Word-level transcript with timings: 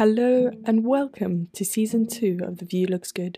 Hello 0.00 0.50
and 0.64 0.86
welcome 0.86 1.48
to 1.52 1.62
season 1.62 2.06
two 2.06 2.38
of 2.42 2.56
The 2.56 2.64
View 2.64 2.86
Looks 2.86 3.12
Good. 3.12 3.36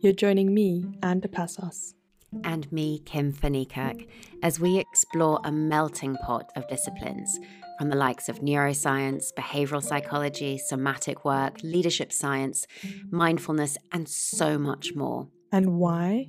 You're 0.00 0.12
joining 0.12 0.52
me, 0.52 0.86
Anne 1.04 1.20
de 1.20 1.28
Passos. 1.28 1.94
And 2.42 2.66
me, 2.72 2.98
Kim 3.04 3.32
Fannikirk, 3.32 4.08
as 4.42 4.58
we 4.58 4.80
explore 4.80 5.38
a 5.44 5.52
melting 5.52 6.16
pot 6.16 6.50
of 6.56 6.66
disciplines 6.66 7.38
from 7.78 7.90
the 7.90 7.96
likes 7.96 8.28
of 8.28 8.40
neuroscience, 8.40 9.26
behavioral 9.38 9.84
psychology, 9.84 10.58
somatic 10.58 11.24
work, 11.24 11.58
leadership 11.62 12.12
science, 12.12 12.66
mindfulness, 13.12 13.78
and 13.92 14.08
so 14.08 14.58
much 14.58 14.96
more. 14.96 15.28
And 15.52 15.78
why? 15.78 16.28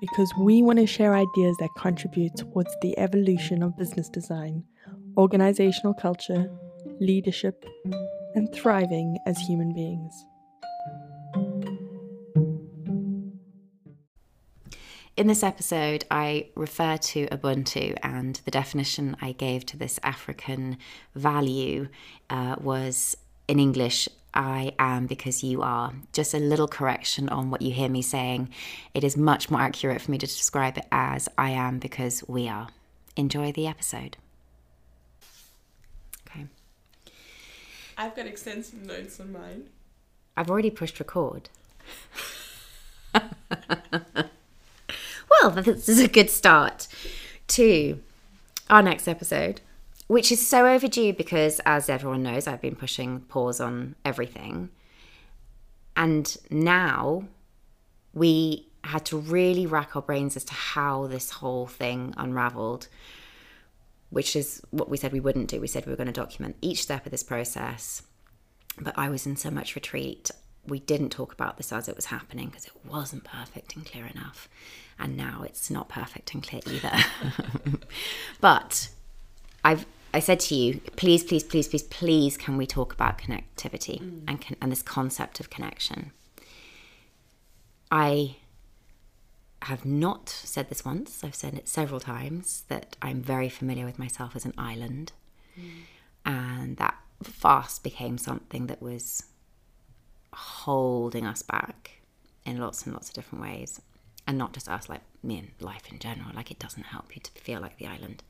Because 0.00 0.32
we 0.40 0.62
want 0.62 0.78
to 0.78 0.86
share 0.86 1.14
ideas 1.14 1.54
that 1.58 1.68
contribute 1.76 2.34
towards 2.34 2.74
the 2.80 2.98
evolution 2.98 3.62
of 3.62 3.76
business 3.76 4.08
design, 4.08 4.64
organizational 5.18 5.92
culture, 5.92 6.50
leadership, 6.98 7.62
and 8.36 8.52
thriving 8.52 9.18
as 9.26 9.38
human 9.38 9.74
beings. 9.74 10.24
In 15.16 15.26
this 15.26 15.42
episode, 15.42 16.04
I 16.10 16.50
refer 16.54 16.98
to 16.98 17.26
Ubuntu, 17.28 17.96
and 18.02 18.36
the 18.44 18.50
definition 18.50 19.16
I 19.22 19.32
gave 19.32 19.64
to 19.66 19.78
this 19.78 19.98
African 20.02 20.76
value 21.14 21.88
uh, 22.28 22.56
was 22.60 23.16
in 23.48 23.58
English 23.58 24.08
I 24.36 24.74
am 24.78 25.06
because 25.06 25.42
you 25.42 25.62
are. 25.62 25.94
Just 26.12 26.34
a 26.34 26.38
little 26.38 26.68
correction 26.68 27.30
on 27.30 27.50
what 27.50 27.62
you 27.62 27.72
hear 27.72 27.88
me 27.88 28.02
saying. 28.02 28.50
It 28.92 29.02
is 29.02 29.16
much 29.16 29.50
more 29.50 29.62
accurate 29.62 30.02
for 30.02 30.10
me 30.10 30.18
to 30.18 30.26
describe 30.26 30.76
it 30.76 30.84
as 30.92 31.26
I 31.38 31.50
am 31.50 31.78
because 31.78 32.22
we 32.28 32.46
are. 32.46 32.68
Enjoy 33.16 33.50
the 33.50 33.66
episode. 33.66 34.18
Okay. 36.28 36.44
I've 37.96 38.14
got 38.14 38.26
extensive 38.26 38.84
notes 38.84 39.18
on 39.20 39.32
mine. 39.32 39.68
I've 40.36 40.50
already 40.50 40.70
pushed 40.70 40.98
record. 41.00 41.48
well, 45.40 45.50
this 45.50 45.88
is 45.88 46.00
a 46.00 46.08
good 46.08 46.28
start 46.28 46.88
to 47.48 48.00
our 48.68 48.82
next 48.82 49.08
episode, 49.08 49.62
which 50.08 50.30
is 50.30 50.46
so 50.46 50.66
overdue 50.66 51.14
because, 51.14 51.60
as 51.64 51.88
everyone 51.88 52.22
knows, 52.22 52.46
I've 52.46 52.60
been 52.60 52.76
pushing 52.76 53.20
pause 53.20 53.60
on 53.60 53.94
everything. 54.04 54.68
And 55.96 56.36
now 56.50 57.24
we 58.12 58.66
had 58.84 59.06
to 59.06 59.16
really 59.16 59.66
rack 59.66 59.96
our 59.96 60.02
brains 60.02 60.36
as 60.36 60.44
to 60.44 60.54
how 60.54 61.06
this 61.06 61.30
whole 61.30 61.66
thing 61.66 62.12
unraveled, 62.16 62.88
which 64.10 64.36
is 64.36 64.62
what 64.70 64.88
we 64.88 64.96
said 64.96 65.12
we 65.12 65.20
wouldn't 65.20 65.48
do. 65.48 65.60
We 65.60 65.66
said 65.66 65.86
we 65.86 65.92
were 65.92 65.96
going 65.96 66.06
to 66.06 66.12
document 66.12 66.56
each 66.60 66.82
step 66.82 67.06
of 67.06 67.12
this 67.12 67.22
process. 67.22 68.02
But 68.80 68.96
I 68.96 69.08
was 69.08 69.26
in 69.26 69.36
so 69.36 69.50
much 69.50 69.74
retreat. 69.74 70.30
We 70.66 70.80
didn't 70.80 71.10
talk 71.10 71.32
about 71.32 71.56
this 71.56 71.72
as 71.72 71.88
it 71.88 71.96
was 71.96 72.06
happening 72.06 72.48
because 72.48 72.66
it 72.66 72.72
wasn't 72.84 73.24
perfect 73.24 73.76
and 73.76 73.84
clear 73.84 74.06
enough. 74.06 74.48
And 74.98 75.16
now 75.16 75.42
it's 75.44 75.70
not 75.70 75.88
perfect 75.88 76.34
and 76.34 76.42
clear 76.42 76.62
either. 76.66 76.92
but 78.40 78.88
I've 79.64 79.86
I 80.14 80.20
said 80.20 80.40
to 80.40 80.54
you, 80.54 80.80
please, 80.96 81.22
please, 81.22 81.42
please, 81.42 81.68
please, 81.68 81.82
please, 81.82 82.38
can 82.38 82.56
we 82.56 82.66
talk 82.66 82.94
about 82.94 83.18
connectivity 83.18 84.00
mm. 84.00 84.22
and 84.26 84.56
and 84.62 84.72
this 84.72 84.82
concept 84.82 85.40
of 85.40 85.50
connection? 85.50 86.12
I 87.90 88.36
have 89.62 89.84
not 89.84 90.28
said 90.28 90.68
this 90.68 90.84
once. 90.84 91.24
I've 91.24 91.34
said 91.34 91.54
it 91.54 91.68
several 91.68 92.00
times 92.00 92.64
that 92.68 92.96
I'm 93.02 93.22
very 93.22 93.48
familiar 93.48 93.86
with 93.86 93.98
myself 93.98 94.36
as 94.36 94.44
an 94.44 94.54
island, 94.58 95.12
mm. 95.58 95.70
and 96.24 96.76
that 96.76 96.96
fast 97.22 97.82
became 97.82 98.18
something 98.18 98.66
that 98.66 98.82
was 98.82 99.24
holding 100.32 101.24
us 101.24 101.42
back 101.42 102.02
in 102.44 102.58
lots 102.58 102.84
and 102.84 102.92
lots 102.92 103.08
of 103.08 103.14
different 103.14 103.42
ways, 103.42 103.80
and 104.26 104.38
not 104.38 104.52
just 104.52 104.68
us, 104.68 104.88
like 104.88 105.02
me 105.22 105.38
and 105.38 105.50
life 105.60 105.90
in 105.90 105.98
general. 105.98 106.30
Like 106.34 106.50
it 106.50 106.58
doesn't 106.58 106.84
help 106.84 107.16
you 107.16 107.22
to 107.22 107.30
feel 107.40 107.60
like 107.60 107.78
the 107.78 107.86
island. 107.86 108.22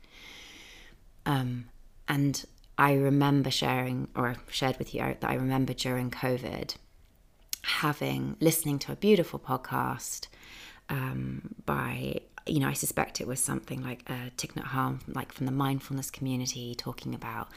Um, 1.25 1.65
and 2.07 2.45
I 2.77 2.93
remember 2.93 3.51
sharing, 3.51 4.07
or 4.15 4.37
shared 4.49 4.77
with 4.77 4.93
you 4.93 5.01
that 5.01 5.29
I 5.29 5.33
remember 5.33 5.73
during 5.73 6.09
COVID 6.09 6.75
having 7.63 8.37
listening 8.39 8.79
to 8.79 8.93
a 8.93 8.95
beautiful 8.95 9.39
podcast 9.39 10.27
um, 10.89 11.55
by 11.65 12.21
you 12.45 12.59
know 12.59 12.67
I 12.67 12.73
suspect 12.73 13.19
it 13.19 13.27
was 13.27 13.39
something 13.39 13.83
like 13.83 14.03
uh, 14.07 14.29
Thich 14.37 14.53
Nhat 14.53 14.67
Hanh, 14.67 14.99
like 15.13 15.31
from 15.31 15.45
the 15.45 15.51
mindfulness 15.51 16.09
community, 16.09 16.75
talking 16.75 17.13
about 17.13 17.49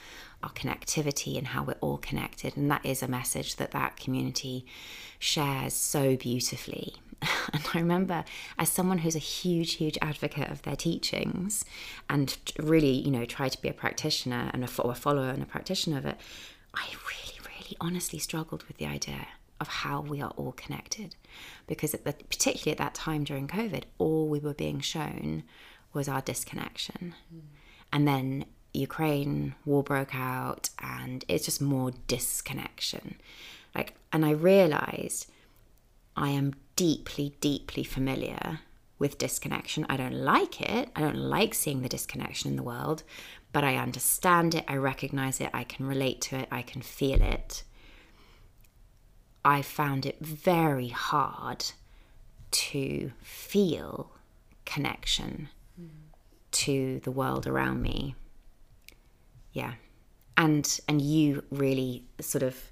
our 0.43 0.51
connectivity 0.51 1.39
and 1.39 1.49
how 1.49 1.63
we're 1.63 1.77
all 1.81 1.99
connected, 1.99 2.57
and 2.57 2.71
that 2.71 2.85
is 2.85 3.03
a 3.03 3.09
message 3.09 3.57
that 3.57 3.71
that 3.73 3.97
community 3.97 4.67
shares 5.19 5.75
so 5.75 6.17
beautifully. 6.17 6.95
And 7.53 7.63
I 7.75 7.79
remember, 7.81 8.25
as 8.59 8.71
someone 8.71 8.99
who's 8.99 9.17
a 9.17 9.19
huge, 9.19 9.75
huge 9.75 9.99
advocate 10.01 10.51
of 10.51 10.63
their 10.63 10.77
teachings 10.77 11.65
and 12.09 12.37
really, 12.59 12.93
you 12.93 13.11
know, 13.11 13.25
try 13.27 13.49
to 13.49 13.61
be 13.61 13.69
a 13.69 13.75
practitioner 13.75 14.51
and 14.55 14.65
a, 14.65 14.83
a 14.83 14.95
follower 14.95 15.29
and 15.29 15.43
a 15.43 15.47
practitioner 15.47 15.99
of 15.99 16.07
it, 16.07 16.17
I 16.75 16.87
really, 17.11 17.39
really 17.45 17.77
honestly 17.81 18.19
struggled 18.19 18.63
with 18.65 18.79
the 18.79 18.87
idea 18.87 19.27
of 19.61 19.69
how 19.69 20.01
we 20.01 20.21
are 20.21 20.33
all 20.37 20.53
connected. 20.53 21.17
Because 21.67 21.95
at 21.95 22.05
the, 22.05 22.13
particularly 22.13 22.73
at 22.73 22.79
that 22.79 22.95
time 22.95 23.25
during 23.25 23.47
COVID, 23.47 23.85
all 23.99 24.29
we 24.29 24.41
were 24.41 24.55
being 24.55 24.81
shown 24.81 25.45
was 25.93 26.09
our 26.09 26.21
disconnection. 26.21 27.15
Mm. 27.35 27.41
And 27.93 28.09
then 28.09 28.45
Ukraine 28.73 29.55
war 29.65 29.83
broke 29.83 30.15
out 30.15 30.71
and 30.81 31.25
it's 31.29 31.45
just 31.45 31.61
more 31.61 31.93
disconnection. 32.07 33.17
Like 33.75 33.95
and 34.13 34.25
I 34.25 34.31
realized 34.31 35.31
I 36.17 36.31
am 36.31 36.55
deeply, 36.77 37.35
deeply 37.41 37.85
familiar 37.85 38.61
with 38.99 39.19
disconnection. 39.19 39.87
I 39.89 39.97
don't 39.97 40.15
like 40.15 40.61
it. 40.61 40.91
I 40.95 41.01
don't 41.01 41.17
like 41.17 41.55
seeing 41.55 41.83
the 41.83 41.89
disconnection 41.89 42.51
in 42.51 42.57
the 42.57 42.63
world, 42.63 43.03
but 43.53 43.65
I 43.65 43.77
understand 43.77 44.55
it. 44.55 44.65
I 44.69 44.77
recognize 44.77 45.41
it. 45.41 45.51
I 45.55 45.65
can 45.65 45.87
relate 45.87 46.21
to 46.23 46.37
it. 46.37 46.49
I 46.53 46.63
can 46.63 46.83
feel 46.83 47.23
it. 47.23 47.65
I 49.45 49.63
found 49.63 50.07
it 50.07 50.19
very 50.21 50.89
hard 50.89 51.65
to 52.51 53.13
feel 53.23 54.13
connection 54.65 55.49
mm. 55.81 55.89
to 56.53 57.01
the 57.05 57.11
world 57.11 57.47
around 57.47 57.83
me. 57.83 58.15
Yeah. 59.53 59.75
And 60.37 60.81
and 60.89 61.01
you 61.01 61.45
really 61.51 62.05
sort 62.21 62.43
of 62.43 62.71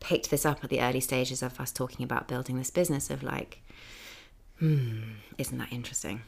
picked 0.00 0.30
this 0.30 0.44
up 0.44 0.62
at 0.62 0.70
the 0.70 0.80
early 0.80 1.00
stages 1.00 1.42
of 1.42 1.58
us 1.60 1.72
talking 1.72 2.04
about 2.04 2.28
building 2.28 2.58
this 2.58 2.70
business 2.70 3.10
of 3.10 3.22
like, 3.22 3.60
hmm, 4.58 5.02
isn't 5.38 5.58
that 5.58 5.72
interesting? 5.72 6.22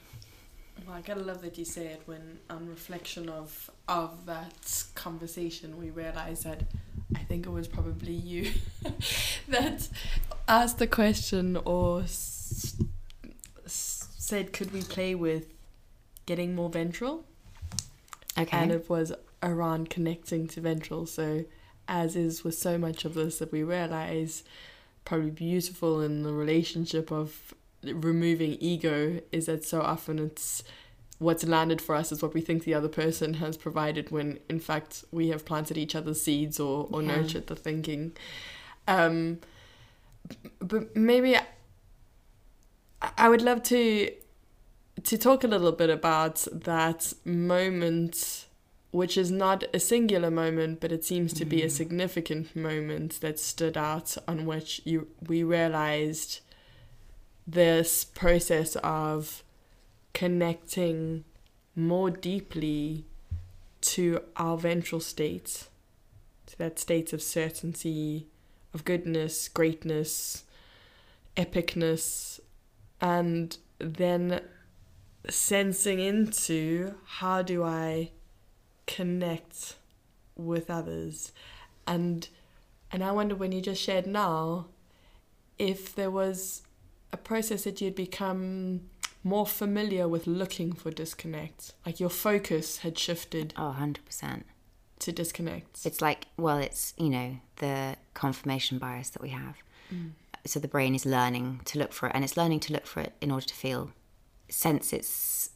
Well, 0.87 0.97
I 0.97 1.01
gotta 1.03 1.21
love 1.23 1.43
that 1.43 1.59
you 1.59 1.65
say 1.65 1.87
it 1.89 2.03
when, 2.07 2.39
on 2.49 2.69
reflection 2.69 3.29
of 3.29 3.71
of 3.89 4.27
that 4.27 4.85
conversation, 4.95 5.77
we 5.79 5.91
realized 5.91 6.45
that 6.45 6.63
I 7.15 7.21
think 7.21 7.47
it 7.47 7.51
was 7.51 7.69
probably 7.69 8.13
you 8.13 8.53
that 9.49 9.89
asked 10.47 10.79
the 10.79 10.87
question 10.87 11.57
or 11.65 12.03
s- 12.03 12.77
said, 13.67 14.53
"Could 14.53 14.73
we 14.73 14.83
play 14.83 15.15
with 15.15 15.47
getting 16.27 16.55
more 16.55 16.71
ventral?" 16.71 17.25
Okay, 18.39 18.57
and 18.57 18.71
it 18.71 18.89
was 18.89 19.13
around 19.43 19.91
connecting 19.91 20.47
to 20.49 20.61
ventral. 20.61 21.07
So 21.07 21.45
as 21.87 22.17
is 22.17 22.45
with 22.45 22.55
so 22.55 22.79
much 22.79 23.05
of 23.05 23.15
this 23.15 23.39
that 23.39 23.51
we 23.53 23.63
realize 23.63 24.43
probably 25.05 25.31
beautiful 25.31 26.01
in 26.03 26.23
the 26.23 26.33
relationship 26.33 27.11
of 27.11 27.55
removing 27.83 28.57
ego 28.61 29.21
is 29.33 29.47
that 29.47 29.65
so 29.65 29.81
often 29.81 30.19
it's 30.19 30.63
what's 31.19 31.45
landed 31.45 31.81
for 31.81 31.95
us 31.95 32.13
is 32.13 32.23
what 32.23 32.35
we 32.35 32.41
think 32.41 32.65
the 32.65 32.75
other 32.75 32.89
person 32.89 33.35
has 33.35 33.57
provided 33.57 34.11
when 34.11 34.39
in 34.49 34.61
fact 34.61 35.05
we 35.11 35.29
have 35.29 35.45
planted 35.45 35.77
each 35.77 35.95
other's 35.95 36.21
seeds 36.21 36.61
or, 36.61 36.89
or 36.91 37.03
yeah. 37.03 37.17
nurtured 37.17 37.47
the 37.47 37.57
thinking 37.57 38.13
um, 38.87 39.39
but 40.61 40.95
maybe 40.97 41.37
I, 41.37 41.43
I 43.17 43.29
would 43.29 43.43
love 43.43 43.63
to 43.65 44.11
to 45.05 45.19
talk 45.19 45.45
a 45.45 45.49
little 45.49 45.73
bit 45.73 45.91
about 45.91 46.47
that 46.53 47.13
moment 47.25 48.47
which 48.91 49.19
is 49.19 49.31
not 49.31 49.65
a 49.75 49.79
singular 49.79 50.31
moment, 50.31 50.81
but 50.81 50.93
it 50.93 51.05
seems 51.05 51.35
to 51.35 51.45
be 51.45 51.63
a 51.63 51.67
mm. 51.67 51.71
significant 51.71 52.57
moment 52.57 53.21
that 53.21 53.39
stood 53.39 53.77
out 53.77 54.17
on 54.27 54.47
which 54.47 54.81
you 54.85 55.09
we 55.27 55.43
realized 55.43 56.41
this 57.51 58.05
process 58.05 58.77
of 58.77 59.43
connecting 60.13 61.25
more 61.75 62.11
deeply 62.11 63.07
to 63.81 64.21
our 64.37 64.59
ventral 64.59 65.01
state, 65.01 65.69
to 66.47 66.59
that 66.59 66.79
state 66.79 67.13
of 67.15 67.23
certainty, 67.23 68.27
of 68.75 68.85
goodness, 68.85 69.49
greatness, 69.49 70.45
epicness, 71.37 72.41
and 73.01 73.57
then 73.79 74.43
sensing 75.29 76.01
into 76.01 76.95
how 77.07 77.41
do 77.41 77.65
I 77.65 78.11
connect 78.87 79.77
with 80.37 80.69
others. 80.69 81.33
And 81.87 82.29
And 82.91 83.05
I 83.05 83.13
wonder 83.13 83.35
when 83.35 83.53
you 83.53 83.61
just 83.61 83.83
shared 83.83 84.07
now 84.07 84.67
if 85.59 85.95
there 85.95 86.11
was 86.11 86.63
a 87.13 87.17
process 87.17 87.65
that 87.65 87.81
you'd 87.81 87.95
become 87.95 88.83
more 89.25 89.47
familiar 89.47 90.09
with 90.09 90.27
looking 90.27 90.73
for 90.73 90.91
disconnects. 90.91 91.73
Like 91.85 92.01
your 92.01 92.11
focus 92.11 92.79
had 92.79 92.99
shifted 92.99 93.53
Oh, 93.57 93.75
100%. 93.79 94.43
to 95.01 95.13
disconnects. 95.13 95.85
It's 95.87 96.01
like, 96.01 96.27
well, 96.37 96.59
it's, 96.59 96.95
you 96.99 97.09
know, 97.11 97.39
the 97.57 97.97
confirmation 98.15 98.79
bias 98.79 99.11
that 99.11 99.23
we 99.23 99.31
have. 99.31 99.57
Mm. 99.93 100.11
So 100.47 100.61
the 100.61 100.69
brain 100.69 100.95
is 100.95 101.05
learning 101.05 101.61
to 101.67 101.79
look 101.79 101.93
for 101.93 102.09
it, 102.09 102.13
and 102.15 102.25
it's 102.25 102.37
learning 102.37 102.61
to 102.61 102.73
look 102.73 102.87
for 102.87 103.01
it 103.01 103.13
in 103.21 103.31
order 103.31 103.47
to 103.47 103.55
feel, 103.55 103.91
sense 104.49 104.93
its, 104.93 105.51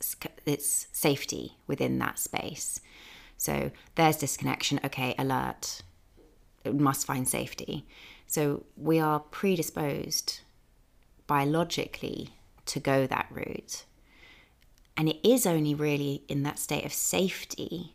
its 0.45 0.87
safety 0.93 1.57
within 1.67 1.99
that 1.99 2.19
space. 2.19 2.81
So 3.37 3.71
there's 3.95 4.17
disconnection. 4.17 4.81
Okay, 4.85 5.15
alert. 5.19 5.83
It 6.65 6.75
must 6.75 7.07
find 7.07 7.27
safety. 7.27 7.87
So 8.27 8.65
we 8.77 9.01
are 9.01 9.19
predisposed 9.21 10.41
biologically 11.33 12.29
to 12.67 12.79
go 12.79 13.07
that 13.07 13.27
route. 13.31 13.85
And 14.99 15.09
it 15.09 15.17
is 15.27 15.47
only 15.47 15.75
really 15.75 16.25
in 16.29 16.43
that 16.43 16.59
state 16.59 16.85
of 16.85 16.93
safety 16.93 17.95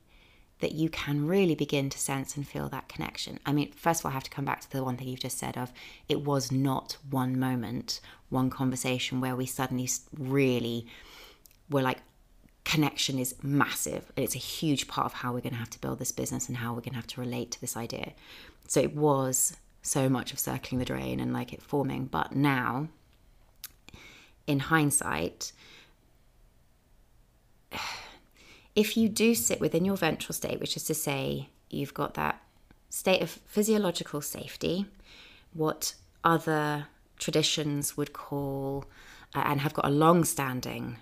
that 0.58 0.72
you 0.72 0.90
can 0.90 1.28
really 1.28 1.54
begin 1.54 1.88
to 1.92 2.00
sense 2.00 2.36
and 2.36 2.48
feel 2.48 2.68
that 2.70 2.90
connection. 2.90 3.40
I 3.46 3.52
mean, 3.52 3.72
first 3.74 4.02
of 4.02 4.06
all, 4.06 4.10
I 4.10 4.16
have 4.16 4.24
to 4.24 4.32
come 4.32 4.46
back 4.46 4.62
to 4.62 4.72
the 4.72 4.84
one 4.84 4.98
thing 4.98 5.08
you've 5.08 5.20
just 5.20 5.38
said 5.38 5.56
of 5.56 5.72
it 6.10 6.22
was 6.24 6.52
not 6.52 6.98
one 7.12 7.40
moment, 7.40 8.02
one 8.30 8.50
conversation 8.50 9.22
where 9.22 9.36
we 9.36 9.46
suddenly 9.46 9.88
really 10.18 10.88
were 11.70 11.84
like, 11.84 12.00
connection 12.66 13.20
is 13.20 13.36
massive. 13.44 14.12
It's 14.16 14.34
a 14.34 14.40
huge 14.40 14.88
part 14.88 15.06
of 15.06 15.14
how 15.14 15.32
we're 15.32 15.42
going 15.42 15.54
to 15.54 15.60
have 15.60 15.70
to 15.70 15.80
build 15.80 16.00
this 16.00 16.12
business 16.12 16.48
and 16.48 16.58
how 16.58 16.70
we're 16.74 16.82
going 16.82 16.94
to 16.94 17.04
have 17.04 17.14
to 17.14 17.22
relate 17.22 17.52
to 17.52 17.62
this 17.62 17.78
idea. 17.78 18.14
So 18.68 18.80
it 18.80 18.96
was 18.96 19.58
so 19.84 20.10
much 20.10 20.34
of 20.34 20.40
circling 20.40 20.80
the 20.80 20.86
drain 20.86 21.20
and 21.20 21.32
like 21.32 21.54
it 21.54 21.62
forming. 21.62 22.06
But 22.06 22.36
now, 22.36 22.88
in 24.48 24.60
hindsight, 24.60 25.52
if 28.76 28.98
you 28.98 29.10
do 29.10 29.36
sit 29.36 29.60
within 29.60 29.86
your 29.86 29.98
ventral 29.98 30.34
state, 30.34 30.60
which 30.60 30.76
is 30.78 30.84
to 30.86 30.94
say, 30.94 31.50
you've 31.70 31.94
got 31.94 32.14
that 32.16 32.42
state 32.90 33.22
of 33.22 33.30
physiological 33.30 34.22
safety, 34.22 34.86
what 35.54 35.94
other 36.24 36.88
traditions 37.20 37.98
would 37.98 38.14
call 38.14 38.86
uh, 39.36 39.44
and 39.46 39.62
have 39.62 39.74
got 39.74 39.86
a 39.86 39.90
long 39.90 40.24
standing 40.24 40.98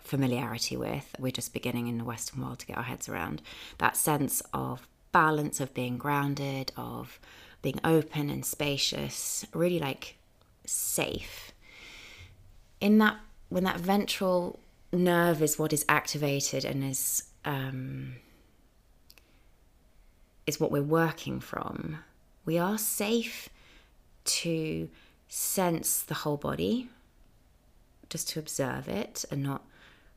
familiarity 0.00 0.76
with, 0.76 1.14
we're 1.18 1.30
just 1.30 1.52
beginning 1.52 1.86
in 1.86 1.98
the 1.98 2.04
Western 2.04 2.42
world 2.42 2.58
to 2.58 2.66
get 2.66 2.76
our 2.76 2.82
heads 2.82 3.08
around 3.08 3.40
that 3.78 3.96
sense 3.96 4.42
of 4.52 4.88
balance, 5.12 5.60
of 5.60 5.72
being 5.74 5.98
grounded, 5.98 6.72
of 6.76 7.20
being 7.60 7.78
open 7.84 8.28
and 8.28 8.44
spacious, 8.44 9.46
really 9.54 9.78
like 9.78 10.16
safe. 10.66 11.51
In 12.82 12.98
that, 12.98 13.16
when 13.48 13.62
that 13.62 13.78
ventral 13.78 14.58
nerve 14.90 15.40
is 15.40 15.56
what 15.56 15.72
is 15.72 15.84
activated 15.88 16.64
and 16.64 16.82
is 16.82 17.22
um, 17.44 18.16
is 20.48 20.58
what 20.58 20.72
we're 20.72 20.82
working 20.82 21.38
from, 21.38 21.98
we 22.44 22.58
are 22.58 22.76
safe 22.76 23.48
to 24.24 24.88
sense 25.28 26.02
the 26.02 26.14
whole 26.14 26.36
body, 26.36 26.88
just 28.10 28.28
to 28.30 28.40
observe 28.40 28.88
it 28.88 29.24
and 29.30 29.44
not 29.44 29.62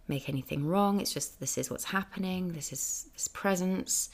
make 0.08 0.28
anything 0.28 0.66
wrong. 0.66 1.00
It's 1.00 1.14
just 1.14 1.40
this 1.40 1.60
is 1.60 1.70
what's 1.70 1.86
happening. 1.86 2.54
This 2.54 2.74
is 2.74 3.10
this 3.14 3.28
presence, 3.28 4.10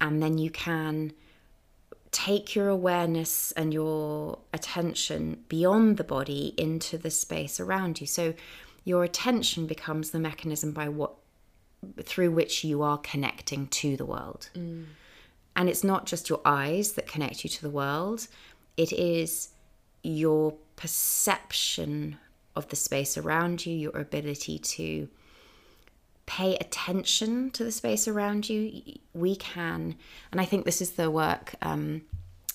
and 0.00 0.22
then 0.22 0.38
you 0.38 0.50
can 0.50 1.12
take 2.16 2.54
your 2.54 2.68
awareness 2.68 3.52
and 3.52 3.74
your 3.74 4.38
attention 4.54 5.44
beyond 5.50 5.98
the 5.98 6.04
body 6.04 6.54
into 6.56 6.96
the 6.96 7.10
space 7.10 7.60
around 7.60 8.00
you. 8.00 8.06
So 8.06 8.32
your 8.84 9.04
attention 9.04 9.66
becomes 9.66 10.12
the 10.12 10.18
mechanism 10.18 10.72
by 10.72 10.88
what 10.88 11.12
through 12.02 12.30
which 12.30 12.64
you 12.64 12.80
are 12.80 12.96
connecting 12.96 13.66
to 13.66 13.98
the 13.98 14.06
world. 14.06 14.48
Mm. 14.54 14.86
And 15.56 15.68
it's 15.68 15.84
not 15.84 16.06
just 16.06 16.30
your 16.30 16.40
eyes 16.46 16.92
that 16.92 17.06
connect 17.06 17.44
you 17.44 17.50
to 17.50 17.60
the 17.60 17.68
world, 17.68 18.28
it 18.78 18.94
is 18.94 19.50
your 20.02 20.54
perception 20.76 22.16
of 22.54 22.66
the 22.70 22.76
space 22.76 23.18
around 23.18 23.66
you, 23.66 23.74
your 23.76 23.98
ability 23.98 24.58
to 24.58 25.06
pay 26.26 26.56
attention 26.56 27.50
to 27.52 27.64
the 27.64 27.72
space 27.72 28.06
around 28.08 28.48
you. 28.48 28.82
We 29.14 29.36
can, 29.36 29.96
and 30.32 30.40
I 30.40 30.44
think 30.44 30.64
this 30.64 30.82
is 30.82 30.92
the 30.92 31.10
work 31.10 31.54
um, 31.62 32.02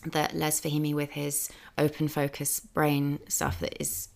that 0.06 0.36
Les 0.36 0.60
Fehmi 0.60 0.94
with 0.94 1.12
his 1.12 1.50
open 1.78 2.08
focus 2.08 2.60
brain 2.60 3.20
stuff 3.28 3.60
that 3.60 3.82
is 3.82 4.10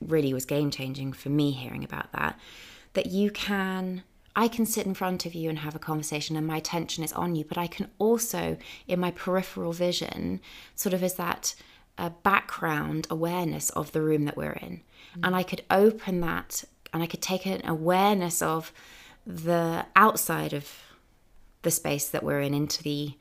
really 0.00 0.32
was 0.32 0.44
game 0.44 0.70
changing 0.70 1.12
for 1.12 1.28
me 1.28 1.50
hearing 1.50 1.84
about 1.84 2.10
that. 2.12 2.38
That 2.94 3.06
you 3.06 3.30
can, 3.30 4.02
I 4.34 4.48
can 4.48 4.66
sit 4.66 4.86
in 4.86 4.94
front 4.94 5.26
of 5.26 5.34
you 5.34 5.50
and 5.50 5.58
have 5.58 5.74
a 5.74 5.80
conversation 5.80 6.36
and 6.36 6.46
my 6.46 6.56
attention 6.56 7.04
is 7.04 7.12
on 7.12 7.34
you, 7.34 7.44
but 7.44 7.58
I 7.58 7.66
can 7.66 7.90
also, 7.98 8.56
in 8.88 9.00
my 9.00 9.10
peripheral 9.10 9.72
vision, 9.72 10.40
sort 10.74 10.94
of 10.94 11.02
as 11.02 11.14
that 11.14 11.54
uh, 11.98 12.10
background 12.22 13.06
awareness 13.10 13.70
of 13.70 13.92
the 13.92 14.00
room 14.00 14.24
that 14.24 14.36
we're 14.36 14.52
in. 14.52 14.80
Mm-hmm. 14.80 15.24
And 15.24 15.36
I 15.36 15.42
could 15.42 15.62
open 15.70 16.20
that 16.20 16.64
and 16.92 17.02
I 17.02 17.06
could 17.06 17.22
take 17.22 17.46
an 17.46 17.66
awareness 17.66 18.42
of 18.42 18.72
the 19.26 19.86
outside 19.94 20.52
of 20.52 20.72
the 21.62 21.70
space 21.70 22.08
that 22.08 22.22
we're 22.22 22.40
in 22.40 22.54
into 22.54 22.82
the 22.82 23.14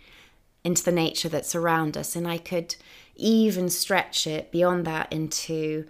into 0.63 0.83
the 0.83 0.91
nature 0.91 1.29
that's 1.29 1.55
around 1.55 1.97
us. 1.97 2.15
And 2.15 2.27
i 2.27 2.37
could 2.37 2.75
even 3.15 3.69
stretch 3.69 4.25
it 4.25 4.51
beyond 4.51 4.85
that 4.85 5.11
into 5.11 5.85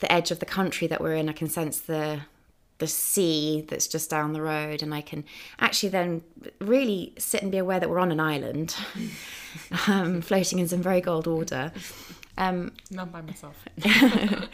the 0.00 0.10
edge 0.10 0.30
of 0.30 0.40
the 0.40 0.46
country 0.46 0.86
that 0.88 1.00
we're 1.00 1.14
in. 1.14 1.28
I 1.28 1.32
can 1.32 1.48
sense 1.48 1.80
the 1.80 2.22
the 2.78 2.86
sea 2.88 3.64
that's 3.68 3.86
just 3.86 4.10
down 4.10 4.32
the 4.32 4.42
road 4.42 4.82
and 4.82 4.92
i 4.92 5.00
can 5.00 5.24
actually 5.60 5.88
then 5.88 6.22
really 6.60 7.14
sit 7.18 7.40
and 7.40 7.52
be 7.52 7.58
aware 7.58 7.78
that 7.78 7.88
we're 7.88 8.00
on 8.00 8.10
an 8.10 8.20
island 8.20 8.74
um, 9.86 10.20
floating 10.20 10.58
in 10.58 10.66
some 10.66 10.82
very 10.82 11.00
gold 11.00 11.26
water 11.26 11.72
um, 12.36 12.72
not 12.90 13.12
by 13.12 13.20
myself 13.20 13.64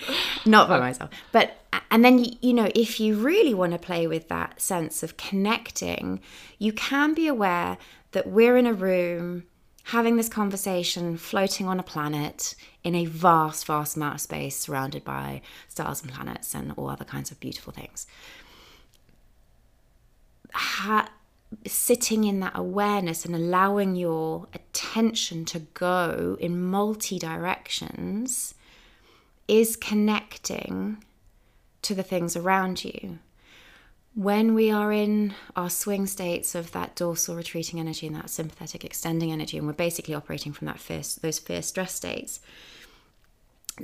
not 0.47 0.69
by 0.69 0.79
myself 0.79 1.11
but 1.33 1.59
and 1.91 2.05
then 2.05 2.25
you 2.41 2.53
know 2.53 2.71
if 2.75 3.01
you 3.01 3.15
really 3.17 3.55
want 3.55 3.73
to 3.73 3.79
play 3.79 4.07
with 4.07 4.29
that 4.29 4.61
sense 4.61 5.03
of 5.03 5.17
connecting 5.17 6.21
you 6.59 6.73
can 6.73 7.15
be 7.15 7.27
aware 7.27 7.79
that 8.13 8.27
we're 8.27 8.57
in 8.57 8.67
a 8.67 8.73
room 8.73 9.45
having 9.85 10.17
this 10.17 10.29
conversation 10.29 11.17
floating 11.17 11.67
on 11.67 11.81
a 11.81 11.83
planet 11.83 12.55
in 12.85 12.95
a 12.95 13.07
vast, 13.07 13.67
vast 13.67 13.97
amount 13.97 14.15
of 14.15 14.21
space 14.21 14.57
surrounded 14.57 15.05
by 15.05 15.41
stars 15.69 16.03
and 16.03 16.13
planets 16.13 16.55
and 16.55 16.73
all 16.77 16.89
other 16.89 17.05
kinds 17.05 17.31
of 17.31 17.41
beautiful 17.41 17.73
things. 17.73 18.07
Ha- 20.53 21.11
sitting 21.67 22.25
in 22.25 22.41
that 22.41 22.53
awareness 22.55 23.25
and 23.25 23.35
allowing 23.35 23.97
your 23.97 24.47
attention 24.55 25.45
to 25.47 25.61
go 25.75 26.37
in 26.41 26.63
multi 26.63 27.19
directions 27.19 28.55
is 29.49 29.77
connecting 29.77 31.05
to 31.83 31.95
the 31.95 32.03
things 32.03 32.37
around 32.37 32.85
you. 32.85 33.19
When 34.15 34.55
we 34.55 34.71
are 34.71 34.93
in 34.93 35.35
our 35.55 35.71
swing 35.71 36.07
states 36.07 36.55
of 36.55 36.73
that 36.73 36.97
dorsal 36.97 37.37
retreating 37.37 37.79
energy 37.79 38.07
and 38.07 38.17
that 38.17 38.31
sympathetic 38.31 38.85
extending 38.85 39.33
energy, 39.33 39.57
and 39.57 39.67
we're 39.67 39.73
basically 39.73 40.15
operating 40.15 40.53
from 40.53 40.67
that 40.67 40.81
fear, 40.81 41.03
those 41.21 41.39
fear 41.39 41.63
stress 41.63 41.95
states, 41.95 42.41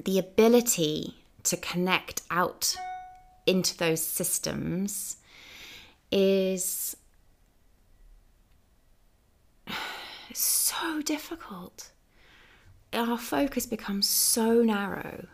the 0.05 0.19
ability 0.19 1.15
to 1.45 1.57
connect 1.57 2.23
out 2.31 2.77
into 3.47 3.77
those 3.77 4.03
systems 4.03 5.17
is 6.11 6.97
so 10.39 11.01
difficult. 11.03 11.91
Our 12.93 13.19
focus 13.19 13.67
becomes 13.67 14.09
so 14.09 14.63
narrow 14.63 15.27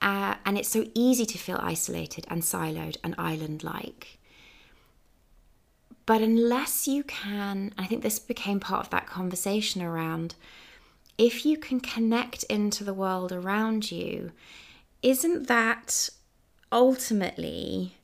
uh, 0.00 0.36
and 0.44 0.56
it's 0.56 0.68
so 0.68 0.86
easy 0.94 1.26
to 1.26 1.38
feel 1.38 1.58
isolated 1.60 2.24
and 2.28 2.42
siloed 2.42 2.96
and 3.02 3.14
island 3.18 3.64
like. 3.64 4.18
But 6.06 6.22
unless 6.22 6.88
you 6.88 7.02
can, 7.04 7.74
I 7.76 7.86
think 7.86 8.02
this 8.02 8.18
became 8.18 8.60
part 8.60 8.86
of 8.86 8.90
that 8.90 9.06
conversation 9.06 9.82
around 9.82 10.34
if 11.18 11.44
you 11.44 11.58
can 11.58 11.80
connect 11.80 12.44
into 12.44 12.84
the 12.84 12.94
world 12.94 13.32
around 13.32 13.90
you, 13.90 14.30
isn't 15.02 15.48
that 15.48 16.08
ultimately 16.70 17.97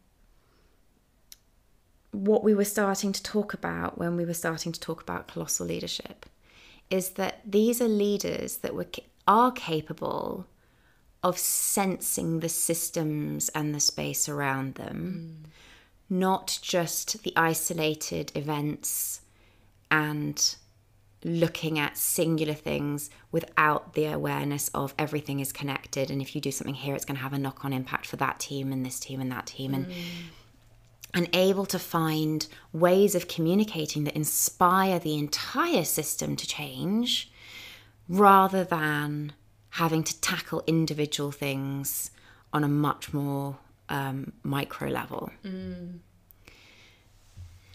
what 2.25 2.43
we 2.43 2.55
were 2.55 2.65
starting 2.65 3.13
to 3.13 3.23
talk 3.23 3.53
about 3.53 3.99
when 3.99 4.17
we 4.17 4.25
were 4.25 4.35
starting 4.35 4.73
to 4.73 4.81
talk 4.81 5.03
about 5.03 5.29
colossal 5.29 5.67
leadership? 5.67 6.27
Is 6.91 7.11
that 7.11 7.41
these 7.45 7.81
are 7.81 7.89
leaders 7.89 8.59
that 8.59 8.75
were, 8.75 8.87
are 9.27 9.53
capable 9.53 10.47
of 11.23 11.39
sensing 11.39 12.41
the 12.41 12.49
systems 12.49 13.49
and 13.51 13.75
the 13.75 13.81
space 13.81 14.29
around 14.29 14.75
them, 14.75 15.45
mm. 15.45 15.51
not 16.11 16.59
just 16.63 17.23
the 17.23 17.33
isolated 17.37 18.33
events 18.35 19.23
and 19.91 20.57
looking 21.25 21.79
at 21.79 21.97
singular 21.97 22.53
things 22.53 23.09
without 23.33 23.95
the 23.95 24.05
awareness 24.05 24.69
of 24.75 24.95
everything 24.99 25.41
is 25.41 25.53
connected 25.53 26.11
and 26.11 26.21
if 26.21 26.35
you 26.35 26.41
do 26.41 26.51
something 26.51 26.75
here 26.75 26.95
it's 26.95 27.07
going 27.07 27.17
to 27.17 27.23
have 27.23 27.33
a 27.33 27.39
knock-on 27.39 27.73
impact 27.73 28.05
for 28.05 28.17
that 28.17 28.39
team 28.39 28.71
and 28.71 28.85
this 28.85 29.01
team 29.01 29.23
and 29.23 29.33
that 29.33 29.47
team 29.47 29.73
and 29.73 29.87
and 31.15 31.29
able 31.33 31.65
to 31.65 31.79
find 31.79 32.47
ways 32.73 33.15
of 33.15 33.29
communicating 33.29 34.05
that 34.05 34.17
inspire 34.17 34.99
the 34.99 35.17
entire 35.17 35.85
system 35.85 36.35
to 36.35 36.47
change 36.47 37.31
rather 38.09 38.65
than 38.65 39.33
having 39.71 40.03
to 40.03 40.21
tackle 40.21 40.63
individual 40.67 41.31
things 41.31 42.11
on 42.53 42.65
a 42.65 42.69
much 42.69 43.15
more 43.15 43.57
um, 43.89 44.33
micro 44.43 44.89
level. 44.89 45.31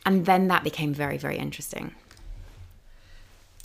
And 0.06 0.26
then 0.26 0.48
that 0.50 0.64
became 0.64 0.94
very, 0.94 1.18
very 1.18 1.38
interesting. 1.38 1.96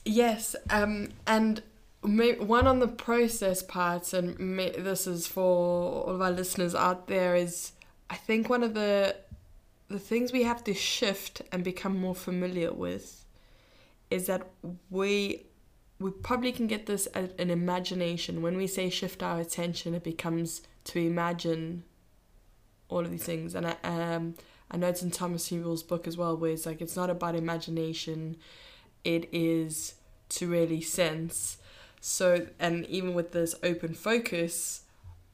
Yes, 0.04 0.54
um, 0.71 1.09
and 1.26 1.62
one 2.02 2.66
on 2.66 2.81
the 2.81 2.88
process 2.88 3.62
parts, 3.62 4.12
and 4.12 4.59
this 4.59 5.07
is 5.07 5.26
for 5.26 5.43
all 5.43 6.04
of 6.07 6.21
our 6.21 6.31
listeners 6.31 6.75
out 6.75 7.07
there, 7.09 7.35
is 7.35 7.73
I 8.11 8.16
think 8.16 8.50
one 8.50 8.62
of 8.62 8.75
the 8.75 9.16
the 9.88 9.98
things 9.98 10.32
we 10.32 10.44
have 10.44 10.64
to 10.64 10.74
shift 10.74 11.42
and 11.52 11.62
become 11.62 11.98
more 11.98 12.14
familiar 12.14 12.72
with 12.72 13.24
is 14.10 14.26
that 14.26 14.46
we 14.90 15.46
we 16.00 16.10
probably 16.10 16.52
can 16.52 16.66
get 16.66 16.86
this 16.86 17.06
at 17.14 17.38
an 17.40 17.50
imagination. 17.50 18.42
When 18.42 18.56
we 18.56 18.66
say 18.66 18.90
shift 18.90 19.22
our 19.22 19.40
attention, 19.40 19.94
it 19.94 20.02
becomes 20.02 20.62
to 20.84 20.98
imagine 20.98 21.84
all 22.88 23.00
of 23.00 23.10
these 23.10 23.24
things. 23.24 23.54
And 23.54 23.66
I 23.66 23.76
um 23.84 24.34
I 24.70 24.76
know 24.76 24.88
it's 24.88 25.02
in 25.02 25.10
Thomas 25.10 25.44
Sewell's 25.44 25.82
book 25.82 26.06
as 26.06 26.16
well, 26.16 26.36
where 26.36 26.52
it's 26.52 26.66
like 26.66 26.80
it's 26.80 26.96
not 26.96 27.10
about 27.10 27.36
imagination, 27.36 28.36
it 29.04 29.28
is 29.32 29.94
to 30.30 30.48
really 30.48 30.80
sense. 30.80 31.58
So 32.00 32.48
and 32.58 32.86
even 32.86 33.14
with 33.14 33.32
this 33.32 33.54
open 33.62 33.94
focus, 33.94 34.82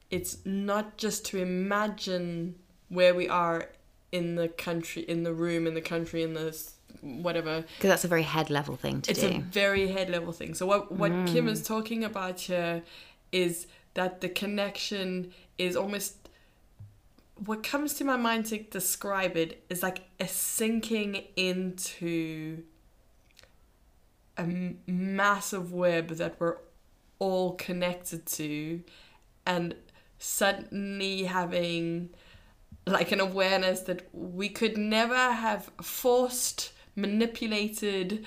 it's 0.09 0.37
not 0.45 0.97
just 0.97 1.25
to 1.27 1.37
imagine 1.37 2.55
where 2.89 3.15
we 3.15 3.27
are 3.29 3.69
in 4.11 4.35
the 4.35 4.47
country, 4.47 5.03
in 5.03 5.23
the 5.23 5.33
room, 5.33 5.67
in 5.67 5.73
the 5.73 5.81
country, 5.81 6.23
in 6.23 6.33
the 6.33 6.57
whatever. 7.01 7.61
Because 7.77 7.89
that's 7.89 8.03
a 8.03 8.07
very 8.07 8.23
head 8.23 8.49
level 8.49 8.75
thing 8.75 9.01
to 9.01 9.11
It's 9.11 9.21
do. 9.21 9.27
a 9.27 9.39
very 9.39 9.87
head 9.87 10.09
level 10.09 10.31
thing. 10.31 10.53
So 10.53 10.65
what 10.65 10.91
what 10.91 11.11
mm. 11.11 11.27
Kim 11.27 11.47
is 11.47 11.63
talking 11.63 12.03
about 12.03 12.41
here 12.41 12.83
is 13.31 13.67
that 13.93 14.21
the 14.21 14.29
connection 14.29 15.31
is 15.57 15.75
almost 15.75 16.29
what 17.45 17.63
comes 17.63 17.95
to 17.95 18.03
my 18.03 18.17
mind 18.17 18.45
to 18.47 18.59
describe 18.59 19.35
it 19.35 19.63
is 19.69 19.81
like 19.81 20.01
a 20.19 20.27
sinking 20.27 21.23
into 21.35 22.63
a 24.37 24.41
m- 24.41 24.79
massive 24.85 25.73
web 25.73 26.09
that 26.09 26.35
we're 26.39 26.57
all 27.17 27.53
connected 27.53 28.25
to 28.25 28.81
and 29.45 29.75
suddenly 30.19 31.23
having 31.23 32.09
like 32.85 33.11
an 33.11 33.19
awareness 33.19 33.81
that 33.81 34.07
we 34.13 34.49
could 34.49 34.77
never 34.77 35.15
have 35.15 35.71
forced, 35.81 36.71
manipulated, 36.95 38.25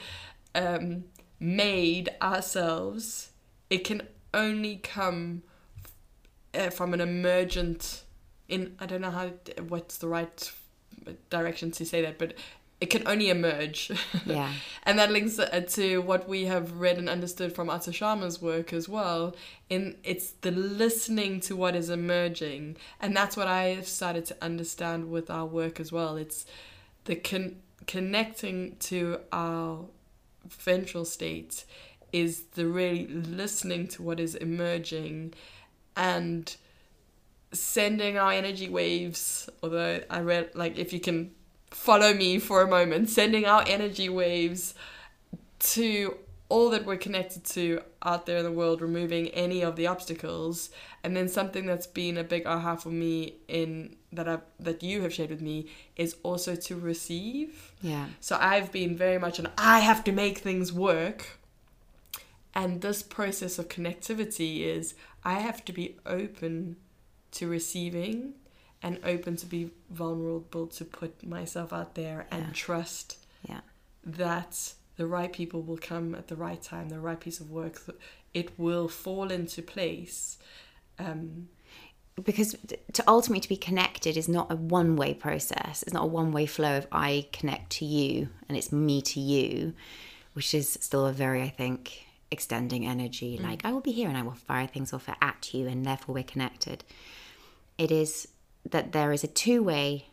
um, 0.54 1.04
made 1.40 2.10
ourselves. 2.22 3.30
It 3.70 3.84
can 3.84 4.02
only 4.32 4.76
come 4.76 5.42
uh, 6.54 6.70
from 6.70 6.94
an 6.94 7.00
emergent. 7.00 8.04
In 8.48 8.76
I 8.78 8.86
don't 8.86 9.00
know 9.00 9.10
how 9.10 9.28
what's 9.68 9.98
the 9.98 10.08
right 10.08 10.52
direction 11.30 11.70
to 11.72 11.84
say 11.84 12.02
that, 12.02 12.18
but 12.18 12.34
it 12.84 12.90
can 12.90 13.08
only 13.08 13.30
emerge. 13.30 13.90
Yeah. 14.26 14.52
and 14.82 14.98
that 14.98 15.10
links 15.10 15.38
uh, 15.38 15.64
to 15.78 16.02
what 16.02 16.28
we 16.28 16.44
have 16.44 16.66
read 16.84 16.98
and 16.98 17.08
understood 17.08 17.54
from 17.54 17.70
Otto 17.70 17.90
Scharmer's 17.92 18.42
work 18.42 18.72
as 18.74 18.86
well. 18.88 19.34
In 19.70 19.96
it's 20.04 20.32
the 20.42 20.50
listening 20.50 21.40
to 21.46 21.56
what 21.56 21.74
is 21.74 21.88
emerging, 21.88 22.76
and 23.00 23.16
that's 23.16 23.36
what 23.38 23.48
I 23.48 23.62
have 23.78 23.88
started 23.88 24.24
to 24.26 24.36
understand 24.42 25.10
with 25.10 25.30
our 25.30 25.46
work 25.46 25.80
as 25.80 25.90
well. 25.92 26.16
It's 26.24 26.44
the 27.06 27.16
con- 27.16 27.56
connecting 27.86 28.76
to 28.90 29.20
our 29.32 29.86
ventral 30.48 31.06
state 31.06 31.64
is 32.12 32.32
the 32.58 32.66
really 32.66 33.06
listening 33.06 33.88
to 33.94 34.02
what 34.02 34.20
is 34.20 34.34
emerging 34.34 35.32
and 35.96 36.56
sending 37.52 38.18
our 38.18 38.32
energy 38.32 38.68
waves 38.68 39.48
although 39.62 40.00
i 40.10 40.18
read 40.20 40.50
like 40.54 40.76
if 40.76 40.92
you 40.92 41.00
can 41.00 41.30
follow 41.74 42.14
me 42.14 42.38
for 42.38 42.62
a 42.62 42.68
moment 42.68 43.08
sending 43.10 43.44
our 43.44 43.64
energy 43.66 44.08
waves 44.08 44.74
to 45.58 46.16
all 46.48 46.70
that 46.70 46.84
we're 46.84 46.96
connected 46.96 47.42
to 47.44 47.80
out 48.02 48.26
there 48.26 48.38
in 48.38 48.44
the 48.44 48.52
world 48.52 48.80
removing 48.80 49.28
any 49.28 49.62
of 49.62 49.74
the 49.76 49.86
obstacles 49.86 50.70
and 51.02 51.16
then 51.16 51.28
something 51.28 51.66
that's 51.66 51.86
been 51.86 52.16
a 52.16 52.22
big 52.24 52.46
aha 52.46 52.76
for 52.76 52.90
me 52.90 53.34
in 53.48 53.96
that 54.12 54.28
I 54.28 54.38
that 54.60 54.82
you 54.82 55.02
have 55.02 55.12
shared 55.12 55.30
with 55.30 55.40
me 55.40 55.66
is 55.96 56.16
also 56.22 56.54
to 56.54 56.76
receive 56.76 57.72
Yeah. 57.82 58.06
so 58.20 58.36
I've 58.40 58.70
been 58.70 58.96
very 58.96 59.18
much 59.18 59.38
an 59.38 59.48
I 59.58 59.80
have 59.80 60.04
to 60.04 60.12
make 60.12 60.38
things 60.38 60.72
work. 60.72 61.38
And 62.56 62.82
this 62.82 63.02
process 63.02 63.58
of 63.58 63.68
connectivity 63.68 64.60
is 64.60 64.94
I 65.24 65.40
have 65.40 65.64
to 65.64 65.72
be 65.72 65.96
open 66.06 66.76
to 67.32 67.48
receiving 67.48 68.34
and 68.84 69.00
open 69.02 69.34
to 69.36 69.46
be 69.46 69.70
vulnerable 69.90 70.66
to 70.66 70.84
put 70.84 71.26
myself 71.26 71.72
out 71.72 71.94
there 71.94 72.26
and 72.30 72.42
Yeah. 72.44 72.52
trust 72.52 73.16
Yeah. 73.48 73.60
that 74.04 74.74
the 74.96 75.06
right 75.06 75.32
people 75.32 75.62
will 75.62 75.78
come 75.78 76.14
at 76.14 76.28
the 76.28 76.36
right 76.36 76.62
time, 76.62 76.90
the 76.90 77.00
right 77.00 77.18
piece 77.18 77.40
of 77.40 77.50
work, 77.50 77.80
it 78.34 78.56
will 78.58 78.86
fall 78.88 79.30
into 79.30 79.62
place. 79.62 80.38
Um, 80.98 81.48
because 82.22 82.54
to 82.92 83.02
ultimately 83.08 83.40
to 83.40 83.48
be 83.48 83.56
connected 83.56 84.16
is 84.16 84.28
not 84.28 84.52
a 84.52 84.54
one 84.54 84.94
way 84.94 85.12
process 85.12 85.82
it's 85.82 85.92
not 85.92 86.04
a 86.04 86.06
one 86.06 86.30
way 86.30 86.46
flow 86.46 86.78
of 86.78 86.86
i 86.92 87.26
connect 87.32 87.70
to 87.70 87.84
you 87.84 88.28
and 88.48 88.56
it's 88.56 88.70
me 88.70 89.02
to 89.02 89.18
you 89.18 89.74
which 90.34 90.54
is 90.54 90.78
still 90.80 91.06
a 91.06 91.12
very 91.12 91.42
i 91.42 91.48
think 91.48 92.06
extending 92.30 92.86
energy 92.86 93.36
like 93.42 93.64
i 93.64 93.72
will 93.72 93.80
be 93.80 93.90
here 93.90 94.08
and 94.08 94.16
i 94.16 94.22
will 94.22 94.30
fire 94.30 94.68
things 94.68 94.92
off 94.92 95.08
at 95.20 95.52
you 95.52 95.66
and 95.66 95.84
therefore 95.84 96.14
we're 96.14 96.22
connected 96.22 96.84
it 97.78 97.90
is 97.90 98.28
that 98.70 98.92
there 98.92 99.12
is 99.12 99.24
a 99.24 99.28
two 99.28 99.62
way 99.62 100.06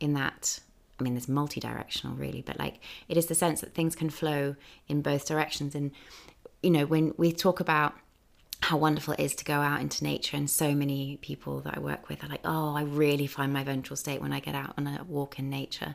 in 0.00 0.14
that 0.14 0.60
i 0.98 1.02
mean 1.02 1.14
there's 1.14 1.28
multi-directional 1.28 2.16
really 2.16 2.42
but 2.42 2.58
like 2.58 2.80
it 3.08 3.16
is 3.16 3.26
the 3.26 3.34
sense 3.34 3.60
that 3.60 3.74
things 3.74 3.94
can 3.94 4.10
flow 4.10 4.54
in 4.86 5.02
both 5.02 5.26
directions. 5.26 5.74
And 5.74 5.90
you 6.62 6.70
know 6.70 6.86
when 6.86 7.14
we 7.16 7.32
talk 7.32 7.60
about 7.60 7.94
how 8.62 8.76
wonderful 8.76 9.14
it 9.14 9.20
is 9.20 9.36
to 9.36 9.44
go 9.44 9.54
out 9.54 9.80
into 9.80 10.02
nature 10.02 10.36
and 10.36 10.50
so 10.50 10.74
many 10.74 11.16
people 11.22 11.60
that 11.60 11.76
i 11.76 11.80
work 11.80 12.08
with 12.08 12.24
are 12.24 12.28
like 12.28 12.40
oh 12.44 12.74
i 12.74 12.82
really 12.82 13.26
find 13.26 13.52
my 13.52 13.62
ventral 13.62 13.96
state 13.96 14.20
when 14.20 14.32
i 14.32 14.40
get 14.40 14.56
out 14.56 14.74
on 14.76 14.86
a 14.86 15.04
walk 15.04 15.38
in 15.38 15.48
nature. 15.48 15.94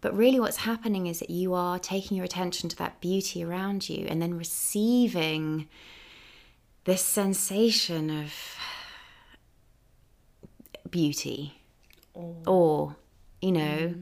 But 0.00 0.16
really 0.16 0.40
what's 0.40 0.58
happening 0.58 1.06
is 1.06 1.18
that 1.18 1.30
you 1.30 1.52
are 1.54 1.78
taking 1.78 2.16
your 2.16 2.24
attention 2.24 2.68
to 2.70 2.76
that 2.76 3.00
beauty 3.00 3.44
around 3.44 3.88
you 3.88 4.06
and 4.08 4.20
then 4.20 4.38
receiving 4.38 5.68
this 6.84 7.04
sensation 7.04 8.08
of 8.08 8.32
beauty. 10.90 11.62
Or 12.46 12.96
you 13.40 13.52
know 13.52 13.94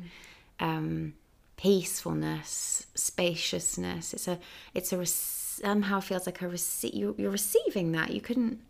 um, 0.61 1.14
peacefulness 1.57 2.87
spaciousness. 2.95 4.12
It's 4.14 4.28
a 4.28 4.38
it's 4.75 4.92
a 4.92 5.07
somehow 5.07 6.00
feels 6.00 6.26
like 6.26 6.42
a 6.42 6.47
rece- 6.47 6.95
you, 6.95 7.14
you're 7.18 7.30
receiving 7.30 7.92
that. 7.92 8.12
You 8.12 8.21
couldn't 8.21 8.61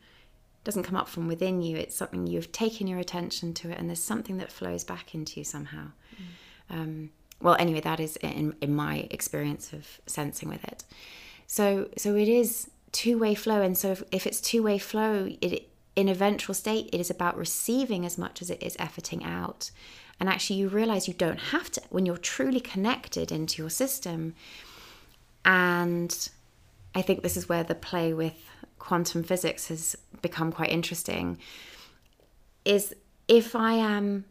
doesn't 0.64 0.82
come 0.82 0.96
up 0.96 1.08
from 1.08 1.28
within 1.28 1.62
you. 1.62 1.76
It's 1.76 1.96
something 1.96 2.26
you've 2.26 2.52
taken 2.52 2.86
your 2.86 2.98
attention 2.98 3.54
to 3.54 3.70
it 3.70 3.78
and 3.78 3.88
there's 3.88 4.02
something 4.02 4.38
that 4.38 4.52
flows 4.52 4.84
back 4.84 5.14
into 5.14 5.40
you 5.40 5.44
somehow. 5.44 5.92
Um, 6.70 7.10
well 7.40 7.56
anyway 7.58 7.80
that 7.80 8.00
is 8.00 8.16
in, 8.16 8.54
in 8.60 8.74
my 8.74 9.08
experience 9.10 9.72
of 9.72 10.00
sensing 10.06 10.48
with 10.48 10.64
it. 10.64 10.84
So 11.46 11.88
so 11.96 12.14
it 12.14 12.28
is 12.28 12.70
two-way 12.92 13.34
flow 13.34 13.62
and 13.62 13.76
so 13.76 13.92
if, 13.92 14.02
if 14.12 14.26
it's 14.26 14.40
two-way 14.40 14.78
flow 14.78 15.28
it 15.40 15.68
in 15.98 16.08
a 16.08 16.14
ventral 16.14 16.54
state 16.54 16.88
it 16.92 17.00
is 17.00 17.10
about 17.10 17.36
receiving 17.36 18.06
as 18.06 18.16
much 18.16 18.40
as 18.40 18.50
it 18.50 18.62
is 18.62 18.76
efforting 18.76 19.24
out. 19.26 19.72
And 20.20 20.28
actually 20.28 20.56
you 20.56 20.68
realize 20.68 21.08
you 21.08 21.14
don't 21.14 21.40
have 21.54 21.70
to 21.72 21.82
when 21.90 22.06
you're 22.06 22.16
truly 22.16 22.60
connected 22.60 23.32
into 23.32 23.60
your 23.60 23.70
system. 23.70 24.34
And 25.44 26.28
i 26.94 27.02
think 27.02 27.22
this 27.22 27.36
is 27.36 27.48
where 27.48 27.64
the 27.64 27.74
play 27.74 28.14
with 28.14 28.38
quantum 28.78 29.22
physics 29.22 29.68
has 29.68 29.96
become 30.22 30.50
quite 30.50 30.70
interesting 30.70 31.36
is 32.64 32.94
if 33.28 33.54
i 33.54 33.72
am 33.72 34.24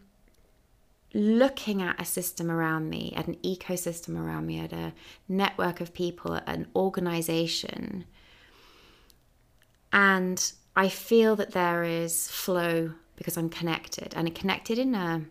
looking 1.13 1.81
at 1.81 1.99
a 2.01 2.05
system 2.05 2.51
around 2.51 2.89
me, 2.89 3.13
at 3.15 3.27
an 3.27 3.35
ecosystem 3.35 4.19
around 4.19 4.45
me, 4.45 4.59
at 4.59 4.73
a 4.73 4.93
network 5.27 5.79
of 5.81 5.93
people, 5.93 6.33
an 6.45 6.67
organization, 6.75 8.05
and 9.93 10.51
I 10.77 10.89
feel 10.89 11.35
that 11.37 11.53
there 11.53 11.83
is 11.83 12.29
flow 12.29 12.93
because 13.15 13.35
I'm 13.35 13.49
connected 13.49 14.13
and 14.15 14.33
connected 14.35 14.77
in 14.77 14.93
a. 14.93 15.23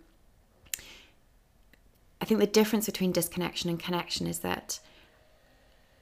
I 2.20 2.24
think 2.24 2.40
the 2.40 2.48
difference 2.48 2.86
between 2.86 3.12
disconnection 3.12 3.70
and 3.70 3.78
connection 3.78 4.26
is 4.26 4.40
that 4.40 4.80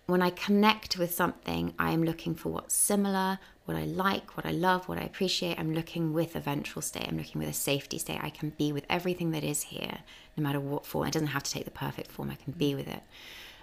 when 0.06 0.22
I 0.22 0.30
connect 0.30 0.96
with 0.96 1.14
something, 1.14 1.74
I 1.78 1.90
am 1.90 2.04
looking 2.04 2.34
for 2.34 2.48
what's 2.48 2.74
similar, 2.74 3.38
what 3.66 3.76
I 3.76 3.84
like, 3.84 4.34
what 4.34 4.46
I 4.46 4.50
love, 4.52 4.88
what 4.88 4.96
I 4.96 5.02
appreciate. 5.02 5.58
I'm 5.58 5.74
looking 5.74 6.14
with 6.14 6.34
a 6.36 6.40
ventral 6.40 6.80
state. 6.80 7.06
I'm 7.06 7.18
looking 7.18 7.38
with 7.38 7.50
a 7.50 7.54
safety 7.54 7.98
state. 7.98 8.20
I 8.22 8.30
can 8.30 8.50
be 8.50 8.72
with 8.72 8.86
everything 8.88 9.32
that 9.32 9.44
is 9.44 9.64
here, 9.64 9.98
no 10.38 10.42
matter 10.42 10.60
what 10.60 10.86
form. 10.86 11.08
It 11.08 11.12
doesn't 11.12 11.28
have 11.28 11.42
to 11.42 11.50
take 11.50 11.66
the 11.66 11.70
perfect 11.70 12.10
form. 12.10 12.30
I 12.30 12.36
can 12.36 12.54
be 12.54 12.74
with 12.74 12.88
it. 12.88 13.02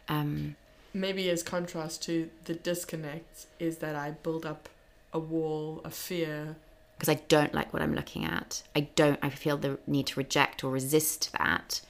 Um, 0.07 0.57
Maybe 0.93 1.27
as 1.31 1.41
contrast 1.41 2.03
to 2.03 2.29
the 2.45 2.53
disconnect 2.53 3.47
is 3.57 3.77
that 3.77 3.95
I 3.95 4.11
build 4.11 4.45
up 4.45 4.69
a 5.13 5.19
wall 5.19 5.81
of 5.83 5.93
fear. 5.93 6.55
because 6.97 7.09
I 7.09 7.21
don't 7.29 7.53
like 7.53 7.73
what 7.73 7.81
I'm 7.81 7.95
looking 7.95 8.25
at. 8.25 8.61
I 8.75 8.81
don't. 8.95 9.17
I 9.23 9.29
feel 9.29 9.57
the 9.57 9.79
need 9.87 10.05
to 10.07 10.19
reject 10.19 10.63
or 10.63 10.69
resist 10.71 11.31
that. 11.37 11.81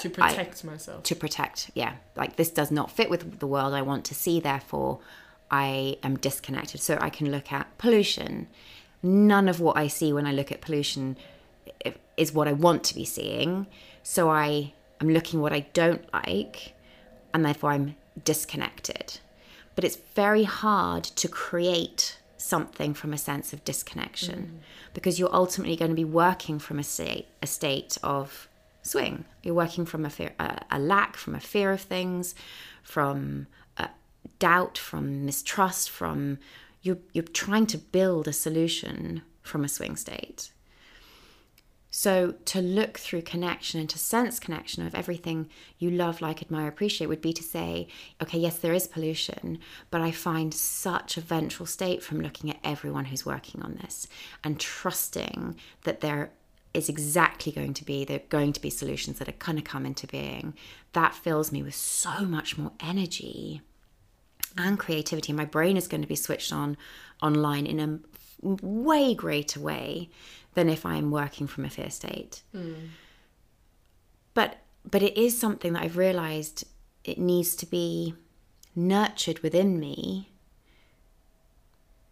To 0.00 0.08
I- 0.08 0.30
protect 0.30 0.64
myself. 0.64 1.02
to 1.04 1.14
protect. 1.16 1.70
Yeah, 1.74 1.94
like 2.16 2.36
this 2.36 2.50
does 2.50 2.70
not 2.70 2.90
fit 2.90 3.08
with 3.08 3.38
the 3.38 3.46
world 3.46 3.72
I 3.72 3.82
want 3.82 4.04
to 4.06 4.14
see. 4.14 4.38
Therefore, 4.40 4.98
I 5.50 5.96
am 6.02 6.16
disconnected. 6.18 6.80
So 6.80 6.98
I 7.00 7.08
can 7.08 7.30
look 7.30 7.52
at 7.52 7.76
pollution. 7.78 8.48
None 9.02 9.48
of 9.48 9.60
what 9.60 9.76
I 9.78 9.86
see 9.86 10.12
when 10.12 10.26
I 10.26 10.32
look 10.32 10.50
at 10.52 10.60
pollution 10.60 11.16
eh, 11.84 11.92
is 12.16 12.32
what 12.32 12.48
I 12.48 12.52
want 12.52 12.82
to 12.84 12.94
be 12.94 13.04
seeing. 13.04 13.66
So 14.02 14.28
I 14.28 14.72
am 15.00 15.08
looking 15.08 15.40
what 15.40 15.52
I 15.52 15.60
don't 15.72 16.04
like, 16.12 16.74
and 17.32 17.44
therefore 17.44 17.70
I'm 17.70 17.94
disconnected. 18.24 19.20
But 19.76 19.84
it's 19.84 19.96
very 20.14 20.42
hard 20.44 21.04
to 21.04 21.28
create 21.28 22.17
something 22.48 22.94
from 22.94 23.12
a 23.12 23.18
sense 23.18 23.52
of 23.52 23.64
disconnection 23.64 24.40
mm. 24.40 24.94
because 24.94 25.18
you're 25.18 25.34
ultimately 25.34 25.76
going 25.76 25.90
to 25.90 26.02
be 26.06 26.12
working 26.26 26.58
from 26.58 26.78
a 26.78 26.82
state 26.82 27.26
a 27.42 27.46
state 27.46 27.98
of 28.02 28.48
swing. 28.82 29.24
You're 29.42 29.54
working 29.54 29.84
from 29.84 30.04
a 30.04 30.10
fear, 30.10 30.32
a, 30.38 30.64
a 30.70 30.78
lack, 30.78 31.16
from 31.16 31.34
a 31.34 31.40
fear 31.40 31.72
of 31.72 31.82
things, 31.82 32.34
from 32.82 33.46
doubt, 34.38 34.78
from 34.78 35.24
mistrust, 35.24 35.90
from 35.90 36.38
you're 36.82 36.98
you're 37.12 37.24
trying 37.24 37.66
to 37.66 37.78
build 37.78 38.28
a 38.28 38.32
solution 38.32 39.22
from 39.42 39.64
a 39.64 39.68
swing 39.68 39.96
state. 39.96 40.52
So 41.98 42.34
to 42.44 42.60
look 42.62 42.96
through 42.96 43.22
connection 43.22 43.80
and 43.80 43.90
to 43.90 43.98
sense 43.98 44.38
connection 44.38 44.86
of 44.86 44.94
everything 44.94 45.48
you 45.80 45.90
love, 45.90 46.20
like, 46.20 46.40
admire, 46.40 46.68
appreciate 46.68 47.08
would 47.08 47.20
be 47.20 47.32
to 47.32 47.42
say, 47.42 47.88
okay, 48.22 48.38
yes, 48.38 48.56
there 48.56 48.72
is 48.72 48.86
pollution, 48.86 49.58
but 49.90 50.00
I 50.00 50.12
find 50.12 50.54
such 50.54 51.16
a 51.16 51.20
ventral 51.20 51.66
state 51.66 52.04
from 52.04 52.20
looking 52.20 52.50
at 52.50 52.60
everyone 52.62 53.06
who's 53.06 53.26
working 53.26 53.62
on 53.62 53.80
this 53.82 54.06
and 54.44 54.60
trusting 54.60 55.56
that 55.82 56.00
there 56.00 56.30
is 56.72 56.88
exactly 56.88 57.50
going 57.50 57.74
to 57.74 57.84
be 57.84 58.04
there 58.04 58.20
going 58.28 58.52
to 58.52 58.60
be 58.60 58.70
solutions 58.70 59.18
that 59.18 59.28
are 59.28 59.32
going 59.32 59.56
to 59.56 59.62
come 59.62 59.84
into 59.84 60.06
being. 60.06 60.54
That 60.92 61.16
fills 61.16 61.50
me 61.50 61.64
with 61.64 61.74
so 61.74 62.20
much 62.20 62.56
more 62.56 62.70
energy 62.78 63.60
and 64.56 64.78
creativity. 64.78 65.32
My 65.32 65.46
brain 65.46 65.76
is 65.76 65.88
going 65.88 66.02
to 66.02 66.06
be 66.06 66.14
switched 66.14 66.52
on 66.52 66.76
online 67.20 67.66
in 67.66 67.80
a 67.80 67.98
way 68.42 69.14
greater 69.14 69.60
way 69.60 70.10
than 70.54 70.68
if 70.68 70.84
I'm 70.84 71.10
working 71.10 71.46
from 71.46 71.64
a 71.64 71.70
fear 71.70 71.90
state. 71.90 72.42
But 74.34 74.58
but 74.88 75.02
it 75.02 75.16
is 75.18 75.38
something 75.38 75.72
that 75.74 75.82
I've 75.82 75.96
realized 75.96 76.64
it 77.04 77.18
needs 77.18 77.54
to 77.56 77.66
be 77.66 78.14
nurtured 78.74 79.40
within 79.40 79.78
me 79.78 80.30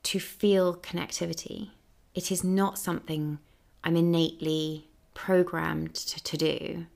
to 0.02 0.18
feel 0.18 0.74
connectivity. 0.76 1.70
It 2.14 2.30
is 2.30 2.44
not 2.44 2.78
something 2.78 3.38
I'm 3.82 3.96
innately 3.96 4.88
programmed 5.14 5.94
to, 5.94 6.22
to 6.22 6.36
do. 6.36 6.86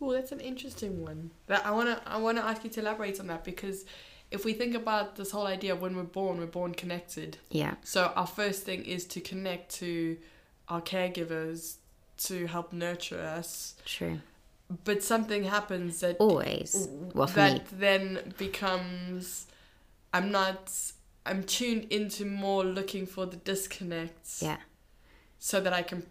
Oh, 0.00 0.12
that's 0.12 0.32
an 0.32 0.40
interesting 0.40 1.02
one. 1.02 1.30
That 1.46 1.64
I 1.64 1.70
wanna 1.70 2.00
I 2.06 2.18
wanna 2.18 2.42
ask 2.42 2.64
you 2.64 2.70
to 2.70 2.80
elaborate 2.80 3.20
on 3.20 3.26
that 3.28 3.44
because 3.44 3.84
if 4.30 4.44
we 4.44 4.52
think 4.52 4.74
about 4.74 5.16
this 5.16 5.30
whole 5.32 5.46
idea 5.46 5.72
of 5.72 5.80
when 5.82 5.96
we're 5.96 6.02
born, 6.04 6.38
we're 6.38 6.46
born 6.46 6.74
connected. 6.74 7.38
Yeah. 7.50 7.74
So 7.82 8.12
our 8.14 8.26
first 8.26 8.62
thing 8.64 8.84
is 8.84 9.04
to 9.06 9.20
connect 9.20 9.74
to 9.76 10.16
our 10.68 10.80
caregivers 10.80 11.76
to 12.18 12.46
help 12.46 12.72
nurture 12.72 13.20
us. 13.20 13.74
True. 13.84 14.20
But 14.84 15.02
something 15.02 15.44
happens 15.44 16.00
that 16.00 16.16
Always. 16.18 16.88
Well, 17.14 17.26
that 17.28 17.54
me. 17.54 17.62
then 17.72 18.34
becomes 18.38 19.46
I'm 20.12 20.30
not 20.30 20.72
I'm 21.26 21.42
tuned 21.42 21.86
into 21.90 22.24
more 22.24 22.64
looking 22.64 23.04
for 23.06 23.26
the 23.26 23.36
disconnects 23.36 24.42
Yeah. 24.42 24.58
so 25.38 25.60
that 25.60 25.72
I 25.72 25.82
can 25.82 26.06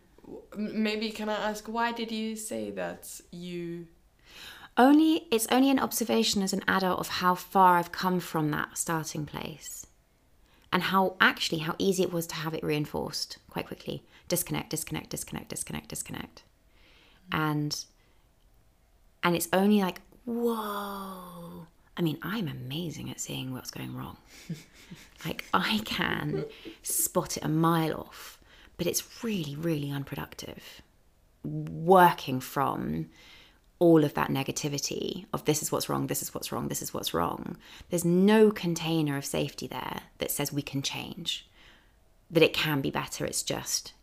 maybe 0.58 1.10
can 1.12 1.30
I 1.30 1.36
ask 1.50 1.68
why 1.68 1.92
did 1.94 2.12
you 2.12 2.36
say 2.36 2.70
that 2.72 3.22
you 3.32 3.88
Only 4.80 5.28
it's 5.30 5.46
only 5.52 5.70
an 5.70 5.78
observation 5.78 6.42
as 6.42 6.54
an 6.54 6.64
adult 6.66 7.02
of 7.02 7.10
how 7.10 7.36
far 7.36 7.78
I've 7.78 7.92
come 7.92 8.22
from 8.22 8.50
that 8.52 8.78
starting 8.78 9.26
place. 9.26 9.86
And 10.72 10.84
how 10.84 11.18
actually 11.20 11.60
how 11.60 11.76
easy 11.78 12.04
it 12.04 12.14
was 12.14 12.26
to 12.28 12.36
have 12.36 12.54
it 12.54 12.64
reinforced 12.64 13.40
quite 13.50 13.68
quickly. 13.68 14.04
Disconnect, 14.30 14.70
disconnect, 14.70 15.10
disconnect, 15.10 15.50
disconnect, 15.50 15.90
disconnect. 15.90 16.44
And 17.30 17.86
and 19.22 19.36
it's 19.36 19.50
only 19.52 19.82
like, 19.82 20.00
whoa. 20.24 21.68
I 21.98 22.02
mean, 22.02 22.18
I'm 22.22 22.48
amazing 22.48 23.12
at 23.12 23.20
seeing 23.20 23.52
what's 23.52 23.72
going 23.72 23.94
wrong. 23.94 24.16
like 25.26 25.44
I 25.54 25.82
can 25.84 26.46
spot 26.84 27.36
it 27.36 27.44
a 27.44 27.50
mile 27.50 27.96
off, 27.96 28.40
but 28.78 28.88
it's 28.88 29.26
really, 29.26 29.58
really 29.58 29.92
unproductive. 29.92 30.82
Working 31.44 32.40
from 32.40 33.10
all 33.80 34.04
of 34.04 34.14
that 34.14 34.30
negativity 34.30 35.26
of 35.34 35.46
this 35.46 35.62
is 35.62 35.72
what's 35.72 35.90
wrong, 35.90 36.08
this 36.08 36.22
is 36.22 36.34
what's 36.34 36.52
wrong, 36.52 36.68
this 36.68 36.82
is 36.82 36.94
what's 36.94 37.14
wrong. 37.14 37.58
There's 37.90 38.06
no 38.06 38.52
container 38.52 39.18
of 39.18 39.26
safety 39.26 39.68
there 39.68 40.02
that 40.18 40.32
says 40.32 40.52
we 40.52 40.62
can 40.62 40.82
change, 40.82 41.48
that 42.30 42.44
it 42.44 42.54
can 42.54 42.82
be 42.82 42.92
better. 42.92 43.26
It's 43.26 43.42
just 43.42 43.94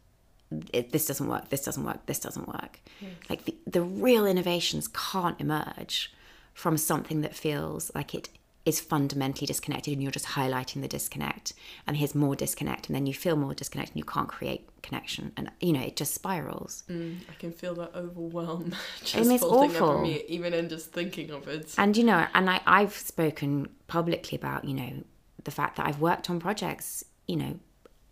it, 0.73 0.93
this 0.93 1.07
doesn't 1.07 1.29
work, 1.29 1.51
this 1.51 1.65
doesn't 1.65 1.85
work, 1.85 2.07
this 2.07 2.21
doesn't 2.21 2.49
work. 2.49 2.81
Hmm. 3.01 3.07
Like 3.29 3.45
the, 3.45 3.55
the 3.67 3.83
real 3.83 4.27
innovations 4.27 4.89
can't 4.89 5.41
emerge 5.41 6.13
from 6.55 6.77
something 6.77 7.21
that 7.21 7.35
feels 7.35 7.91
like 7.95 8.15
it 8.15 8.31
is 8.67 8.81
fundamentally 8.81 9.47
disconnected 9.47 9.93
and 9.95 10.03
you're 10.03 10.11
just 10.13 10.27
highlighting 10.27 10.83
the 10.83 10.89
disconnect 10.89 11.53
and 11.87 11.97
here's 11.97 12.15
more 12.15 12.35
disconnect 12.37 12.89
and 12.89 12.95
then 12.97 13.07
you 13.07 13.15
feel 13.15 13.37
more 13.37 13.55
disconnect 13.55 13.91
and 13.93 13.97
you 13.99 14.05
can't 14.05 14.29
create 14.29 14.69
connection 14.83 15.33
and 15.37 15.51
you 15.61 15.73
know 15.73 15.81
it 15.81 15.97
just 15.97 16.13
spirals 16.13 16.83
Mm, 16.91 17.21
I 17.31 17.35
can 17.35 17.53
feel 17.53 17.75
that 17.77 17.95
overwhelm 17.95 18.75
just 19.05 19.31
it's 19.31 19.43
awful. 19.43 20.03
me 20.03 20.23
even 20.29 20.53
in 20.53 20.69
just 20.69 20.93
thinking 20.93 21.31
of 21.31 21.47
it. 21.49 21.75
And 21.79 21.97
you 21.97 22.05
know, 22.05 22.27
and 22.35 22.51
I, 22.51 22.61
I've 22.67 22.93
spoken 22.95 23.69
publicly 23.87 24.37
about, 24.37 24.65
you 24.65 24.75
know, 24.75 25.05
the 25.45 25.51
fact 25.51 25.77
that 25.77 25.87
I've 25.87 26.01
worked 26.01 26.29
on 26.29 26.41
projects, 26.41 27.05
you 27.27 27.37
know, 27.37 27.59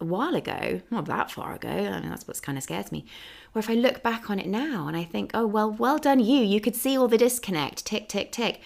a 0.00 0.04
while 0.04 0.34
ago, 0.34 0.80
not 0.90 1.06
that 1.06 1.30
far 1.30 1.54
ago. 1.54 1.68
I 1.68 2.00
mean, 2.00 2.10
that's 2.10 2.26
what's 2.28 2.40
kind 2.40 2.56
of 2.58 2.64
scares 2.64 2.90
me. 2.92 3.04
Where 3.52 3.60
if 3.60 3.70
I 3.70 3.74
look 3.74 4.02
back 4.02 4.30
on 4.30 4.38
it 4.38 4.46
now 4.46 4.86
and 4.88 4.96
I 4.96 5.04
think, 5.04 5.30
oh, 5.34 5.46
well, 5.46 5.70
well 5.70 5.98
done 5.98 6.20
you. 6.20 6.42
You 6.42 6.60
could 6.60 6.76
see 6.76 6.96
all 6.96 7.08
the 7.08 7.18
disconnect, 7.18 7.84
tick, 7.84 8.08
tick, 8.08 8.32
tick. 8.32 8.60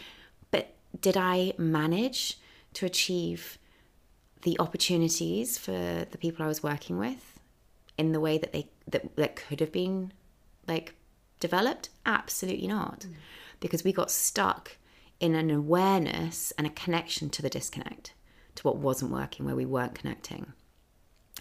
Did 1.01 1.17
I 1.17 1.53
manage 1.59 2.39
to 2.75 2.87
achieve 2.87 3.59
the 4.43 4.59
opportunities 4.59 5.59
for 5.59 6.07
the 6.11 6.19
people 6.19 6.45
I 6.45 6.49
was 6.49 6.63
working 6.63 6.99
with 6.99 7.39
in 7.97 8.13
the 8.13 8.21
way 8.21 8.39
that 8.39 8.53
they 8.53 8.69
that, 8.87 9.17
that 9.17 9.37
could 9.37 9.61
have 9.61 9.73
been 9.73 10.13
like 10.67 10.95
developed? 11.41 11.91
Absolutely 12.07 12.69
not. 12.69 13.07
Because 13.61 13.85
we 13.85 13.93
got 13.93 14.11
stuck 14.11 14.77
in 15.21 15.35
an 15.35 15.51
awareness 15.51 16.53
and 16.57 16.67
a 16.67 16.71
connection 16.71 17.29
to 17.31 17.43
the 17.43 17.51
disconnect, 17.51 18.13
to 18.55 18.63
what 18.63 18.77
wasn't 18.77 19.11
working, 19.11 19.45
where 19.45 19.57
we 19.57 19.67
weren't 19.67 19.95
connecting. 19.95 20.53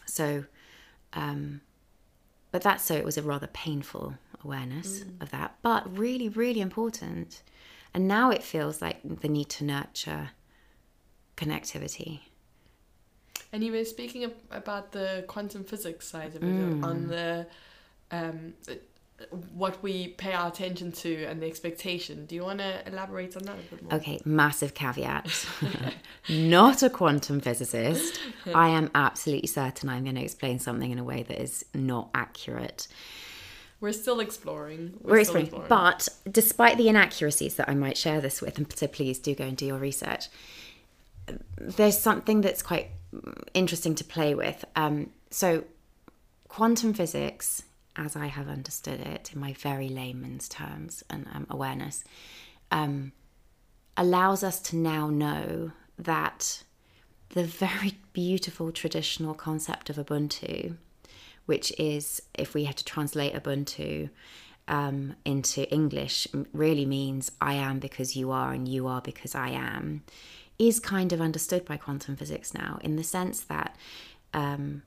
So, 0.05 0.45
um, 1.13 1.62
but 2.51 2.63
that's 2.63 2.83
so 2.83 2.95
it 2.95 3.05
was 3.05 3.17
a 3.17 3.21
rather 3.21 3.47
painful 3.47 4.15
awareness 4.43 5.03
of 5.21 5.29
that, 5.31 5.57
but 5.62 5.97
really, 5.97 6.29
really 6.29 6.62
important. 6.62 7.43
And 7.97 8.07
now 8.07 8.29
it 8.29 8.43
feels 8.43 8.79
like 8.79 8.99
the 9.03 9.27
need 9.27 9.49
to 9.49 9.63
nurture 9.63 10.29
connectivity. 11.36 12.19
And 13.51 13.63
you 13.63 13.71
were 13.71 13.86
speaking 13.86 14.23
ab- 14.25 14.36
about 14.51 14.91
the 14.91 15.25
quantum 15.27 15.63
physics 15.63 16.07
side 16.07 16.36
of 16.36 16.43
it, 16.43 16.45
Mm. 16.45 16.83
on 16.83 17.07
the 17.07 17.47
um, 18.12 18.53
what 19.55 19.81
we 19.81 20.10
pay 20.10 20.33
our 20.33 20.47
attention 20.47 20.91
to 20.91 21.23
and 21.25 21.41
the 21.41 21.47
expectation. 21.47 22.27
Do 22.27 22.36
you 22.36 22.43
want 22.43 22.60
to 22.60 22.88
elaborate 22.88 23.36
on 23.36 23.43
that 23.45 23.55
a 23.57 23.75
bit 23.75 23.81
more? 23.81 23.93
Okay, 23.95 24.19
massive 24.25 24.75
caveat. 24.75 25.47
Not 26.29 26.83
a 26.83 26.91
quantum 26.91 27.41
physicist. 27.41 28.19
I 28.53 28.69
am 28.69 28.91
absolutely 28.93 29.47
certain 29.47 29.89
I'm 29.89 30.03
going 30.03 30.17
to 30.17 30.21
explain 30.21 30.60
something 30.60 30.91
in 30.91 30.99
a 30.99 31.03
way 31.03 31.23
that 31.23 31.41
is 31.41 31.65
not 31.73 32.12
accurate. 32.13 32.88
We're 33.79 33.93
still 33.93 34.19
exploring. 34.19 34.99
We're 35.01 35.23
still 35.23 35.37
explaining. 35.37 35.67
But 35.69 36.07
despite 36.29 36.77
the 36.77 36.89
inaccuracies 36.89 37.55
that 37.55 37.69
I 37.69 37.75
might 37.75 37.97
share 37.97 38.21
this 38.21 38.41
with, 38.41 38.57
and 38.57 38.71
so 38.75 38.87
please 38.87 39.19
do 39.19 39.35
go 39.35 39.43
and 39.43 39.55
do 39.55 39.67
your 39.67 39.77
research, 39.77 40.29
there's 41.59 41.97
something 41.97 42.41
that's 42.41 42.61
quite 42.61 42.89
interesting 43.53 43.95
to 43.95 44.03
play 44.03 44.33
with. 44.33 44.65
Um, 44.75 45.11
so, 45.29 45.65
quantum 46.47 46.93
physics, 46.93 47.63
as 47.95 48.15
I 48.15 48.27
have 48.27 48.47
understood 48.47 48.99
it 48.99 49.31
in 49.33 49.39
my 49.39 49.53
very 49.53 49.89
layman's 49.89 50.47
terms 50.47 51.03
and 51.09 51.27
um, 51.33 51.47
awareness, 51.49 52.03
um, 52.71 53.11
allows 53.95 54.43
us 54.43 54.59
to 54.61 54.75
now 54.75 55.09
know 55.09 55.71
that 55.97 56.63
the 57.29 57.43
very 57.43 57.97
beautiful 58.13 58.71
traditional 58.71 59.33
concept 59.33 59.89
of 59.89 59.97
Ubuntu, 59.97 60.77
which 61.47 61.73
is, 61.79 62.21
if 62.33 62.53
we 62.53 62.65
had 62.65 62.77
to 62.77 62.86
translate 62.86 63.33
Ubuntu 63.33 64.10
um, 64.67 65.15
into 65.25 65.69
English, 65.73 66.27
really 66.53 66.86
means 66.86 67.31
I 67.41 67.55
am 67.55 67.79
because 67.79 68.15
you 68.15 68.31
are 68.31 68.53
and 68.53 68.67
you 68.67 68.86
are 68.86 69.01
because 69.01 69.33
I 69.33 69.49
am, 69.49 70.03
is 70.60 70.79
kind 70.79 71.12
of 71.12 71.21
understood 71.21 71.65
by 71.65 71.77
quantum 71.77 72.15
physics 72.15 72.53
now 72.53 72.79
in 72.83 72.95
the 72.95 73.03
sense 73.03 73.41
that 73.41 73.75
um, 74.33 74.83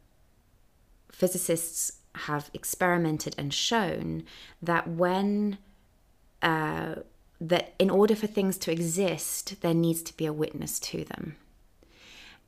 physicists 1.10 1.98
have 2.14 2.50
experimented 2.52 3.34
and 3.38 3.52
shown 3.54 4.24
that 4.62 4.88
when 4.88 5.58
uh, 6.42 6.96
that 7.40 7.74
in 7.78 7.88
order 7.88 8.14
for 8.14 8.26
things 8.26 8.58
to 8.58 8.70
exist, 8.70 9.60
there 9.62 9.74
needs 9.74 10.02
to 10.02 10.16
be 10.16 10.26
a 10.26 10.32
witness 10.32 10.78
to 10.78 11.04
them. 11.04 11.36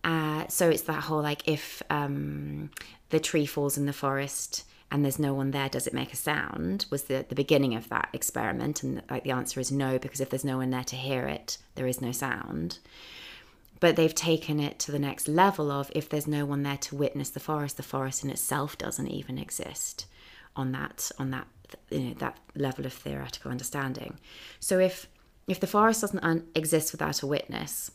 Uh, 0.05 0.47
so 0.49 0.69
it's 0.69 0.83
that 0.83 1.05
whole 1.05 1.23
like 1.23 1.47
if 1.49 1.83
um, 1.91 2.71
the 3.11 3.21
tree 3.21 3.47
falls 3.47 3.79
in 3.79 3.87
the 3.87 3.93
forest 3.93 4.65
and 4.91 5.05
there's 5.05 5.19
no 5.19 5.33
one 5.33 5.53
there, 5.53 5.69
does 5.69 5.87
it 5.87 5.95
make 5.95 6.13
a 6.13 6.17
sound? 6.17 6.87
Was 6.91 7.05
the 7.05 7.25
the 7.29 7.35
beginning 7.35 7.75
of 7.75 7.89
that 7.89 8.09
experiment, 8.13 8.83
and 8.83 9.03
like 9.11 9.25
the 9.25 9.31
answer 9.31 9.59
is 9.59 9.73
no 9.73 9.99
because 9.99 10.21
if 10.21 10.29
there's 10.29 10.45
no 10.45 10.59
one 10.59 10.71
there 10.71 10.85
to 10.85 10.97
hear 10.97 11.27
it, 11.27 11.59
there 11.77 11.87
is 11.87 12.03
no 12.03 12.13
sound. 12.13 12.79
But 13.81 13.97
they've 13.97 14.15
taken 14.15 14.61
it 14.61 14.79
to 14.81 14.93
the 14.93 14.99
next 14.99 15.27
level 15.27 15.73
of 15.73 15.91
if 15.95 16.09
there's 16.09 16.27
no 16.27 16.45
one 16.45 16.63
there 16.63 16.77
to 16.77 16.95
witness 16.95 17.31
the 17.31 17.41
forest, 17.41 17.77
the 17.77 17.83
forest 17.83 18.23
in 18.23 18.31
itself 18.31 18.79
doesn't 18.79 19.09
even 19.09 19.39
exist 19.39 20.07
on 20.55 20.73
that 20.73 21.11
on 21.19 21.31
that 21.31 21.47
you 21.91 22.01
know 22.01 22.15
that 22.19 22.37
level 22.55 22.85
of 22.85 22.93
theoretical 22.93 23.51
understanding. 23.51 24.19
So 24.61 24.79
if 24.79 25.09
if 25.49 25.61
the 25.61 25.67
forest 25.67 26.03
doesn't 26.03 26.23
un- 26.23 26.47
exist 26.55 26.93
without 26.93 27.23
a 27.23 27.27
witness, 27.27 27.91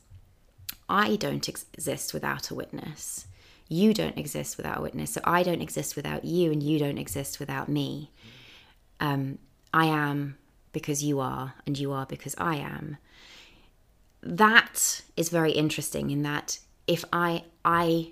I 0.90 1.16
don't 1.16 1.48
ex- 1.48 1.66
exist 1.74 2.14
without 2.14 2.50
a 2.50 2.56
witness. 2.56 3.28
You 3.70 3.94
don't 3.94 4.18
exist 4.18 4.58
without 4.58 4.80
a 4.80 4.82
witness. 4.82 5.12
So 5.12 5.22
I 5.24 5.44
don't 5.44 5.62
exist 5.62 5.96
without 5.96 6.24
you, 6.24 6.52
and 6.52 6.64
you 6.64 6.80
don't 6.80 6.98
exist 6.98 7.40
without 7.40 7.68
me. 7.70 8.12
Um, 9.00 9.40
I 9.74 9.86
am 9.86 10.38
because 10.72 11.04
you 11.04 11.20
are, 11.20 11.54
and 11.66 11.78
you 11.78 11.92
are 11.92 12.06
because 12.06 12.36
I 12.38 12.56
am. 12.56 12.98
That 14.22 15.02
is 15.16 15.30
very 15.30 15.52
interesting 15.52 16.10
in 16.12 16.24
that 16.24 16.60
if 16.88 17.04
I 17.12 17.44
I 17.64 18.12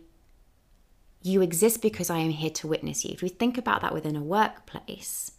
you 1.26 1.42
exist 1.42 1.82
because 1.82 2.12
I 2.12 2.20
am 2.20 2.30
here 2.30 2.52
to 2.52 2.68
witness 2.68 3.04
you. 3.04 3.12
If 3.12 3.24
we 3.24 3.30
think 3.30 3.58
about 3.58 3.82
that 3.82 3.94
within 3.94 4.16
a 4.16 4.22
workplace, 4.22 5.32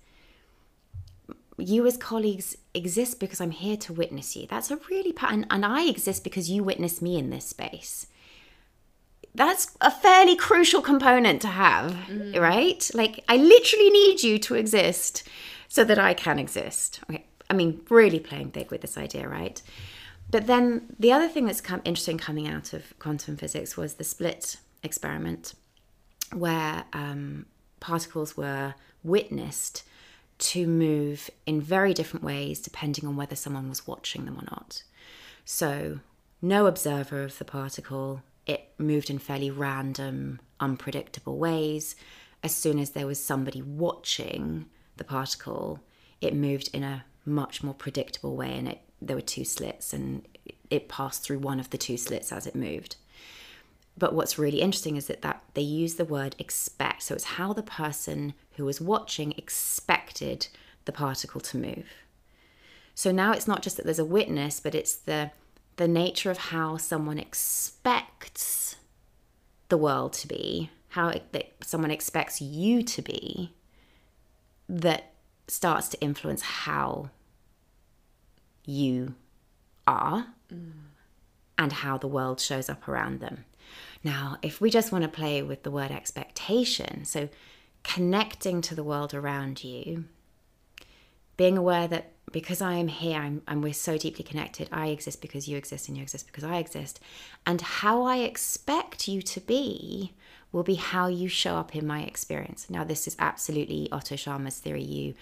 you 1.58 1.86
as 1.86 1.96
colleagues 1.96 2.56
exist 2.74 3.18
because 3.18 3.40
I'm 3.40 3.50
here 3.50 3.76
to 3.78 3.92
witness 3.92 4.36
you. 4.36 4.46
That's 4.46 4.70
a 4.70 4.78
really 4.90 5.12
pattern, 5.12 5.46
and 5.50 5.64
I 5.64 5.84
exist 5.84 6.24
because 6.24 6.50
you 6.50 6.62
witness 6.62 7.00
me 7.00 7.18
in 7.18 7.30
this 7.30 7.46
space. 7.46 8.06
That's 9.34 9.76
a 9.80 9.90
fairly 9.90 10.36
crucial 10.36 10.80
component 10.80 11.42
to 11.42 11.48
have, 11.48 11.92
mm. 12.08 12.38
right? 12.40 12.90
Like 12.94 13.24
I 13.28 13.36
literally 13.36 13.90
need 13.90 14.22
you 14.22 14.38
to 14.40 14.54
exist 14.54 15.24
so 15.68 15.84
that 15.84 15.98
I 15.98 16.14
can 16.14 16.38
exist. 16.38 17.00
Okay. 17.10 17.24
I 17.48 17.54
mean, 17.54 17.82
really 17.90 18.18
playing 18.18 18.50
big 18.50 18.70
with 18.70 18.80
this 18.80 18.98
idea, 18.98 19.28
right? 19.28 19.60
But 20.30 20.46
then 20.46 20.94
the 20.98 21.12
other 21.12 21.28
thing 21.28 21.46
that's 21.46 21.60
come 21.60 21.80
interesting 21.84 22.18
coming 22.18 22.48
out 22.48 22.72
of 22.72 22.98
quantum 22.98 23.36
physics 23.36 23.76
was 23.76 23.94
the 23.94 24.04
slit 24.04 24.56
experiment, 24.82 25.54
where 26.32 26.84
um, 26.92 27.46
particles 27.78 28.36
were 28.36 28.74
witnessed 29.04 29.84
to 30.38 30.66
move 30.66 31.30
in 31.46 31.60
very 31.60 31.94
different 31.94 32.24
ways 32.24 32.60
depending 32.60 33.06
on 33.06 33.16
whether 33.16 33.36
someone 33.36 33.68
was 33.68 33.86
watching 33.86 34.24
them 34.24 34.38
or 34.38 34.44
not. 34.50 34.82
So, 35.44 36.00
no 36.42 36.66
observer 36.66 37.22
of 37.22 37.38
the 37.38 37.44
particle, 37.44 38.22
it 38.46 38.70
moved 38.78 39.10
in 39.10 39.18
fairly 39.18 39.50
random, 39.50 40.40
unpredictable 40.60 41.38
ways. 41.38 41.96
As 42.42 42.54
soon 42.54 42.78
as 42.78 42.90
there 42.90 43.06
was 43.06 43.22
somebody 43.22 43.62
watching 43.62 44.66
the 44.96 45.04
particle, 45.04 45.80
it 46.20 46.34
moved 46.34 46.70
in 46.72 46.82
a 46.82 47.04
much 47.24 47.62
more 47.62 47.74
predictable 47.74 48.36
way 48.36 48.52
and 48.56 48.68
it 48.68 48.80
there 49.00 49.16
were 49.16 49.22
two 49.22 49.44
slits 49.44 49.92
and 49.92 50.26
it 50.70 50.88
passed 50.88 51.22
through 51.22 51.38
one 51.38 51.60
of 51.60 51.70
the 51.70 51.78
two 51.78 51.96
slits 51.96 52.32
as 52.32 52.46
it 52.46 52.54
moved. 52.54 52.96
But 53.98 54.14
what's 54.14 54.38
really 54.38 54.60
interesting 54.60 54.96
is 54.96 55.06
that, 55.06 55.22
that 55.22 55.35
they 55.56 55.62
use 55.62 55.94
the 55.94 56.04
word 56.04 56.36
expect. 56.38 57.02
So 57.02 57.14
it's 57.14 57.24
how 57.24 57.52
the 57.52 57.62
person 57.62 58.34
who 58.56 58.64
was 58.64 58.80
watching 58.80 59.32
expected 59.32 60.48
the 60.84 60.92
particle 60.92 61.40
to 61.40 61.56
move. 61.56 61.86
So 62.94 63.10
now 63.10 63.32
it's 63.32 63.48
not 63.48 63.62
just 63.62 63.76
that 63.76 63.84
there's 63.84 63.98
a 63.98 64.04
witness, 64.04 64.60
but 64.60 64.74
it's 64.74 64.94
the 64.94 65.32
the 65.76 65.88
nature 65.88 66.30
of 66.30 66.38
how 66.38 66.76
someone 66.76 67.18
expects 67.18 68.76
the 69.68 69.76
world 69.76 70.12
to 70.14 70.26
be, 70.26 70.70
how 70.88 71.08
it, 71.08 71.32
that 71.32 71.52
someone 71.62 71.90
expects 71.90 72.40
you 72.40 72.82
to 72.82 73.02
be, 73.02 73.52
that 74.68 75.12
starts 75.48 75.88
to 75.88 76.00
influence 76.00 76.40
how 76.40 77.10
you 78.64 79.14
are 79.86 80.28
mm. 80.52 80.72
and 81.58 81.72
how 81.72 81.98
the 81.98 82.08
world 82.08 82.40
shows 82.40 82.68
up 82.70 82.88
around 82.88 83.20
them. 83.20 83.44
Now, 84.04 84.38
if 84.42 84.60
we 84.60 84.70
just 84.70 84.92
want 84.92 85.02
to 85.02 85.08
play 85.08 85.42
with 85.42 85.62
the 85.62 85.70
word 85.70 85.90
expectation, 85.90 87.04
so 87.04 87.28
connecting 87.82 88.60
to 88.62 88.74
the 88.74 88.84
world 88.84 89.14
around 89.14 89.64
you, 89.64 90.04
being 91.36 91.58
aware 91.58 91.86
that 91.88 92.12
because 92.32 92.60
I 92.60 92.74
am 92.74 92.88
here 92.88 93.20
I'm, 93.20 93.42
and 93.46 93.62
we're 93.62 93.72
so 93.72 93.96
deeply 93.96 94.24
connected, 94.24 94.68
I 94.72 94.88
exist 94.88 95.22
because 95.22 95.48
you 95.48 95.56
exist 95.56 95.88
and 95.88 95.96
you 95.96 96.02
exist 96.02 96.26
because 96.26 96.44
I 96.44 96.56
exist. 96.56 97.00
And 97.46 97.60
how 97.60 98.02
I 98.02 98.18
expect 98.18 99.06
you 99.06 99.22
to 99.22 99.40
be 99.40 100.14
will 100.52 100.62
be 100.62 100.74
how 100.74 101.06
you 101.06 101.28
show 101.28 101.56
up 101.56 101.76
in 101.76 101.86
my 101.86 102.02
experience. 102.02 102.68
Now, 102.68 102.84
this 102.84 103.06
is 103.06 103.16
absolutely 103.18 103.88
Otto 103.92 104.16
Scharmer's 104.16 104.58
theory. 104.58 104.82
You 104.82 105.14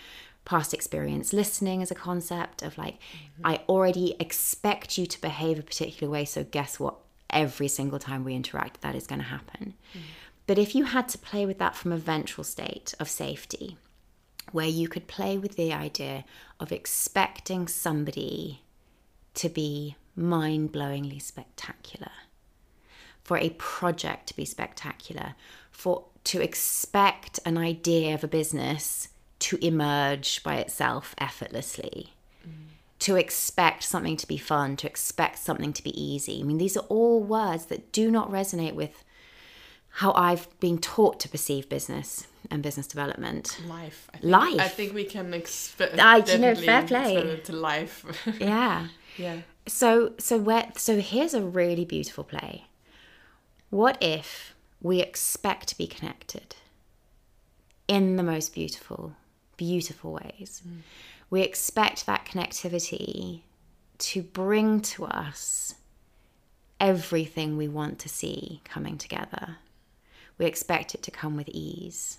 past 0.44 0.74
experience 0.74 1.32
listening 1.32 1.82
as 1.82 1.90
a 1.90 1.94
concept 1.94 2.62
of 2.62 2.76
like, 2.78 2.94
mm-hmm. 2.94 3.46
I 3.46 3.60
already 3.68 4.14
expect 4.20 4.98
you 4.98 5.06
to 5.06 5.20
behave 5.20 5.58
a 5.58 5.62
particular 5.62 6.10
way. 6.10 6.24
So, 6.24 6.44
guess 6.44 6.78
what? 6.78 6.96
Every 7.34 7.68
single 7.68 7.98
time 7.98 8.24
we 8.24 8.34
interact, 8.34 8.80
that 8.80 8.94
is 8.94 9.06
going 9.06 9.20
to 9.20 9.26
happen. 9.26 9.74
Mm. 9.94 10.00
But 10.46 10.58
if 10.58 10.74
you 10.74 10.84
had 10.84 11.08
to 11.10 11.18
play 11.18 11.44
with 11.44 11.58
that 11.58 11.76
from 11.76 11.92
a 11.92 11.96
ventral 11.96 12.44
state 12.44 12.94
of 13.00 13.08
safety, 13.08 13.76
where 14.52 14.68
you 14.68 14.88
could 14.88 15.06
play 15.06 15.36
with 15.36 15.56
the 15.56 15.72
idea 15.72 16.24
of 16.60 16.70
expecting 16.70 17.66
somebody 17.66 18.62
to 19.34 19.48
be 19.48 19.96
mind 20.14 20.72
blowingly 20.72 21.20
spectacular, 21.20 22.12
for 23.22 23.38
a 23.38 23.50
project 23.50 24.28
to 24.28 24.36
be 24.36 24.44
spectacular, 24.44 25.34
for 25.70 26.04
to 26.24 26.40
expect 26.40 27.40
an 27.44 27.58
idea 27.58 28.14
of 28.14 28.22
a 28.22 28.28
business 28.28 29.08
to 29.40 29.58
emerge 29.64 30.42
by 30.42 30.56
itself 30.56 31.14
effortlessly 31.18 32.14
to 33.04 33.16
expect 33.16 33.82
something 33.82 34.16
to 34.16 34.26
be 34.26 34.38
fun, 34.38 34.76
to 34.76 34.86
expect 34.86 35.38
something 35.38 35.74
to 35.74 35.82
be 35.82 35.92
easy. 36.02 36.40
I 36.40 36.42
mean, 36.42 36.56
these 36.56 36.74
are 36.74 36.86
all 36.88 37.22
words 37.22 37.66
that 37.66 37.92
do 37.92 38.10
not 38.10 38.30
resonate 38.30 38.72
with 38.72 39.04
how 40.00 40.14
I've 40.14 40.48
been 40.58 40.78
taught 40.78 41.20
to 41.20 41.28
perceive 41.28 41.68
business 41.68 42.26
and 42.50 42.62
business 42.62 42.86
development. 42.86 43.60
Life. 43.68 44.08
I 44.14 44.16
think, 44.16 44.32
life. 44.32 44.58
I 44.58 44.68
think 44.68 44.94
we 44.94 45.04
can 45.04 45.34
expect. 45.34 45.98
I, 46.00 46.16
you 46.16 46.38
know, 46.38 46.54
fair 46.54 46.82
play. 46.82 47.40
To 47.44 47.52
life. 47.52 48.06
yeah. 48.40 48.88
Yeah. 49.18 49.40
So, 49.66 50.14
so 50.16 50.38
where? 50.38 50.72
So 50.74 50.98
here's 50.98 51.34
a 51.34 51.42
really 51.42 51.84
beautiful 51.84 52.24
play. 52.24 52.64
What 53.68 53.98
if 54.00 54.54
we 54.80 55.02
expect 55.02 55.68
to 55.68 55.76
be 55.76 55.86
connected 55.86 56.56
in 57.86 58.16
the 58.16 58.22
most 58.22 58.54
beautiful, 58.54 59.12
beautiful 59.58 60.14
ways? 60.14 60.62
Mm 60.66 60.80
we 61.30 61.42
expect 61.42 62.06
that 62.06 62.24
connectivity 62.24 63.42
to 63.98 64.22
bring 64.22 64.80
to 64.80 65.04
us 65.06 65.74
everything 66.80 67.56
we 67.56 67.68
want 67.68 67.98
to 68.00 68.08
see 68.08 68.60
coming 68.64 68.98
together. 68.98 69.56
We 70.38 70.46
expect 70.46 70.94
it 70.94 71.02
to 71.04 71.10
come 71.10 71.36
with 71.36 71.48
ease. 71.48 72.18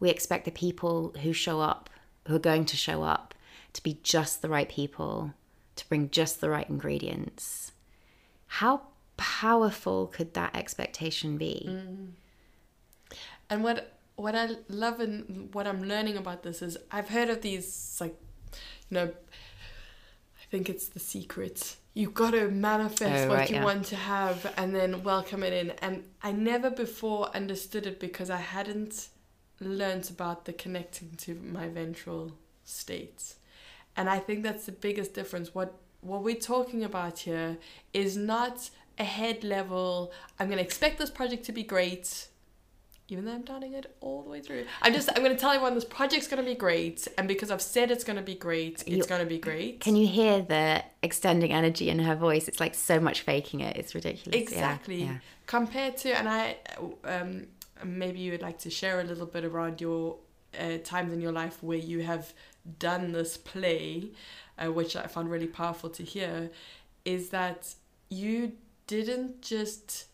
We 0.00 0.10
expect 0.10 0.44
the 0.44 0.50
people 0.50 1.14
who 1.22 1.32
show 1.32 1.60
up, 1.60 1.90
who 2.26 2.34
are 2.34 2.40
going 2.40 2.64
to 2.66 2.76
show 2.76 3.02
up, 3.02 3.34
to 3.74 3.82
be 3.82 3.98
just 4.02 4.42
the 4.42 4.48
right 4.48 4.68
people, 4.68 5.34
to 5.76 5.88
bring 5.88 6.10
just 6.10 6.40
the 6.40 6.50
right 6.50 6.68
ingredients. 6.68 7.72
How 8.46 8.82
powerful 9.16 10.08
could 10.08 10.34
that 10.34 10.56
expectation 10.56 11.36
be? 11.38 11.66
Mm. 11.68 12.08
And 13.48 13.62
what 13.62 13.98
what 14.16 14.34
I 14.34 14.50
love 14.68 15.00
and 15.00 15.52
what 15.54 15.66
I'm 15.66 15.82
learning 15.84 16.16
about 16.16 16.42
this 16.42 16.62
is 16.62 16.76
I've 16.90 17.08
heard 17.08 17.30
of 17.30 17.42
these 17.42 17.96
like 18.00 18.16
know, 18.92 19.06
I 19.06 20.44
think 20.50 20.68
it's 20.68 20.88
the 20.88 21.00
secret. 21.00 21.76
You've 21.94 22.14
gotta 22.14 22.48
manifest 22.48 23.24
oh, 23.24 23.28
what 23.28 23.38
right, 23.38 23.50
you 23.50 23.56
yeah. 23.56 23.64
want 23.64 23.84
to 23.86 23.96
have 23.96 24.52
and 24.56 24.74
then 24.74 25.02
welcome 25.02 25.42
it 25.42 25.52
in. 25.52 25.70
And 25.82 26.04
I 26.22 26.32
never 26.32 26.70
before 26.70 27.34
understood 27.34 27.86
it 27.86 28.00
because 28.00 28.30
I 28.30 28.38
hadn't 28.38 29.08
learned 29.60 30.10
about 30.10 30.44
the 30.44 30.52
connecting 30.52 31.10
to 31.18 31.34
my 31.34 31.68
ventral 31.68 32.32
states. 32.64 33.36
And 33.96 34.08
I 34.08 34.18
think 34.18 34.42
that's 34.42 34.66
the 34.66 34.72
biggest 34.72 35.14
difference. 35.14 35.54
What 35.54 35.74
what 36.00 36.22
we're 36.24 36.34
talking 36.34 36.82
about 36.82 37.20
here 37.20 37.58
is 37.92 38.16
not 38.16 38.70
a 38.98 39.04
head 39.04 39.44
level. 39.44 40.12
I'm 40.38 40.48
gonna 40.48 40.62
expect 40.62 40.98
this 40.98 41.10
project 41.10 41.44
to 41.44 41.52
be 41.52 41.62
great, 41.62 42.28
even 43.12 43.24
though 43.24 43.32
I'm 43.32 43.42
doubting 43.42 43.74
it 43.74 43.94
all 44.00 44.22
the 44.22 44.30
way 44.30 44.40
through. 44.40 44.64
I'm 44.80 44.92
just 44.92 45.10
I'm 45.14 45.22
gonna 45.22 45.36
tell 45.36 45.50
everyone 45.50 45.74
this 45.74 45.84
project's 45.84 46.26
gonna 46.26 46.42
be 46.42 46.54
great, 46.54 47.06
and 47.18 47.28
because 47.28 47.50
I've 47.50 47.62
said 47.62 47.90
it's 47.90 48.04
gonna 48.04 48.22
be 48.22 48.34
great, 48.34 48.82
it's 48.86 49.06
gonna 49.06 49.26
be 49.26 49.38
great. 49.38 49.80
Can 49.80 49.96
you 49.96 50.06
hear 50.06 50.42
the 50.42 50.82
extending 51.02 51.52
energy 51.52 51.88
in 51.88 51.98
her 51.98 52.14
voice? 52.16 52.48
It's 52.48 52.60
like 52.60 52.74
so 52.74 52.98
much 52.98 53.20
faking 53.22 53.60
it. 53.60 53.76
It's 53.76 53.94
ridiculous. 53.94 54.40
Exactly 54.40 55.04
yeah. 55.04 55.16
compared 55.46 55.96
to 55.96 56.10
and 56.12 56.28
i 56.28 56.56
um 57.04 57.46
maybe 57.84 58.20
you 58.20 58.30
would 58.30 58.42
like 58.42 58.58
to 58.58 58.70
share 58.70 59.00
a 59.00 59.04
little 59.04 59.26
bit 59.26 59.44
around 59.44 59.80
your 59.80 60.16
uh, 60.58 60.78
times 60.84 61.12
in 61.12 61.20
your 61.20 61.32
life 61.32 61.62
where 61.62 61.78
you 61.78 62.02
have 62.02 62.32
done 62.78 63.12
this 63.12 63.36
play 63.36 64.10
uh, 64.58 64.70
which 64.70 64.94
i 64.94 65.06
found 65.06 65.30
really 65.30 65.46
powerful 65.46 65.90
to 65.90 66.02
hear 66.04 66.50
is 67.04 67.30
that 67.30 67.74
you 68.08 68.52
didn't 68.86 69.42
just 69.42 70.06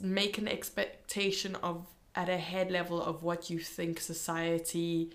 make 0.00 0.38
an 0.38 0.48
expectation 0.48 1.54
of 1.56 1.86
at 2.14 2.28
a 2.28 2.38
head 2.38 2.70
level 2.70 3.02
of 3.02 3.22
what 3.22 3.50
you 3.50 3.58
think 3.58 4.00
society 4.00 5.10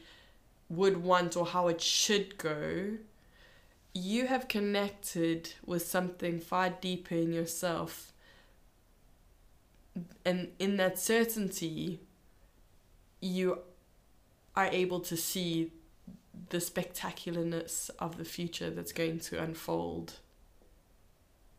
would 0.69 0.97
want 0.97 1.35
or 1.35 1.47
how 1.47 1.67
it 1.67 1.81
should 1.81 2.37
go 2.37 2.97
you 3.93 4.27
have 4.27 4.47
connected 4.47 5.53
with 5.65 5.85
something 5.85 6.39
far 6.39 6.69
deeper 6.69 7.15
in 7.15 7.33
yourself. 7.33 8.13
And 10.23 10.49
in 10.59 10.77
that 10.77 10.97
certainty 10.97 11.99
you 13.19 13.59
are 14.55 14.67
able 14.67 14.99
to 14.99 15.15
see 15.15 15.71
the 16.49 16.57
spectacularness 16.57 17.89
of 17.99 18.17
the 18.17 18.25
future 18.25 18.69
that's 18.69 18.91
going 18.91 19.19
to 19.19 19.41
unfold 19.41 20.13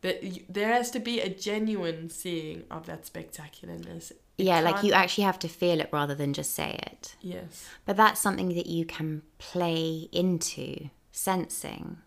that 0.03 0.21
there 0.49 0.67
has 0.67 0.91
to 0.91 0.99
be 0.99 1.19
a 1.21 1.29
genuine 1.29 2.09
seeing 2.09 2.63
of 2.69 2.85
that 2.85 3.03
spectacularness 3.05 4.11
It 4.11 4.45
Yeah, 4.45 4.59
like 4.59 4.83
you 4.83 4.93
actually 4.93 5.23
have 5.23 5.39
to 5.39 5.47
feel 5.47 5.79
it 5.79 5.89
rather 5.91 6.13
than 6.13 6.33
just 6.33 6.53
say 6.53 6.77
it. 6.91 7.15
yes 7.21 7.67
But 7.85 7.97
that's 7.97 8.21
something 8.21 8.49
that 8.55 8.67
you 8.67 8.85
can 8.85 9.23
play 9.39 10.09
into 10.11 10.89
sensing. 11.11 11.97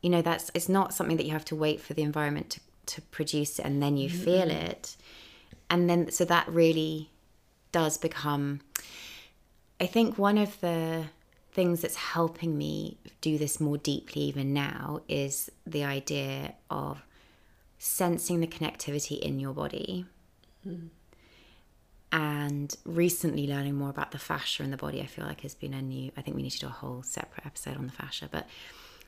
You 0.00 0.10
know, 0.10 0.22
that's 0.22 0.50
it's 0.54 0.68
not 0.68 0.94
something 0.94 1.18
that 1.18 1.26
you 1.26 1.32
have 1.32 1.44
to 1.46 1.56
wait 1.56 1.80
for 1.80 1.92
the 1.94 2.02
environment 2.02 2.50
to, 2.50 2.60
to 2.94 3.02
produce 3.02 3.58
it 3.58 3.64
and 3.66 3.82
then 3.82 3.96
you 3.96 4.08
feel 4.08 4.50
it. 4.50 4.96
And 5.68 5.88
then 5.88 6.10
so 6.10 6.24
that 6.24 6.48
really 6.48 7.10
does 7.70 7.98
become 7.98 8.60
I 9.78 9.86
think 9.86 10.18
one 10.18 10.38
of 10.38 10.60
the 10.60 11.04
things 11.52 11.80
that's 11.82 11.96
helping 11.96 12.56
me 12.56 12.96
do 13.20 13.36
this 13.38 13.60
more 13.60 13.76
deeply 13.78 14.22
even 14.22 14.52
now 14.54 15.00
is 15.08 15.50
the 15.66 15.84
idea 15.84 16.54
of 16.70 17.02
sensing 17.82 18.40
the 18.40 18.46
connectivity 18.46 19.18
in 19.18 19.40
your 19.40 19.54
body. 19.54 20.04
Hmm. 20.62 20.88
And 22.12 22.76
recently 22.84 23.46
learning 23.46 23.74
more 23.76 23.88
about 23.88 24.10
the 24.10 24.18
fascia 24.18 24.64
in 24.64 24.72
the 24.72 24.76
body 24.76 25.00
i 25.00 25.06
feel 25.06 25.24
like 25.24 25.42
has 25.42 25.54
been 25.54 25.72
a 25.72 25.80
new 25.80 26.10
i 26.16 26.20
think 26.20 26.36
we 26.36 26.42
need 26.42 26.50
to 26.50 26.58
do 26.58 26.66
a 26.66 26.70
whole 26.70 27.04
separate 27.04 27.46
episode 27.46 27.76
on 27.76 27.86
the 27.86 27.92
fascia 27.92 28.28
but 28.28 28.48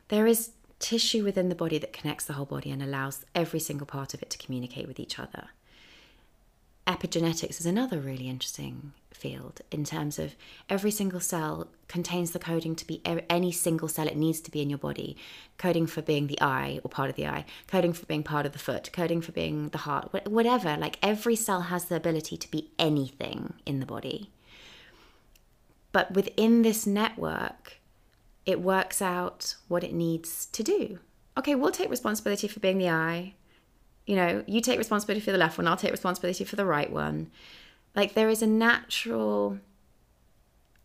there 0.07 0.25
is 0.25 0.53
tissue 0.83 1.25
within 1.25 1.49
the 1.49 1.55
body 1.55 1.79
that 1.79 1.93
connects 1.93 2.27
the 2.27 2.35
whole 2.35 2.45
body 2.45 2.71
and 2.71 2.83
allows 2.83 3.25
every 3.35 3.61
single 3.61 3.87
part 3.87 4.13
of 4.13 4.21
it 4.21 4.29
to 4.31 4.39
communicate 4.39 4.87
with 4.87 5.01
each 5.01 5.19
other. 5.19 5.49
Epigenetics 6.87 7.61
is 7.61 7.67
another 7.67 7.99
really 7.99 8.29
interesting 8.29 8.93
field 9.15 9.61
in 9.71 9.85
terms 9.85 10.19
of 10.19 10.35
every 10.69 10.91
single 10.91 11.21
cell 11.21 11.69
contains 11.89 12.31
the 12.31 12.39
coding 12.39 12.75
to 12.75 12.87
be 12.87 13.03
any 13.29 13.53
single 13.53 13.89
cell 13.89 14.07
it 14.07 14.17
needs 14.17 14.41
to 14.41 14.51
be 14.51 14.63
in 14.63 14.71
your 14.71 14.79
body. 14.79 15.17
Coding 15.59 15.87
for 15.87 16.03
being 16.03 16.27
the 16.27 16.41
eye 16.41 16.81
or 16.83 16.89
part 16.89 17.11
of 17.11 17.17
the 17.17 17.27
eye 17.27 17.45
coding 17.67 17.93
for 17.93 18.07
being 18.07 18.23
part 18.23 18.47
of 18.47 18.53
the 18.53 18.59
foot 18.59 18.91
coding 18.93 19.21
for 19.21 19.33
being 19.33 19.69
the 19.69 19.79
heart 19.79 20.13
whatever 20.27 20.77
like 20.77 20.99
every 21.03 21.37
cell 21.37 21.63
has 21.63 21.85
the 21.85 21.97
ability 21.97 22.37
to 22.37 22.51
be 22.51 22.71
anything 22.79 23.55
in 23.67 23.81
the 23.81 23.87
body. 23.87 24.31
But 25.93 26.13
within 26.13 26.63
this 26.63 26.87
network 26.87 27.79
it 28.45 28.61
works 28.61 29.01
out 29.01 29.57
what 29.69 29.85
it 29.85 29.93
needs 29.93 30.47
to 30.47 30.63
do. 30.63 30.99
Okay 31.39 31.55
we'll 31.55 31.71
take 31.71 31.91
responsibility 31.91 32.49
for 32.49 32.61
being 32.61 32.79
the 32.79 32.91
eye. 32.91 33.35
You 34.07 34.17
know, 34.17 34.45
you 34.49 34.61
take 34.61 34.79
responsibility 34.79 35.25
for 35.25 35.31
the 35.31 35.39
left 35.39 35.59
one, 35.59 35.69
I'll 35.69 35.77
take 35.77 35.93
responsibility 35.93 36.45
for 36.45 36.57
the 36.57 36.67
right 36.67 36.91
one. 36.91 37.31
Like 37.95 38.15
there 38.15 38.29
is 38.29 38.43
a 38.43 38.47
natural 38.47 39.59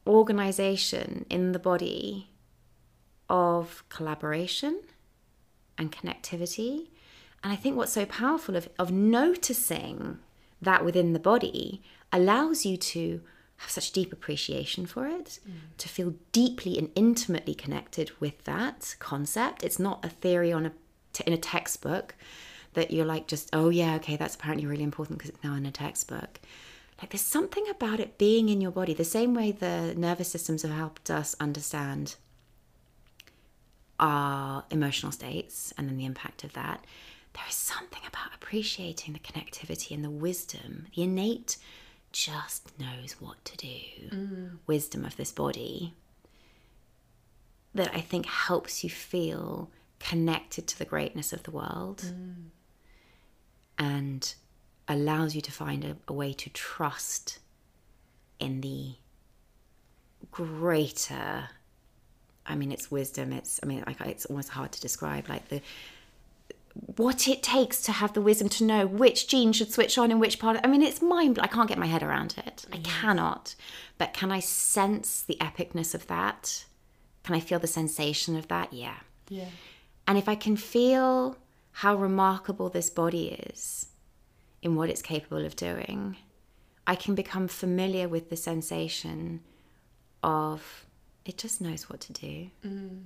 organization 0.06 1.26
in 1.30 1.52
the 1.52 1.60
body 1.60 2.30
of 3.30 3.84
collaboration 3.90 4.82
and 5.78 5.92
connectivity. 5.92 6.88
And 7.44 7.54
I 7.54 7.56
think 7.56 7.76
what's 7.76 7.94
so 7.94 8.06
powerful 8.06 8.56
of, 8.56 8.70
of 8.80 8.92
noticing 8.92 10.20
that 10.62 10.84
within 10.84 11.14
the 11.14 11.20
body 11.20 11.84
allows 12.12 12.66
you 12.66 12.78
to 12.78 13.22
have 13.58 13.70
such 13.70 13.92
deep 13.92 14.14
appreciation 14.14 14.86
for 14.86 15.08
it, 15.08 15.40
mm. 15.48 15.54
to 15.78 15.90
feel 15.90 16.14
deeply 16.32 16.78
and 16.78 16.90
intimately 16.96 17.56
connected 17.56 18.12
with 18.20 18.44
that 18.44 18.96
concept. 19.00 19.64
It's 19.64 19.80
not 19.80 20.04
a 20.06 20.10
theory 20.10 20.54
on 20.54 20.68
a 20.68 20.72
t- 21.14 21.24
in 21.26 21.34
a 21.34 21.38
textbook 21.38 22.16
that 22.74 22.92
you're 22.92 23.06
like 23.06 23.28
just 23.28 23.50
oh 23.54 23.70
yeah 23.70 23.96
okay 23.96 24.16
that's 24.16 24.36
apparently 24.36 24.68
really 24.68 24.84
important 24.84 25.18
because 25.18 25.32
it's 25.32 25.44
now 25.44 25.56
in 25.56 25.66
a 25.66 25.72
textbook. 25.72 26.40
Like 27.00 27.12
there's 27.12 27.22
something 27.22 27.68
about 27.70 28.00
it 28.00 28.18
being 28.18 28.50
in 28.50 28.62
your 28.62 28.72
body, 28.72 28.94
the 28.94 29.04
same 29.04 29.34
way 29.34 29.52
the 29.52 29.94
nervous 29.96 30.30
systems 30.30 30.64
have 30.64 30.72
helped 30.72 31.12
us 31.12 31.36
understand 31.40 32.16
our 34.00 34.64
emotional 34.72 35.12
states 35.12 35.74
and 35.78 35.88
then 35.88 35.98
the 35.98 36.06
impact 36.06 36.44
of 36.44 36.54
that. 36.54 36.84
There 37.34 37.44
is 37.48 37.56
something 37.56 38.02
about 38.08 38.34
appreciating 38.34 39.14
the 39.14 39.20
connectivity 39.20 39.92
and 39.92 40.04
the 40.04 40.10
wisdom, 40.10 40.88
the 40.96 41.04
innate 41.04 41.58
just 42.12 42.80
knows 42.80 43.18
what 43.20 43.44
to 43.46 43.58
do. 43.58 43.78
Mm. 44.12 44.58
Wisdom 44.66 45.06
of 45.06 45.18
this 45.18 45.32
body 45.32 45.94
that 47.76 47.94
I 47.94 48.02
think 48.02 48.26
helps 48.26 48.84
you 48.84 48.90
feel 48.90 49.70
connected 50.00 50.68
to 50.68 50.80
the 50.80 50.86
greatness 50.86 51.32
of 51.32 51.44
the 51.44 51.52
world. 51.52 52.04
Mm. 52.08 52.46
And 53.78 54.34
allows 54.88 55.36
you 55.36 55.42
to 55.42 55.52
find 55.52 55.84
a, 55.84 55.98
a 56.08 56.14
way 56.14 56.34
to 56.34 56.50
trust 56.50 57.40
in 58.40 58.62
the 58.62 58.96
greater 60.32 61.50
I 62.48 62.56
mean, 62.56 62.72
it's 62.72 62.90
wisdom. 62.90 63.34
It's, 63.34 63.60
I 63.62 63.66
mean, 63.66 63.84
like 63.86 64.00
it's 64.02 64.26
almost 64.26 64.50
hard 64.50 64.72
to 64.72 64.82
describe. 64.82 65.28
Like 65.30 65.50
the 65.50 65.62
what 66.96 67.28
it 67.28 67.42
takes 67.42 67.82
to 67.82 67.92
have 67.92 68.14
the 68.14 68.22
wisdom 68.22 68.50
to 68.50 68.64
know 68.64 68.86
which 68.86 69.28
gene 69.28 69.52
should 69.52 69.74
switch 69.74 69.98
on 69.98 70.12
in 70.12 70.20
which 70.20 70.40
part. 70.40 70.60
I 70.64 70.68
mean, 70.68 70.82
it's 70.82 71.02
mind. 71.02 71.40
I 71.40 71.48
can't 71.48 71.68
get 71.68 71.78
my 71.78 71.88
head 71.88 72.04
around 72.04 72.36
it. 72.38 72.66
I 72.72 72.78
cannot. 72.78 73.56
But 73.98 74.14
can 74.14 74.32
I 74.32 74.40
sense 74.40 75.22
the 75.22 75.38
epicness 75.42 75.96
of 75.96 76.08
that? 76.08 76.66
Can 77.24 77.36
I 77.36 77.40
feel 77.40 77.60
the 77.60 77.68
sensation 77.68 78.38
of 78.38 78.48
that? 78.48 78.72
Yeah. 78.72 78.98
yeah 79.28 79.50
And 80.08 80.18
if 80.18 80.30
I 80.30 80.36
can 80.36 80.56
feel 80.56 81.38
how 81.72 81.96
remarkable 81.96 82.70
this 82.70 82.90
body 82.90 83.30
is 83.30 83.88
in 84.62 84.76
what 84.76 84.90
it's 84.90 85.02
capable 85.02 85.46
of 85.46 85.56
doing, 85.56 86.18
I 86.86 86.96
can 86.96 87.16
become 87.16 87.48
familiar 87.48 88.08
with 88.08 88.30
the 88.30 88.38
sensation 88.38 89.42
of 90.24 90.86
it 91.26 91.38
just 91.38 91.62
knows 91.62 91.90
what 91.90 92.00
to 92.02 92.14
do. 92.14 92.50
Mm. 92.66 93.04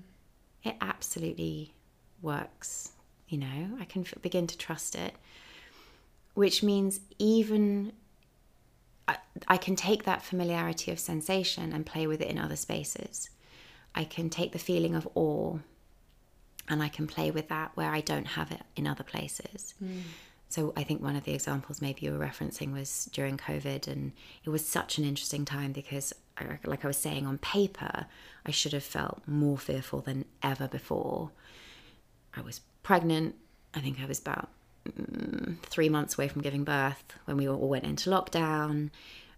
It 0.63 0.75
absolutely 0.79 1.73
works. 2.21 2.91
You 3.27 3.39
know, 3.39 3.77
I 3.79 3.85
can 3.85 4.03
f- 4.03 4.13
begin 4.21 4.45
to 4.47 4.57
trust 4.57 4.95
it, 4.95 5.15
which 6.35 6.61
means 6.61 6.99
even 7.17 7.93
I, 9.07 9.17
I 9.47 9.57
can 9.57 9.75
take 9.75 10.03
that 10.03 10.21
familiarity 10.21 10.91
of 10.91 10.99
sensation 10.99 11.73
and 11.73 11.85
play 11.85 12.05
with 12.05 12.21
it 12.21 12.29
in 12.29 12.37
other 12.37 12.55
spaces. 12.55 13.29
I 13.95 14.03
can 14.03 14.29
take 14.29 14.51
the 14.51 14.59
feeling 14.59 14.95
of 14.95 15.07
awe 15.15 15.57
and 16.69 16.81
I 16.83 16.87
can 16.87 17.07
play 17.07 17.31
with 17.31 17.49
that 17.49 17.71
where 17.75 17.91
I 17.91 18.01
don't 18.01 18.27
have 18.27 18.51
it 18.51 18.61
in 18.75 18.87
other 18.87 19.03
places. 19.03 19.73
Mm. 19.83 20.01
So 20.51 20.73
I 20.75 20.83
think 20.83 21.01
one 21.01 21.15
of 21.15 21.23
the 21.23 21.33
examples 21.33 21.81
maybe 21.81 22.05
you 22.05 22.11
were 22.11 22.19
referencing 22.25 22.73
was 22.73 23.09
during 23.13 23.37
COVID, 23.37 23.87
and 23.87 24.11
it 24.43 24.49
was 24.49 24.65
such 24.65 24.97
an 24.97 25.05
interesting 25.05 25.45
time 25.45 25.71
because, 25.71 26.11
I- 26.37 26.59
like 26.65 26.83
I 26.83 26.87
was 26.87 26.97
saying, 26.97 27.25
on 27.25 27.37
paper, 27.37 28.05
I 28.45 28.51
should 28.51 28.73
have 28.73 28.83
felt 28.83 29.21
more 29.25 29.57
fearful 29.57 30.01
than 30.01 30.25
ever 30.43 30.67
before. 30.67 31.31
I 32.35 32.41
was 32.41 32.59
pregnant. 32.83 33.35
I 33.73 33.79
think 33.79 34.01
I 34.01 34.05
was 34.05 34.19
about 34.19 34.49
mm, 34.85 35.57
three 35.61 35.87
months 35.87 36.17
away 36.17 36.27
from 36.27 36.41
giving 36.41 36.65
birth 36.65 37.01
when 37.23 37.37
we 37.37 37.47
all 37.47 37.69
went 37.69 37.85
into 37.85 38.09
lockdown. 38.09 38.89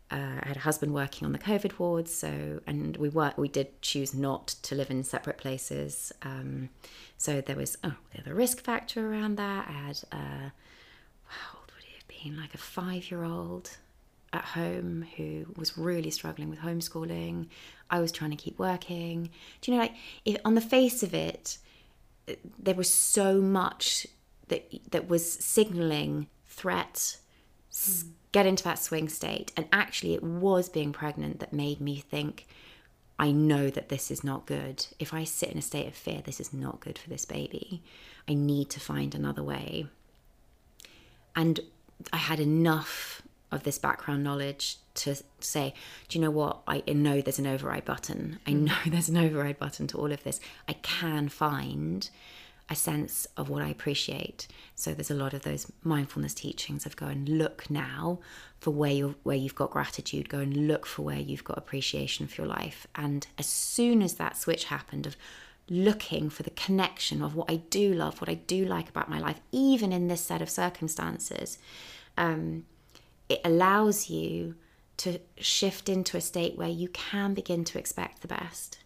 Uh, 0.10 0.40
I 0.42 0.48
had 0.48 0.58
a 0.58 0.62
husband 0.62 0.96
working 0.96 1.28
on 1.28 1.32
the 1.32 1.40
COVID 1.40 1.78
wards, 1.78 2.12
so 2.14 2.60
and 2.66 2.98
we 2.98 3.10
were 3.10 3.34
we 3.38 3.50
did 3.50 3.82
choose 3.84 4.16
not 4.16 4.48
to 4.64 4.74
live 4.76 4.90
in 4.90 5.04
separate 5.04 5.38
places. 5.38 6.12
Um, 6.24 6.70
so 7.20 7.40
there 7.40 7.56
was 7.56 7.78
oh 7.84 7.96
the 8.26 8.34
risk 8.34 8.62
factor 8.62 9.12
around 9.12 9.36
that. 9.38 9.68
I 9.68 9.72
had 9.72 10.00
uh, 10.12 10.50
how 11.28 11.58
old 11.58 11.72
would 11.76 11.84
he 11.84 11.94
have 11.96 12.08
been? 12.24 12.38
Like 12.38 12.54
a 12.54 12.58
five 12.58 13.10
year 13.12 13.24
old 13.24 13.78
at 14.32 14.44
home 14.44 15.06
who 15.18 15.46
was 15.56 15.78
really 15.78 16.10
struggling 16.10 16.50
with 16.50 16.60
homeschooling. 16.60 17.48
I 17.90 18.00
was 18.00 18.12
trying 18.12 18.32
to 18.32 18.38
keep 18.38 18.58
working. 18.58 19.30
Do 19.62 19.72
you 19.72 19.78
know, 19.78 19.84
like, 19.84 19.94
if, 20.26 20.38
on 20.44 20.56
the 20.56 20.62
face 20.62 21.04
of 21.04 21.14
it, 21.14 21.58
there 22.58 22.76
was 22.76 22.92
so 22.92 23.40
much 23.42 24.08
that 24.48 24.72
that 24.92 25.08
was 25.08 25.32
signaling 25.32 26.28
threat 26.46 27.18
s 27.72 28.04
hmm. 28.04 28.12
get 28.32 28.46
into 28.46 28.64
that 28.64 28.80
swing 28.80 29.10
state 29.10 29.52
and 29.58 29.66
actually 29.72 30.14
it 30.14 30.24
was 30.24 30.70
being 30.70 30.92
pregnant 30.92 31.40
that 31.40 31.52
made 31.54 31.80
me 31.82 31.96
think 31.98 32.46
i 33.18 33.32
know 33.32 33.70
that 33.70 33.90
this 33.90 34.12
is 34.12 34.24
not 34.24 34.46
good 34.46 34.86
if 35.00 35.14
i 35.14 35.24
sit 35.24 35.50
in 35.50 35.58
a 35.58 35.62
state 35.62 35.88
of 35.88 35.96
fear 35.96 36.22
this 36.24 36.40
is 36.40 36.54
not 36.54 36.80
good 36.80 36.98
for 36.98 37.10
this 37.10 37.26
baby 37.26 37.82
i 38.28 38.34
need 38.34 38.70
to 38.70 38.80
find 38.80 39.16
another 39.16 39.44
way 39.44 39.88
and 41.36 41.60
i 42.12 42.18
had 42.18 42.40
enough 42.40 43.22
of 43.54 43.64
this 43.64 43.78
background 43.78 44.24
knowledge 44.24 44.78
to 44.96 45.16
say, 45.40 45.74
do 46.08 46.18
you 46.18 46.26
know 46.26 46.32
what? 46.32 46.62
I 46.68 46.84
know 46.88 47.22
there's 47.22 47.40
an 47.40 47.48
override 47.48 47.86
button. 47.86 48.40
I 48.46 48.52
mm. 48.52 48.62
know 48.66 48.76
there's 48.88 49.10
an 49.10 49.18
override 49.18 49.60
button 49.60 49.88
to 49.88 49.98
all 49.98 50.12
of 50.12 50.24
this. 50.24 50.40
I 50.68 50.74
can 50.74 51.30
find 51.30 52.10
a 52.70 52.76
sense 52.76 53.28
of 53.38 53.50
what 53.50 53.62
I 53.62 53.70
appreciate. 53.70 54.48
So 54.76 54.94
there's 54.94 55.12
a 55.12 55.16
lot 55.16 55.34
of 55.34 55.44
those 55.44 55.72
mindfulness 55.84 56.34
teachings 56.34 56.86
of 56.86 56.96
go 56.96 57.08
and 57.08 57.28
look 57.28 57.70
now 57.70 58.20
for 58.60 58.72
where 58.72 58.92
you 58.92 59.16
where 59.24 59.36
you've 59.36 59.56
got 59.56 59.72
gratitude. 59.72 60.30
Go 60.30 60.40
and 60.40 60.68
look 60.68 60.86
for 60.86 61.02
where 61.04 61.20
you've 61.20 61.44
got 61.44 61.58
appreciation 61.58 62.28
for 62.28 62.42
your 62.42 62.50
life. 62.50 62.88
And 62.96 63.28
as 63.38 63.48
soon 63.48 64.02
as 64.02 64.16
that 64.16 64.38
switch 64.38 64.66
happened 64.66 65.06
of 65.06 65.18
looking 65.70 66.30
for 66.30 66.44
the 66.44 66.50
connection 66.52 67.22
of 67.22 67.36
what 67.36 67.52
I 67.52 67.58
do 67.58 67.94
love, 67.94 68.22
what 68.22 68.30
I 68.30 68.36
do 68.36 68.66
like 68.66 68.90
about 68.90 69.10
my 69.10 69.20
life, 69.20 69.40
even 69.52 69.92
in 69.92 70.08
this 70.08 70.22
set 70.22 70.42
of 70.42 70.50
circumstances, 70.50 71.58
um, 72.18 72.66
it 73.30 73.42
allows 73.44 74.10
you 74.10 74.56
to 74.98 75.20
shift 75.38 75.90
into 75.90 76.18
a 76.18 76.22
state 76.22 76.58
where 76.58 76.70
you 76.70 76.88
can 76.90 77.34
begin 77.34 77.64
to 77.66 77.80
expect 77.80 78.22
the 78.22 78.28
best. 78.28 78.80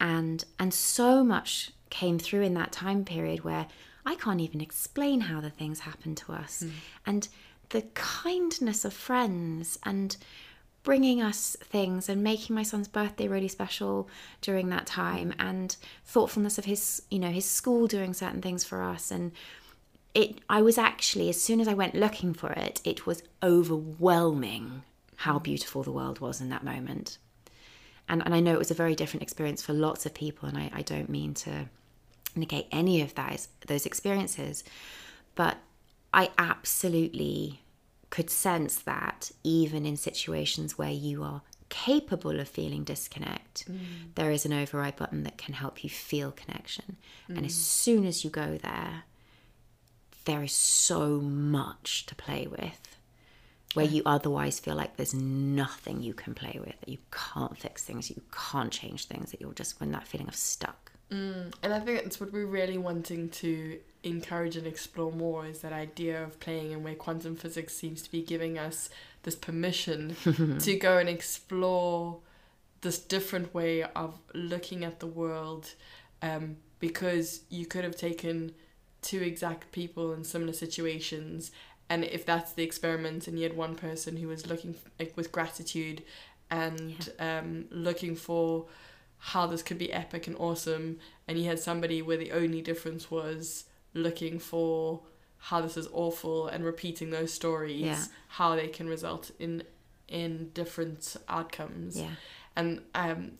And 0.00 0.44
and 0.58 0.72
so 0.72 1.24
much 1.24 1.72
came 1.90 2.18
through 2.18 2.42
in 2.42 2.54
that 2.54 2.72
time 2.72 3.04
period 3.04 3.44
where 3.44 3.66
I 4.06 4.16
can't 4.16 4.40
even 4.40 4.60
explain 4.60 5.22
how 5.22 5.40
the 5.40 5.50
things 5.50 5.80
happened 5.80 6.16
to 6.18 6.32
us. 6.32 6.62
Mm. 6.64 6.70
And 7.06 7.28
the 7.70 7.82
kindness 7.94 8.84
of 8.84 8.92
friends 8.92 9.78
and 9.84 10.16
bringing 10.82 11.22
us 11.22 11.56
things 11.62 12.08
and 12.08 12.22
making 12.22 12.54
my 12.54 12.62
son's 12.62 12.88
birthday 12.88 13.26
really 13.26 13.48
special 13.48 14.08
during 14.42 14.68
that 14.68 14.86
time 14.86 15.32
and 15.38 15.76
thoughtfulness 16.04 16.58
of 16.58 16.66
his 16.66 17.02
you 17.10 17.18
know 17.18 17.30
his 17.30 17.46
school 17.46 17.86
doing 17.86 18.12
certain 18.12 18.42
things 18.42 18.62
for 18.62 18.82
us 18.82 19.10
and 19.10 19.32
it 20.14 20.38
I 20.48 20.62
was 20.62 20.78
actually 20.78 21.28
as 21.28 21.40
soon 21.40 21.60
as 21.60 21.68
I 21.68 21.74
went 21.74 21.94
looking 21.94 22.34
for 22.34 22.52
it, 22.52 22.80
it 22.84 23.06
was 23.06 23.22
overwhelming 23.42 24.82
how 25.16 25.38
beautiful 25.38 25.82
the 25.82 25.92
world 25.92 26.20
was 26.20 26.40
in 26.40 26.48
that 26.50 26.64
moment. 26.64 27.18
And 28.08 28.22
and 28.24 28.34
I 28.34 28.40
know 28.40 28.52
it 28.52 28.58
was 28.58 28.70
a 28.70 28.74
very 28.74 28.94
different 28.94 29.22
experience 29.22 29.62
for 29.62 29.72
lots 29.72 30.06
of 30.06 30.14
people, 30.14 30.48
and 30.48 30.56
I, 30.58 30.70
I 30.72 30.82
don't 30.82 31.08
mean 31.08 31.34
to 31.34 31.68
negate 32.36 32.66
any 32.72 33.00
of 33.02 33.14
that 33.14 33.46
those 33.66 33.86
experiences, 33.86 34.64
but 35.34 35.58
I 36.12 36.30
absolutely 36.38 37.60
could 38.10 38.30
sense 38.30 38.76
that 38.76 39.32
even 39.42 39.84
in 39.84 39.96
situations 39.96 40.78
where 40.78 40.90
you 40.90 41.24
are 41.24 41.42
capable 41.68 42.38
of 42.38 42.48
feeling 42.48 42.84
disconnect, 42.84 43.68
mm. 43.68 43.78
there 44.14 44.30
is 44.30 44.46
an 44.46 44.52
override 44.52 44.94
button 44.94 45.24
that 45.24 45.36
can 45.36 45.54
help 45.54 45.82
you 45.82 45.90
feel 45.90 46.30
connection. 46.30 46.96
Mm. 47.28 47.38
And 47.38 47.46
as 47.46 47.54
soon 47.54 48.06
as 48.06 48.22
you 48.22 48.30
go 48.30 48.58
there, 48.62 49.02
there 50.24 50.42
is 50.42 50.52
so 50.52 51.20
much 51.20 52.06
to 52.06 52.14
play 52.14 52.46
with 52.46 52.98
where 53.74 53.84
you 53.84 54.02
otherwise 54.06 54.60
feel 54.60 54.76
like 54.76 54.96
there's 54.96 55.14
nothing 55.14 56.00
you 56.00 56.14
can 56.14 56.32
play 56.32 56.58
with 56.64 56.78
that 56.80 56.88
you 56.88 56.98
can't 57.10 57.58
fix 57.58 57.82
things 57.82 58.10
you 58.10 58.22
can't 58.32 58.72
change 58.72 59.06
things 59.06 59.30
that 59.30 59.40
you're 59.40 59.52
just 59.52 59.80
in 59.82 59.92
that 59.92 60.06
feeling 60.06 60.28
of 60.28 60.34
stuck 60.34 60.92
mm. 61.10 61.52
and 61.62 61.74
i 61.74 61.80
think 61.80 62.02
that's 62.02 62.20
what 62.20 62.32
we're 62.32 62.46
really 62.46 62.78
wanting 62.78 63.28
to 63.28 63.78
encourage 64.04 64.56
and 64.56 64.66
explore 64.66 65.10
more 65.10 65.46
is 65.46 65.60
that 65.60 65.72
idea 65.72 66.22
of 66.22 66.38
playing 66.38 66.72
and 66.72 66.84
where 66.84 66.94
quantum 66.94 67.34
physics 67.34 67.74
seems 67.74 68.02
to 68.02 68.10
be 68.10 68.22
giving 68.22 68.58
us 68.58 68.90
this 69.22 69.34
permission 69.34 70.14
to 70.60 70.76
go 70.76 70.98
and 70.98 71.08
explore 71.08 72.18
this 72.82 72.98
different 72.98 73.52
way 73.54 73.82
of 73.82 74.20
looking 74.34 74.84
at 74.84 75.00
the 75.00 75.06
world 75.06 75.72
um, 76.20 76.56
because 76.78 77.40
you 77.48 77.64
could 77.64 77.82
have 77.82 77.96
taken 77.96 78.52
two 79.04 79.20
exact 79.20 79.70
people 79.70 80.12
in 80.14 80.24
similar 80.24 80.52
situations 80.52 81.52
and 81.90 82.04
if 82.04 82.24
that's 82.24 82.52
the 82.52 82.62
experiment 82.62 83.28
and 83.28 83.38
you 83.38 83.44
had 83.44 83.56
one 83.56 83.74
person 83.74 84.16
who 84.16 84.28
was 84.28 84.46
looking 84.46 84.74
like 84.98 85.14
with 85.14 85.30
gratitude 85.30 86.02
and 86.50 87.10
yeah. 87.18 87.38
um, 87.38 87.66
looking 87.70 88.16
for 88.16 88.66
how 89.18 89.46
this 89.46 89.62
could 89.62 89.76
be 89.78 89.92
epic 89.92 90.26
and 90.26 90.36
awesome 90.38 90.98
and 91.28 91.38
you 91.38 91.44
had 91.44 91.58
somebody 91.58 92.00
where 92.00 92.16
the 92.16 92.32
only 92.32 92.62
difference 92.62 93.10
was 93.10 93.64
looking 93.92 94.38
for 94.38 95.00
how 95.36 95.60
this 95.60 95.76
is 95.76 95.86
awful 95.92 96.48
and 96.48 96.64
repeating 96.64 97.10
those 97.10 97.32
stories 97.32 97.82
yeah. 97.82 98.04
how 98.28 98.56
they 98.56 98.68
can 98.68 98.88
result 98.88 99.30
in 99.38 99.62
in 100.08 100.50
different 100.54 101.14
outcomes 101.28 102.00
yeah 102.00 102.14
and 102.56 102.80
um 102.94 103.32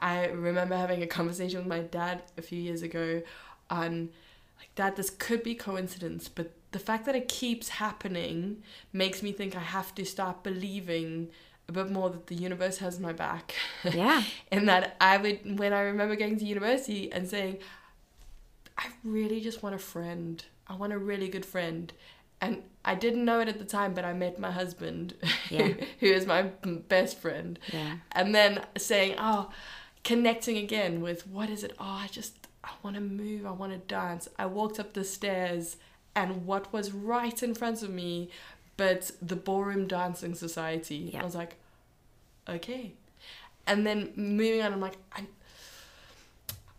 I 0.00 0.26
remember 0.26 0.76
having 0.76 1.02
a 1.02 1.06
conversation 1.06 1.60
with 1.60 1.68
my 1.68 1.80
dad 1.80 2.22
a 2.36 2.42
few 2.42 2.60
years 2.60 2.82
ago 2.82 3.22
on 3.70 4.10
like 4.58 4.74
that 4.76 4.96
this 4.96 5.10
could 5.10 5.42
be 5.42 5.54
coincidence 5.54 6.28
but 6.28 6.52
the 6.72 6.78
fact 6.78 7.06
that 7.06 7.14
it 7.14 7.28
keeps 7.28 7.68
happening 7.70 8.62
makes 8.92 9.22
me 9.22 9.32
think 9.32 9.56
i 9.56 9.60
have 9.60 9.94
to 9.94 10.04
start 10.04 10.42
believing 10.42 11.28
a 11.68 11.72
bit 11.72 11.90
more 11.90 12.10
that 12.10 12.26
the 12.28 12.34
universe 12.34 12.78
has 12.78 13.00
my 13.00 13.12
back 13.12 13.54
yeah 13.92 14.22
and 14.50 14.68
that 14.68 14.96
i 15.00 15.16
would 15.16 15.58
when 15.58 15.72
i 15.72 15.80
remember 15.80 16.16
going 16.16 16.38
to 16.38 16.44
university 16.44 17.10
and 17.12 17.28
saying 17.28 17.58
i 18.78 18.86
really 19.04 19.40
just 19.40 19.62
want 19.62 19.74
a 19.74 19.78
friend 19.78 20.44
i 20.68 20.74
want 20.74 20.92
a 20.92 20.98
really 20.98 21.28
good 21.28 21.44
friend 21.46 21.92
and 22.40 22.62
I 22.84 22.94
didn't 22.94 23.24
know 23.24 23.40
it 23.40 23.48
at 23.48 23.58
the 23.58 23.64
time, 23.64 23.94
but 23.94 24.04
I 24.04 24.12
met 24.12 24.38
my 24.38 24.50
husband, 24.50 25.14
yeah. 25.50 25.72
who 26.00 26.06
is 26.06 26.26
my 26.26 26.42
best 26.42 27.18
friend. 27.18 27.58
Yeah. 27.72 27.96
And 28.12 28.34
then 28.34 28.64
saying, 28.76 29.16
oh, 29.18 29.50
connecting 30.04 30.56
again 30.56 31.00
with 31.00 31.26
what 31.26 31.50
is 31.50 31.64
it? 31.64 31.72
Oh, 31.78 32.00
I 32.02 32.08
just 32.10 32.45
I 32.66 32.70
want 32.82 32.96
to 32.96 33.00
move, 33.02 33.46
I 33.46 33.52
want 33.52 33.72
to 33.72 33.78
dance. 33.78 34.28
I 34.38 34.46
walked 34.46 34.80
up 34.80 34.92
the 34.92 35.04
stairs, 35.04 35.76
and 36.14 36.46
what 36.46 36.72
was 36.72 36.92
right 36.92 37.42
in 37.42 37.54
front 37.54 37.82
of 37.82 37.90
me, 37.90 38.30
but 38.76 39.12
the 39.22 39.36
Ballroom 39.36 39.86
Dancing 39.86 40.34
Society. 40.34 41.10
Yeah. 41.12 41.22
I 41.22 41.24
was 41.24 41.34
like, 41.34 41.54
okay. 42.48 42.92
And 43.66 43.86
then 43.86 44.12
moving 44.16 44.62
on, 44.62 44.72
I'm 44.72 44.80
like, 44.80 44.96
I, 45.14 45.24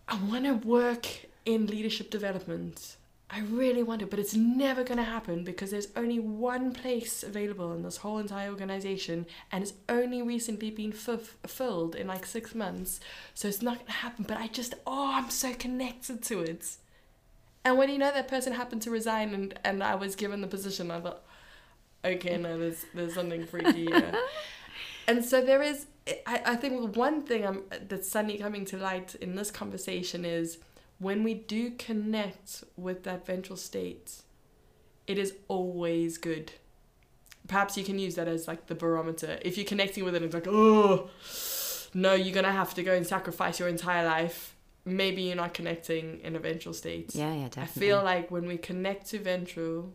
I 0.07 0.15
want 0.23 0.45
to 0.45 0.53
work 0.53 1.07
in 1.45 1.67
leadership 1.67 2.09
development. 2.09 2.97
I 3.29 3.41
really 3.41 3.83
want 3.83 3.99
to, 3.99 4.07
but 4.07 4.19
it's 4.19 4.35
never 4.35 4.83
going 4.83 4.99
to 4.99 5.03
happen 5.03 5.43
because 5.43 5.71
there's 5.71 5.89
only 5.97 6.17
one 6.17 6.71
place 6.71 7.23
available 7.23 7.73
in 7.73 7.83
this 7.83 7.97
whole 7.97 8.19
entire 8.19 8.49
organization 8.49 9.25
and 9.51 9.63
it's 9.63 9.73
only 9.89 10.21
recently 10.21 10.71
been 10.71 10.93
f- 10.93 11.35
filled 11.45 11.95
in 11.95 12.07
like 12.07 12.25
six 12.25 12.55
months. 12.55 13.01
So 13.33 13.49
it's 13.49 13.61
not 13.61 13.75
going 13.75 13.87
to 13.87 13.91
happen, 13.91 14.25
but 14.25 14.37
I 14.37 14.47
just, 14.47 14.75
oh, 14.85 15.11
I'm 15.13 15.29
so 15.29 15.53
connected 15.53 16.23
to 16.23 16.39
it. 16.39 16.77
And 17.65 17.77
when 17.77 17.89
you 17.89 17.97
know 17.97 18.13
that 18.13 18.29
person 18.29 18.53
happened 18.53 18.81
to 18.83 18.91
resign 18.91 19.33
and, 19.33 19.59
and 19.65 19.83
I 19.83 19.95
was 19.95 20.15
given 20.15 20.39
the 20.39 20.47
position, 20.47 20.89
I 20.89 21.01
thought, 21.01 21.23
okay, 22.05 22.37
no, 22.37 22.57
there's, 22.57 22.85
there's 22.93 23.13
something 23.13 23.45
freaky 23.45 23.87
here. 23.87 24.13
and 25.07 25.25
so 25.25 25.41
there 25.41 25.61
is, 25.61 25.87
I, 26.25 26.41
I 26.45 26.55
think 26.55 26.95
one 26.95 27.23
thing 27.23 27.45
I'm, 27.45 27.63
that's 27.89 28.09
suddenly 28.09 28.37
coming 28.37 28.63
to 28.65 28.77
light 28.77 29.15
in 29.15 29.35
this 29.35 29.51
conversation 29.51 30.23
is 30.23 30.59
when 30.99 31.23
we 31.23 31.33
do 31.33 31.71
connect 31.71 32.63
with 32.75 33.03
that 33.03 33.25
ventral 33.25 33.57
state, 33.57 34.21
it 35.05 35.17
is 35.17 35.33
always 35.47 36.17
good. 36.17 36.53
Perhaps 37.47 37.77
you 37.77 37.83
can 37.83 37.97
use 37.97 38.15
that 38.15 38.27
as 38.27 38.47
like 38.47 38.67
the 38.67 38.75
barometer. 38.75 39.39
If 39.41 39.57
you're 39.57 39.65
connecting 39.65 40.03
with 40.03 40.15
it, 40.15 40.23
it's 40.23 40.33
like, 40.33 40.47
oh, 40.47 41.09
no, 41.93 42.13
you're 42.13 42.33
gonna 42.33 42.51
have 42.51 42.73
to 42.75 42.83
go 42.83 42.93
and 42.93 43.05
sacrifice 43.05 43.59
your 43.59 43.69
entire 43.69 44.05
life. 44.05 44.55
Maybe 44.85 45.23
you're 45.23 45.35
not 45.35 45.53
connecting 45.53 46.19
in 46.21 46.35
a 46.35 46.39
ventral 46.39 46.73
state. 46.73 47.13
Yeah, 47.13 47.33
yeah, 47.33 47.49
definitely. 47.49 47.61
I 47.61 47.65
feel 47.67 48.03
like 48.03 48.31
when 48.31 48.47
we 48.47 48.57
connect 48.57 49.07
to 49.07 49.19
ventral, 49.19 49.93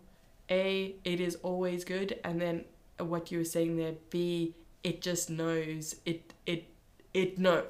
A, 0.51 0.95
it 1.05 1.20
is 1.20 1.37
always 1.43 1.85
good, 1.85 2.18
and 2.24 2.41
then 2.41 2.64
what 2.99 3.31
you 3.31 3.39
were 3.39 3.45
saying 3.45 3.76
there, 3.76 3.95
B, 4.11 4.55
it 4.85 5.01
just 5.01 5.31
knows. 5.31 5.97
It 6.05 6.33
it 6.47 6.68
it 7.14 7.39
no 7.39 7.64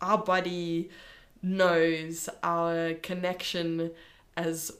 our 0.00 0.18
body 0.18 0.90
knows 1.44 2.28
our 2.42 2.94
connection 2.94 3.90
as 4.36 4.72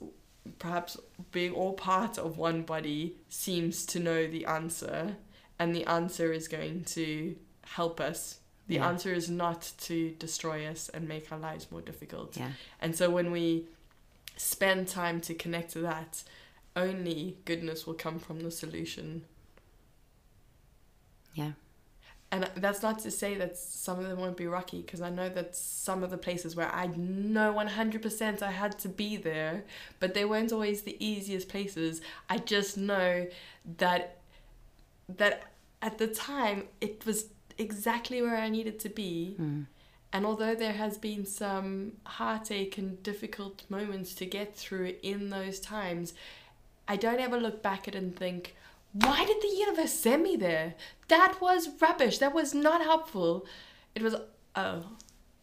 perhaps 0.59 0.97
being 1.31 1.53
all 1.53 1.75
part 1.75 2.17
of 2.19 2.39
one 2.39 2.63
body 2.63 3.17
seems 3.29 3.85
to 3.87 4.01
know 4.01 4.27
the 4.27 4.47
answer. 4.47 5.17
And 5.59 5.77
the 5.77 5.85
answer 5.85 6.33
is 6.33 6.49
going 6.49 6.85
to 6.85 7.37
help 7.65 8.01
us. 8.01 8.39
The 8.67 8.77
yeah. 8.77 8.89
answer 8.89 9.13
is 9.13 9.29
not 9.29 9.73
to 9.83 10.11
destroy 10.13 10.67
us 10.67 10.89
and 10.89 11.07
make 11.07 11.31
our 11.31 11.39
lives 11.39 11.71
more 11.71 11.83
difficult. 11.83 12.37
Yeah. 12.37 12.53
and 12.81 12.97
so 12.97 13.11
when 13.11 13.31
we 13.31 13.67
spend 14.37 14.89
time 14.89 15.21
to 15.21 15.35
connect 15.35 15.73
to 15.73 15.81
that 15.81 16.25
only 16.75 17.37
goodness 17.45 17.87
will 17.87 17.95
come 17.95 18.19
from 18.19 18.41
the 18.41 18.51
solution. 18.51 19.25
Yeah 21.35 21.53
and 22.35 22.51
that's 22.57 22.83
not 22.83 22.99
to 23.01 23.13
say 23.13 23.37
that 23.37 23.57
some 23.57 24.01
of 24.01 24.09
them 24.09 24.19
won't 24.19 24.37
be 24.37 24.49
rocky 24.49 24.81
because 24.81 25.01
I 25.01 25.09
know 25.09 25.29
that 25.29 25.55
some 25.55 26.03
of 26.03 26.11
the 26.11 26.19
places 26.19 26.57
where 26.57 26.69
I 26.75 26.87
know 26.87 27.55
100% 27.55 28.43
I 28.43 28.51
had 28.51 28.77
to 28.81 28.89
be 28.89 29.17
there, 29.17 29.63
but 30.01 30.15
they 30.15 30.25
weren't 30.25 30.53
always 30.53 30.83
the 30.83 30.97
easiest 30.99 31.49
places. 31.49 32.01
I 32.29 32.39
just 32.39 32.77
know 32.77 33.29
that 33.79 34.19
that 35.09 35.45
at 35.81 35.99
the 35.99 36.09
time 36.09 36.65
it 36.81 37.07
was 37.07 37.27
exactly 37.57 38.21
where 38.21 38.37
I 38.37 38.49
needed 38.49 38.81
to 38.81 38.89
be. 38.89 39.37
Mm. 39.39 39.67
And 40.13 40.27
although 40.27 40.57
there 40.57 40.73
has 40.73 40.99
been 40.99 41.27
some 41.27 41.93
heartache 42.05 42.79
and 42.79 43.01
difficult 43.05 43.63
moments 43.69 44.13
to 44.15 44.27
get 44.27 44.57
through 44.57 44.95
in 45.05 45.31
those 45.31 45.61
times, 45.61 46.15
I 46.89 46.97
don't 46.97 47.21
ever 47.21 47.39
look 47.39 47.63
back 47.63 47.87
at 47.87 47.95
it 47.95 47.99
and 47.99 48.17
think, 48.17 48.57
why 48.95 49.25
did 49.25 49.41
the 49.43 49.55
universe 49.57 49.93
send 49.93 50.23
me 50.23 50.37
there? 50.37 50.75
That 51.09 51.41
was 51.41 51.69
rubbish. 51.81 52.19
That 52.19 52.33
was 52.35 52.55
not 52.55 52.81
helpful. 52.81 53.45
It 53.95 54.03
was, 54.03 54.15
oh, 54.57 54.85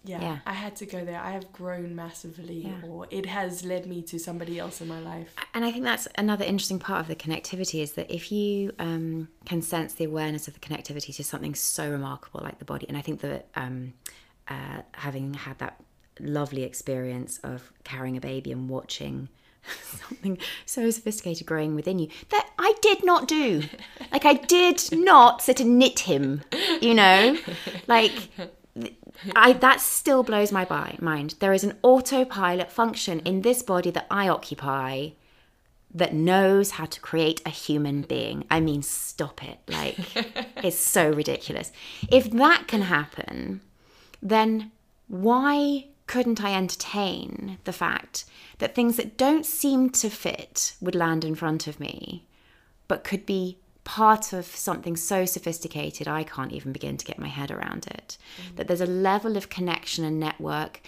yeah, 0.03 0.21
Yeah. 0.21 0.37
I 0.45 0.53
had 0.53 0.75
to 0.77 0.85
go 0.85 1.05
there. 1.05 1.19
I 1.19 1.31
have 1.31 1.51
grown 1.51 1.95
massively, 1.95 2.61
Yeah. 2.65 2.87
or 2.89 3.07
it 3.11 3.25
has 3.27 3.63
led 3.63 3.85
me 3.85 4.01
to 4.03 4.17
somebody 4.17 4.57
else 4.57 4.81
in 4.81 4.87
my 4.87 4.99
life. 4.99 5.35
And 5.53 5.63
I 5.63 5.71
think 5.71 5.83
that's 5.83 6.07
another 6.17 6.43
interesting 6.45 6.79
part 6.79 7.01
of 7.01 7.07
the 7.07 7.15
connectivity 7.15 7.81
is 7.83 7.91
that 7.93 8.09
if 8.09 8.31
you 8.31 8.71
um, 8.79 9.27
can 9.45 9.61
sense 9.61 9.93
the 9.93 10.05
awareness 10.05 10.47
of 10.47 10.53
the 10.55 10.59
connectivity 10.59 11.15
to 11.17 11.23
something 11.23 11.53
so 11.53 11.91
remarkable 11.91 12.41
like 12.41 12.57
the 12.57 12.65
body, 12.65 12.87
and 12.87 12.97
I 12.97 13.01
think 13.01 13.21
that 13.21 13.47
um, 13.55 13.93
uh, 14.47 14.81
having 14.93 15.33
had 15.35 15.59
that 15.59 15.79
lovely 16.19 16.63
experience 16.63 17.37
of 17.43 17.71
carrying 17.83 18.17
a 18.17 18.21
baby 18.21 18.51
and 18.51 18.69
watching 18.69 19.27
something 19.83 20.37
so 20.65 20.89
sophisticated 20.89 21.45
growing 21.45 21.75
within 21.75 21.99
you 21.99 22.07
that 22.29 22.49
I 22.57 22.73
did 22.81 23.03
not 23.03 23.27
do. 23.27 23.63
Like, 24.11 24.25
I 24.25 24.33
did 24.33 24.91
not 24.91 25.41
sit 25.41 25.59
and 25.59 25.77
knit 25.77 25.99
him, 25.99 26.41
you 26.81 26.93
know? 26.93 27.37
Like, 27.87 28.29
I 29.35 29.53
that 29.53 29.81
still 29.81 30.23
blows 30.23 30.51
my 30.51 30.65
bi- 30.65 30.97
mind. 30.99 31.35
There 31.39 31.53
is 31.53 31.63
an 31.63 31.77
autopilot 31.83 32.71
function 32.71 33.19
in 33.21 33.41
this 33.41 33.61
body 33.61 33.91
that 33.91 34.07
I 34.09 34.27
occupy 34.27 35.09
that 35.93 36.13
knows 36.13 36.71
how 36.71 36.85
to 36.85 36.99
create 37.01 37.41
a 37.45 37.49
human 37.49 38.01
being. 38.03 38.45
I 38.49 38.59
mean, 38.59 38.81
stop 38.81 39.43
it. 39.43 39.59
Like 39.67 39.97
it's 40.63 40.79
so 40.79 41.11
ridiculous. 41.11 41.71
If 42.09 42.31
that 42.31 42.67
can 42.67 42.83
happen, 42.83 43.61
then 44.21 44.71
why 45.07 45.85
couldn't 46.11 46.43
I 46.43 46.53
entertain 46.53 47.57
the 47.63 47.71
fact 47.71 48.25
that 48.57 48.75
things 48.75 48.97
that 48.97 49.15
don't 49.15 49.45
seem 49.45 49.89
to 49.91 50.09
fit 50.09 50.75
would 50.81 50.93
land 50.93 51.23
in 51.23 51.35
front 51.35 51.67
of 51.67 51.79
me, 51.79 52.25
but 52.89 53.05
could 53.05 53.25
be 53.25 53.59
part 53.85 54.33
of 54.33 54.45
something 54.45 54.97
so 54.97 55.23
sophisticated 55.23 56.09
I 56.09 56.25
can't 56.25 56.51
even 56.51 56.73
begin 56.73 56.97
to 56.97 57.05
get 57.05 57.17
my 57.17 57.29
head 57.29 57.49
around 57.49 57.87
it? 57.87 58.17
Mm. 58.17 58.57
That 58.57 58.67
there's 58.67 58.81
a 58.81 58.85
level 58.85 59.37
of 59.37 59.47
connection 59.47 60.03
and 60.03 60.19
network 60.19 60.81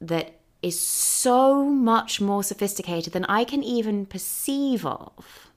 that 0.00 0.40
is 0.62 0.80
so 0.80 1.66
much 1.66 2.18
more 2.22 2.42
sophisticated 2.42 3.12
than 3.12 3.26
I 3.26 3.44
can 3.44 3.62
even 3.62 4.06
perceive 4.06 4.86
of. 4.86 5.50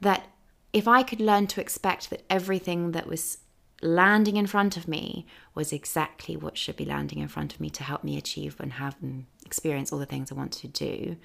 That 0.00 0.30
if 0.72 0.88
I 0.88 1.02
could 1.02 1.20
learn 1.20 1.46
to 1.48 1.60
expect 1.60 2.08
that 2.08 2.24
everything 2.30 2.92
that 2.92 3.06
was 3.06 3.36
landing 3.80 4.36
in 4.36 4.46
front 4.46 4.76
of 4.76 4.88
me 4.88 5.26
was 5.54 5.72
exactly 5.72 6.36
what 6.36 6.58
should 6.58 6.76
be 6.76 6.84
landing 6.84 7.18
in 7.18 7.28
front 7.28 7.54
of 7.54 7.60
me 7.60 7.70
to 7.70 7.82
help 7.82 8.04
me 8.04 8.16
achieve 8.16 8.56
and 8.60 8.74
have 8.74 8.96
and 9.02 9.26
experience 9.44 9.92
all 9.92 9.98
the 9.98 10.06
things 10.06 10.30
I 10.30 10.34
want 10.34 10.52
to 10.52 10.68
do, 10.68 11.16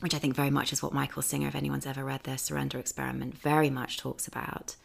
which 0.00 0.14
I 0.14 0.18
think 0.18 0.34
very 0.34 0.50
much 0.50 0.72
is 0.72 0.82
what 0.82 0.92
Michael 0.92 1.22
Singer, 1.22 1.48
if 1.48 1.54
anyone's 1.54 1.86
ever 1.86 2.04
read 2.04 2.24
the 2.24 2.36
Surrender 2.36 2.78
Experiment, 2.78 3.36
very 3.36 3.70
much 3.70 3.96
talks 3.96 4.28
about 4.28 4.76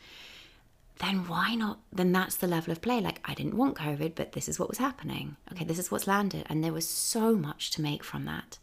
then 0.99 1.27
why 1.27 1.55
not? 1.55 1.79
Then 1.91 2.11
that's 2.11 2.35
the 2.35 2.47
level 2.47 2.71
of 2.71 2.81
play. 2.81 3.01
Like, 3.01 3.19
I 3.25 3.33
didn't 3.33 3.57
want 3.57 3.75
COVID, 3.75 4.13
but 4.15 4.33
this 4.33 4.47
is 4.47 4.59
what 4.59 4.69
was 4.69 4.77
happening. 4.77 5.35
Okay, 5.51 5.65
this 5.65 5.79
is 5.79 5.91
what's 5.91 6.07
landed. 6.07 6.45
And 6.49 6.63
there 6.63 6.73
was 6.73 6.87
so 6.87 7.35
much 7.35 7.71
to 7.71 7.81
make 7.81 8.03
from 8.03 8.25
that. 8.25 8.59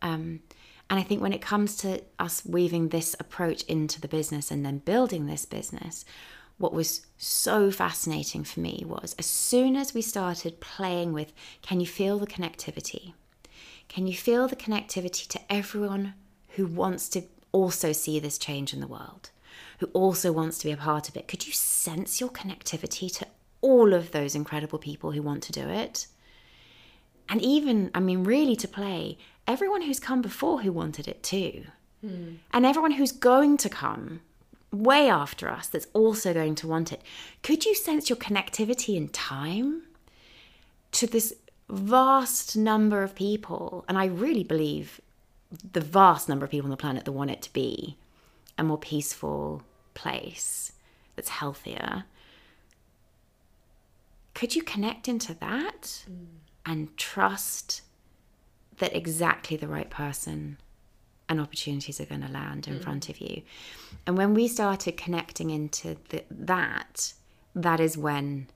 Um, 0.00 0.40
and 0.90 0.98
I 0.98 1.02
think 1.02 1.22
when 1.22 1.32
it 1.32 1.40
comes 1.40 1.76
to 1.78 2.02
us 2.18 2.44
weaving 2.44 2.88
this 2.88 3.14
approach 3.18 3.62
into 3.64 4.00
the 4.00 4.08
business 4.08 4.50
and 4.50 4.66
then 4.66 4.78
building 4.78 5.26
this 5.26 5.46
business, 5.46 6.04
what 6.62 6.72
was 6.72 7.06
so 7.18 7.70
fascinating 7.70 8.44
for 8.44 8.60
me 8.60 8.84
was 8.86 9.14
as 9.18 9.26
soon 9.26 9.76
as 9.76 9.92
we 9.92 10.00
started 10.00 10.60
playing 10.60 11.12
with 11.12 11.32
can 11.60 11.80
you 11.80 11.86
feel 11.86 12.18
the 12.18 12.26
connectivity? 12.26 13.12
Can 13.88 14.06
you 14.06 14.14
feel 14.14 14.48
the 14.48 14.56
connectivity 14.56 15.26
to 15.28 15.40
everyone 15.50 16.14
who 16.50 16.66
wants 16.66 17.08
to 17.10 17.22
also 17.52 17.92
see 17.92 18.18
this 18.18 18.38
change 18.38 18.72
in 18.72 18.80
the 18.80 18.86
world? 18.86 19.30
who 19.82 19.86
also 19.94 20.30
wants 20.30 20.58
to 20.58 20.66
be 20.66 20.72
a 20.72 20.76
part 20.76 21.08
of 21.08 21.16
it. 21.16 21.26
Could 21.26 21.44
you 21.44 21.52
sense 21.52 22.20
your 22.20 22.30
connectivity 22.30 23.12
to 23.16 23.26
all 23.60 23.92
of 23.92 24.12
those 24.12 24.36
incredible 24.36 24.78
people 24.78 25.10
who 25.10 25.22
want 25.22 25.42
to 25.42 25.52
do 25.52 25.68
it? 25.68 26.06
And 27.28 27.42
even, 27.42 27.90
I 27.92 27.98
mean, 27.98 28.22
really 28.22 28.54
to 28.56 28.68
play, 28.68 29.18
everyone 29.46 29.82
who's 29.82 29.98
come 29.98 30.22
before 30.22 30.60
who 30.60 30.70
wanted 30.70 31.08
it 31.08 31.24
too. 31.24 31.64
Hmm. 32.00 32.34
And 32.52 32.64
everyone 32.64 32.92
who's 32.92 33.10
going 33.10 33.56
to 33.58 33.68
come 33.68 34.20
way 34.72 35.08
after 35.08 35.48
us 35.50 35.68
that's 35.68 35.86
also 35.92 36.32
going 36.32 36.54
to 36.56 36.66
want 36.66 36.92
it. 36.92 37.02
Could 37.42 37.64
you 37.64 37.74
sense 37.74 38.08
your 38.08 38.16
connectivity 38.16 38.96
in 38.96 39.08
time 39.08 39.82
to 40.92 41.06
this 41.06 41.34
vast 41.68 42.56
number 42.56 43.02
of 43.02 43.14
people? 43.14 43.84
And 43.88 43.98
I 43.98 44.06
really 44.06 44.44
believe 44.44 45.00
the 45.72 45.80
vast 45.80 46.28
number 46.28 46.44
of 46.44 46.50
people 46.50 46.66
on 46.66 46.70
the 46.70 46.76
planet 46.76 47.04
that 47.04 47.12
want 47.12 47.30
it 47.30 47.42
to 47.42 47.52
be 47.52 47.96
a 48.58 48.64
more 48.64 48.78
peaceful 48.78 49.62
place 49.94 50.72
that's 51.16 51.28
healthier. 51.28 52.04
Could 54.34 54.56
you 54.56 54.62
connect 54.62 55.08
into 55.08 55.34
that 55.34 56.04
mm. 56.10 56.26
and 56.64 56.96
trust 56.96 57.82
that 58.78 58.96
exactly 58.96 59.56
the 59.56 59.68
right 59.68 59.90
person 59.90 60.56
and 61.28 61.40
opportunities 61.40 62.00
are 62.00 62.06
going 62.06 62.22
to 62.22 62.32
land 62.32 62.68
in 62.68 62.78
mm. 62.78 62.82
front 62.82 63.08
of 63.08 63.20
you? 63.20 63.42
And 64.06 64.16
when 64.16 64.34
we 64.34 64.48
started 64.48 64.96
connecting 64.96 65.50
into 65.50 65.96
the, 66.10 66.24
that, 66.30 67.12
that 67.54 67.80
is 67.80 67.96
when 67.96 68.48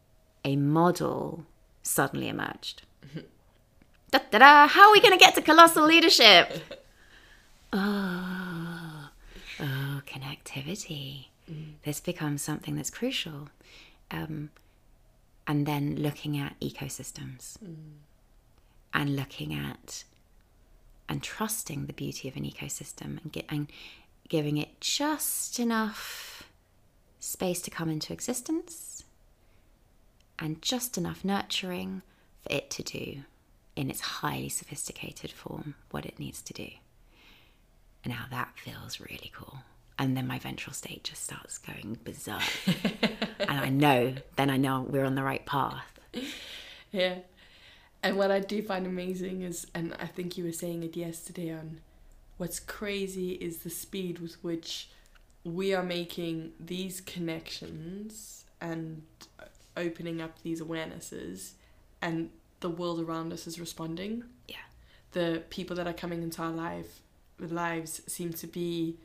a 0.44 0.56
model 0.56 1.44
suddenly 1.82 2.28
emerged. 2.28 2.82
da, 4.10 4.20
da, 4.30 4.38
da, 4.38 4.66
how 4.68 4.88
are 4.88 4.92
we 4.92 5.00
going 5.00 5.12
to 5.12 5.18
get 5.18 5.34
to 5.34 5.42
colossal 5.42 5.84
leadership? 5.84 6.52
Oh, 7.72 9.10
oh, 9.60 10.00
connectivity. 10.06 11.26
Mm. 11.50 11.72
This 11.82 12.00
becomes 12.00 12.40
something 12.40 12.76
that's 12.76 12.90
crucial. 12.90 13.48
Um, 14.10 14.50
and 15.46 15.66
then 15.66 15.96
looking 15.96 16.38
at 16.38 16.58
ecosystems 16.60 17.58
mm. 17.58 17.74
and 18.94 19.16
looking 19.16 19.52
at 19.52 20.04
and 21.08 21.22
trusting 21.22 21.86
the 21.86 21.92
beauty 21.92 22.28
of 22.28 22.36
an 22.36 22.44
ecosystem 22.44 23.22
and, 23.22 23.32
get, 23.32 23.44
and 23.48 23.70
giving 24.28 24.56
it 24.56 24.80
just 24.80 25.58
enough 25.58 26.44
space 27.20 27.60
to 27.62 27.70
come 27.70 27.88
into 27.88 28.12
existence 28.12 29.04
and 30.38 30.60
just 30.62 30.98
enough 30.98 31.24
nurturing 31.24 32.02
for 32.42 32.52
it 32.52 32.70
to 32.70 32.82
do 32.82 33.22
in 33.74 33.90
its 33.90 34.00
highly 34.00 34.48
sophisticated 34.48 35.30
form 35.30 35.74
what 35.90 36.06
it 36.06 36.18
needs 36.18 36.40
to 36.42 36.52
do. 36.52 36.68
And 38.04 38.12
now 38.12 38.24
that 38.30 38.52
feels 38.56 39.00
really 39.00 39.30
cool. 39.34 39.58
And 39.98 40.16
then 40.16 40.26
my 40.26 40.38
ventral 40.38 40.74
state 40.74 41.04
just 41.04 41.24
starts 41.24 41.58
going 41.58 41.98
berserk. 42.04 42.42
and 43.40 43.50
I 43.50 43.68
know, 43.68 44.14
then 44.36 44.50
I 44.50 44.56
know 44.56 44.86
we're 44.88 45.04
on 45.04 45.14
the 45.14 45.22
right 45.22 45.44
path. 45.46 45.98
Yeah. 46.92 47.16
And 48.06 48.16
what 48.16 48.30
I 48.30 48.38
do 48.38 48.62
find 48.62 48.86
amazing 48.86 49.42
is, 49.42 49.66
and 49.74 49.94
I 49.98 50.06
think 50.06 50.38
you 50.38 50.44
were 50.44 50.52
saying 50.52 50.84
it 50.84 50.96
yesterday 50.96 51.52
on 51.52 51.80
what's 52.36 52.60
crazy 52.60 53.32
is 53.32 53.58
the 53.58 53.70
speed 53.70 54.20
with 54.20 54.42
which 54.44 54.90
we 55.42 55.74
are 55.74 55.82
making 55.82 56.52
these 56.60 57.00
connections 57.00 58.44
and 58.60 59.02
opening 59.76 60.20
up 60.20 60.40
these 60.42 60.62
awarenesses, 60.62 61.52
and 62.00 62.30
the 62.60 62.70
world 62.70 63.00
around 63.00 63.32
us 63.32 63.48
is 63.48 63.58
responding. 63.58 64.22
Yeah. 64.46 64.56
The 65.10 65.42
people 65.50 65.74
that 65.74 65.88
are 65.88 65.92
coming 65.92 66.22
into 66.22 66.42
our 66.42 66.52
life 66.52 67.00
lives 67.40 68.02
seem 68.06 68.32
to 68.34 68.46
be 68.46 68.96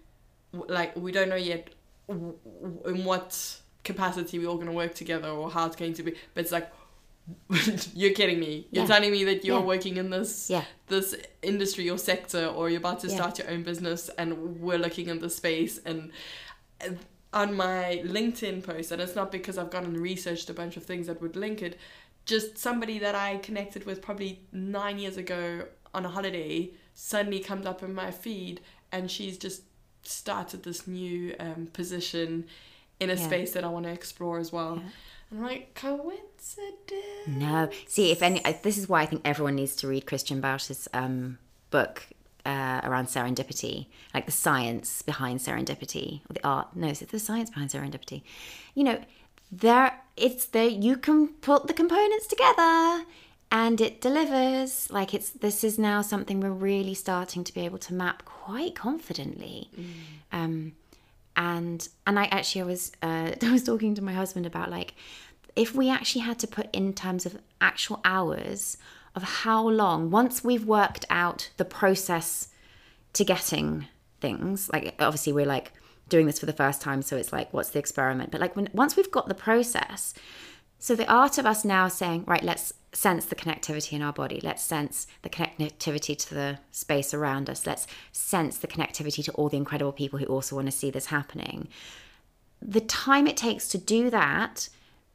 like 0.53 0.95
we 0.95 1.11
don't 1.11 1.29
know 1.29 1.35
yet 1.35 1.69
in 2.07 3.03
what 3.03 3.61
capacity 3.83 4.37
we're 4.37 4.47
all 4.47 4.55
going 4.55 4.67
to 4.67 4.73
work 4.73 4.93
together 4.93 5.29
or 5.29 5.49
how 5.49 5.65
it's 5.65 5.75
going 5.75 5.93
to 5.93 6.03
be 6.03 6.11
but 6.33 6.41
it's 6.41 6.51
like 6.51 6.71
you're 7.93 8.13
kidding 8.13 8.39
me 8.39 8.67
you're 8.71 8.83
Yeah. 8.83 8.87
telling 8.87 9.11
me 9.11 9.23
that 9.25 9.45
you're 9.45 9.59
Yeah. 9.59 9.65
working 9.65 9.97
in 9.97 10.09
this 10.09 10.49
Yeah. 10.49 10.65
this 10.87 11.15
industry 11.41 11.89
or 11.89 11.97
sector 11.97 12.45
or 12.47 12.69
you're 12.69 12.79
about 12.79 12.99
to 13.01 13.09
start 13.09 13.37
your 13.39 13.49
own 13.49 13.63
business 13.63 14.09
and 14.17 14.59
we're 14.59 14.77
looking 14.79 15.07
in 15.07 15.19
the 15.19 15.29
space 15.29 15.79
and 15.85 16.11
and 16.79 16.99
on 17.33 17.55
my 17.55 18.01
linkedin 18.05 18.61
post 18.63 18.91
and 18.91 19.01
it's 19.01 19.15
not 19.15 19.31
because 19.31 19.57
i've 19.57 19.69
gone 19.69 19.85
and 19.85 19.97
researched 19.97 20.49
a 20.49 20.53
bunch 20.53 20.75
of 20.77 20.83
things 20.83 21.07
that 21.07 21.21
would 21.21 21.35
link 21.35 21.61
it 21.61 21.77
just 22.25 22.57
somebody 22.57 22.99
that 22.99 23.15
i 23.15 23.37
connected 23.37 23.85
with 23.85 24.01
probably 24.01 24.41
nine 24.51 24.97
years 24.99 25.15
ago 25.17 25.65
on 25.93 26.05
a 26.05 26.09
holiday 26.09 26.69
suddenly 26.93 27.39
comes 27.39 27.65
up 27.65 27.81
in 27.83 27.93
my 27.93 28.11
feed 28.11 28.59
and 28.91 29.09
she's 29.09 29.37
just 29.37 29.61
started 30.03 30.63
this 30.63 30.87
new 30.87 31.33
um, 31.39 31.67
position 31.71 32.45
in 32.99 33.09
a 33.09 33.17
space 33.17 33.51
that 33.53 33.63
I 33.63 33.67
want 33.67 33.85
to 33.85 33.91
explore 33.91 34.37
as 34.39 34.51
well. 34.51 34.81
I'm 35.31 35.43
like, 35.43 35.73
coincidence. 35.75 37.27
No. 37.27 37.69
See, 37.87 38.11
if 38.11 38.21
any, 38.21 38.41
this 38.63 38.77
is 38.77 38.89
why 38.89 39.01
I 39.01 39.05
think 39.05 39.21
everyone 39.23 39.55
needs 39.55 39.75
to 39.77 39.87
read 39.87 40.05
Christian 40.05 40.41
Busch's 40.41 40.87
um, 40.93 41.37
book 41.69 42.07
uh, 42.45 42.81
around 42.83 43.07
serendipity, 43.07 43.87
like 44.13 44.25
the 44.25 44.31
science 44.31 45.01
behind 45.01 45.39
serendipity, 45.39 46.21
or 46.29 46.33
the 46.33 46.45
art. 46.45 46.75
No, 46.75 46.87
it's 46.87 46.99
the 46.99 47.19
science 47.19 47.49
behind 47.49 47.69
serendipity? 47.69 48.23
You 48.75 48.83
know, 48.83 48.99
there 49.51 49.99
it's 50.17 50.45
there. 50.45 50.67
You 50.67 50.97
can 50.97 51.29
put 51.29 51.67
the 51.67 51.73
components 51.73 52.27
together, 52.27 53.05
and 53.51 53.79
it 53.79 54.01
delivers. 54.01 54.91
Like 54.91 55.13
it's 55.13 55.29
this 55.29 55.63
is 55.63 55.77
now 55.77 56.01
something 56.01 56.39
we're 56.39 56.51
really 56.51 56.93
starting 56.93 57.43
to 57.43 57.53
be 57.53 57.61
able 57.61 57.79
to 57.79 57.93
map 57.93 58.25
quite 58.25 58.75
confidently. 58.75 59.69
Um, 60.31 60.73
and 61.35 61.87
and 62.05 62.19
I 62.19 62.25
actually 62.25 62.61
I 62.61 62.65
was 62.65 62.91
uh, 63.01 63.31
I 63.41 63.51
was 63.51 63.63
talking 63.63 63.95
to 63.95 64.01
my 64.01 64.13
husband 64.13 64.45
about 64.45 64.69
like 64.69 64.93
if 65.55 65.75
we 65.75 65.89
actually 65.89 66.21
had 66.21 66.39
to 66.39 66.47
put 66.47 66.69
in 66.73 66.93
terms 66.93 67.25
of 67.25 67.37
actual 67.59 67.99
hours 68.05 68.77
of 69.15 69.23
how 69.23 69.67
long 69.67 70.09
once 70.09 70.43
we've 70.43 70.65
worked 70.65 71.05
out 71.09 71.49
the 71.57 71.65
process 71.65 72.47
to 73.13 73.25
getting 73.25 73.87
things 74.21 74.69
like 74.71 74.95
obviously 74.99 75.33
we're 75.33 75.45
like 75.45 75.73
doing 76.07 76.25
this 76.25 76.39
for 76.39 76.45
the 76.45 76.53
first 76.53 76.81
time 76.81 77.01
so 77.01 77.17
it's 77.17 77.33
like 77.33 77.51
what's 77.53 77.69
the 77.69 77.79
experiment? 77.79 78.31
But 78.31 78.41
like 78.41 78.55
when 78.55 78.69
once 78.73 78.95
we've 78.95 79.11
got 79.11 79.27
the 79.27 79.35
process 79.35 80.13
so 80.81 80.95
the 80.95 81.09
art 81.09 81.37
of 81.37 81.45
us 81.45 81.63
now 81.63 81.87
saying 81.87 82.25
right 82.27 82.43
let's 82.43 82.73
sense 82.93 83.25
the 83.25 83.35
connectivity 83.35 83.93
in 83.93 84.01
our 84.01 84.13
body. 84.13 84.39
Let's 84.43 84.63
sense 84.63 85.07
the 85.21 85.29
connectivity 85.29 86.17
to 86.17 86.33
the 86.33 86.59
space 86.71 87.13
around 87.13 87.49
us. 87.49 87.65
Let's 87.65 87.87
sense 88.11 88.57
the 88.57 88.67
connectivity 88.67 89.23
to 89.25 89.31
all 89.33 89.49
the 89.49 89.57
incredible 89.57 89.93
people 89.93 90.19
who 90.19 90.25
also 90.25 90.55
want 90.55 90.67
to 90.67 90.71
see 90.71 90.91
this 90.91 91.07
happening. 91.07 91.67
The 92.61 92.81
time 92.81 93.27
it 93.27 93.37
takes 93.37 93.67
to 93.69 93.77
do 93.77 94.09
that 94.09 94.69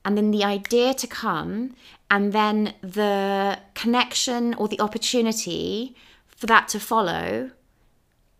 and 0.05 0.17
then 0.17 0.31
the 0.31 0.45
idea 0.45 0.95
to 0.95 1.07
come 1.07 1.75
and 2.11 2.33
then 2.33 2.75
the 2.81 3.59
connection 3.75 4.55
or 4.55 4.69
the 4.69 4.81
opportunity 4.81 5.97
for 6.27 6.47
that 6.47 6.69
to 6.69 6.79
follow 6.79 7.51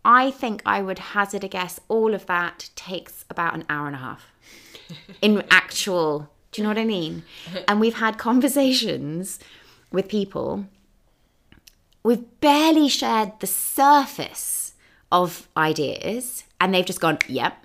i 0.05 0.31
think 0.31 0.61
i 0.65 0.81
would 0.81 0.99
hazard 0.99 1.43
a 1.43 1.47
guess 1.47 1.79
all 1.89 2.13
of 2.13 2.25
that 2.27 2.69
takes 2.75 3.25
about 3.29 3.55
an 3.55 3.65
hour 3.69 3.87
and 3.87 3.95
a 3.95 3.99
half 3.99 4.31
in 5.21 5.43
actual 5.49 6.29
do 6.51 6.61
you 6.61 6.63
know 6.63 6.69
what 6.69 6.77
i 6.77 6.85
mean 6.85 7.23
and 7.67 7.79
we've 7.79 7.95
had 7.95 8.17
conversations 8.17 9.39
with 9.91 10.07
people 10.07 10.65
we've 12.03 12.39
barely 12.39 12.87
shared 12.89 13.31
the 13.39 13.47
surface 13.47 14.73
of 15.11 15.47
ideas 15.55 16.43
and 16.59 16.73
they've 16.73 16.85
just 16.85 17.01
gone 17.01 17.17
yep 17.27 17.57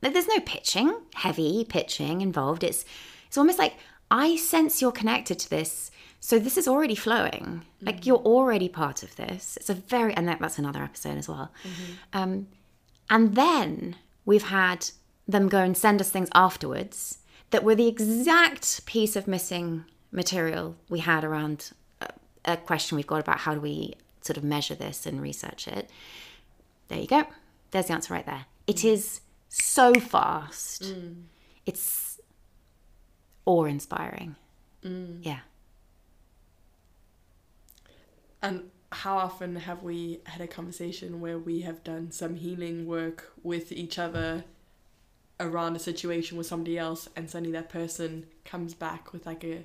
there's 0.00 0.28
no 0.28 0.40
pitching, 0.40 0.94
heavy 1.14 1.64
pitching 1.68 2.20
involved. 2.20 2.62
It's 2.62 2.84
it's 3.26 3.38
almost 3.38 3.58
like 3.58 3.74
I 4.10 4.36
sense 4.36 4.80
you're 4.80 4.92
connected 4.92 5.38
to 5.40 5.50
this, 5.50 5.90
so 6.20 6.38
this 6.38 6.56
is 6.56 6.68
already 6.68 6.94
flowing. 6.94 7.64
Like 7.80 8.06
you're 8.06 8.16
already 8.16 8.68
part 8.68 9.02
of 9.02 9.16
this. 9.16 9.56
It's 9.56 9.70
a 9.70 9.74
very 9.74 10.14
and 10.14 10.28
that, 10.28 10.38
that's 10.40 10.58
another 10.58 10.82
episode 10.82 11.18
as 11.18 11.28
well. 11.28 11.52
Um, 12.12 12.48
and 13.10 13.34
then 13.34 13.96
we've 14.24 14.48
had 14.48 14.90
them 15.26 15.48
go 15.48 15.58
and 15.58 15.76
send 15.76 16.00
us 16.00 16.10
things 16.10 16.28
afterwards 16.34 17.18
that 17.50 17.64
were 17.64 17.74
the 17.74 17.88
exact 17.88 18.84
piece 18.86 19.16
of 19.16 19.26
missing 19.26 19.84
material 20.10 20.76
we 20.88 21.00
had 21.00 21.24
around 21.24 21.72
a, 22.00 22.08
a 22.44 22.56
question 22.56 22.96
we've 22.96 23.06
got 23.06 23.20
about 23.20 23.40
how 23.40 23.54
do 23.54 23.60
we 23.60 23.94
sort 24.20 24.36
of 24.36 24.44
measure 24.44 24.74
this 24.74 25.06
and 25.06 25.20
research 25.20 25.68
it. 25.68 25.90
There 26.88 26.98
you 26.98 27.06
go. 27.06 27.24
There's 27.70 27.86
the 27.86 27.94
answer 27.94 28.14
right 28.14 28.26
there. 28.26 28.46
It 28.66 28.84
is 28.84 29.20
so 29.48 29.94
fast. 29.94 30.82
Mm. 30.82 31.22
It's 31.66 32.20
awe 33.44 33.64
inspiring. 33.64 34.36
Mm. 34.84 35.18
Yeah. 35.22 35.40
And 38.42 38.70
how 38.92 39.18
often 39.18 39.56
have 39.56 39.82
we 39.82 40.20
had 40.24 40.40
a 40.40 40.46
conversation 40.46 41.20
where 41.20 41.38
we 41.38 41.60
have 41.62 41.84
done 41.84 42.10
some 42.10 42.36
healing 42.36 42.86
work 42.86 43.32
with 43.42 43.70
each 43.72 43.98
other 43.98 44.44
around 45.40 45.76
a 45.76 45.78
situation 45.78 46.36
with 46.36 46.46
somebody 46.46 46.76
else 46.78 47.08
and 47.16 47.30
suddenly 47.30 47.52
that 47.52 47.68
person 47.68 48.26
comes 48.44 48.74
back 48.74 49.12
with 49.12 49.24
like 49.26 49.44
a 49.44 49.64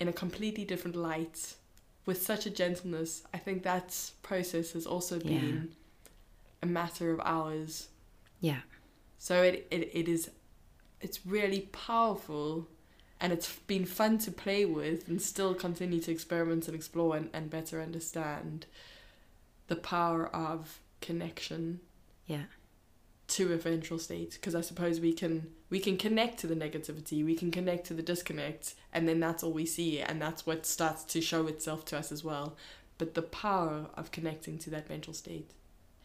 in 0.00 0.08
a 0.08 0.12
completely 0.12 0.64
different 0.64 0.96
light 0.96 1.54
with 2.04 2.20
such 2.20 2.46
a 2.46 2.50
gentleness. 2.50 3.22
I 3.32 3.38
think 3.38 3.62
that 3.62 4.10
process 4.22 4.72
has 4.72 4.86
also 4.86 5.16
Yeah. 5.20 5.28
been 5.28 5.72
a 6.60 6.66
matter 6.66 7.10
of 7.12 7.20
hours. 7.20 7.88
Yeah. 8.40 8.60
So 9.18 9.42
it, 9.42 9.66
it, 9.70 9.90
it 9.94 10.08
is 10.08 10.30
it's 11.00 11.24
really 11.26 11.62
powerful 11.72 12.68
and 13.20 13.32
it's 13.32 13.56
been 13.66 13.84
fun 13.84 14.18
to 14.18 14.32
play 14.32 14.64
with 14.64 15.08
and 15.08 15.22
still 15.22 15.54
continue 15.54 16.00
to 16.00 16.10
experiment 16.10 16.66
and 16.66 16.74
explore 16.74 17.16
and, 17.16 17.30
and 17.32 17.48
better 17.50 17.80
understand 17.80 18.66
the 19.68 19.76
power 19.76 20.26
of 20.34 20.80
connection 21.00 21.80
Yeah. 22.26 22.44
To 23.32 23.52
a 23.52 23.56
ventral 23.56 23.98
state 23.98 24.32
because 24.32 24.54
I 24.54 24.60
suppose 24.60 25.00
we 25.00 25.12
can 25.12 25.48
we 25.70 25.80
can 25.80 25.96
connect 25.96 26.38
to 26.40 26.46
the 26.46 26.54
negativity, 26.54 27.24
we 27.24 27.34
can 27.34 27.50
connect 27.50 27.86
to 27.86 27.94
the 27.94 28.02
disconnect, 28.02 28.74
and 28.92 29.08
then 29.08 29.20
that's 29.20 29.42
all 29.42 29.52
we 29.52 29.64
see, 29.64 30.00
and 30.00 30.20
that's 30.20 30.46
what 30.46 30.66
starts 30.66 31.02
to 31.04 31.20
show 31.20 31.46
itself 31.46 31.84
to 31.86 31.98
us 31.98 32.12
as 32.12 32.22
well. 32.22 32.56
But 32.98 33.14
the 33.14 33.22
power 33.22 33.86
of 33.94 34.10
connecting 34.10 34.58
to 34.58 34.70
that 34.70 34.88
mental 34.88 35.14
state. 35.14 35.50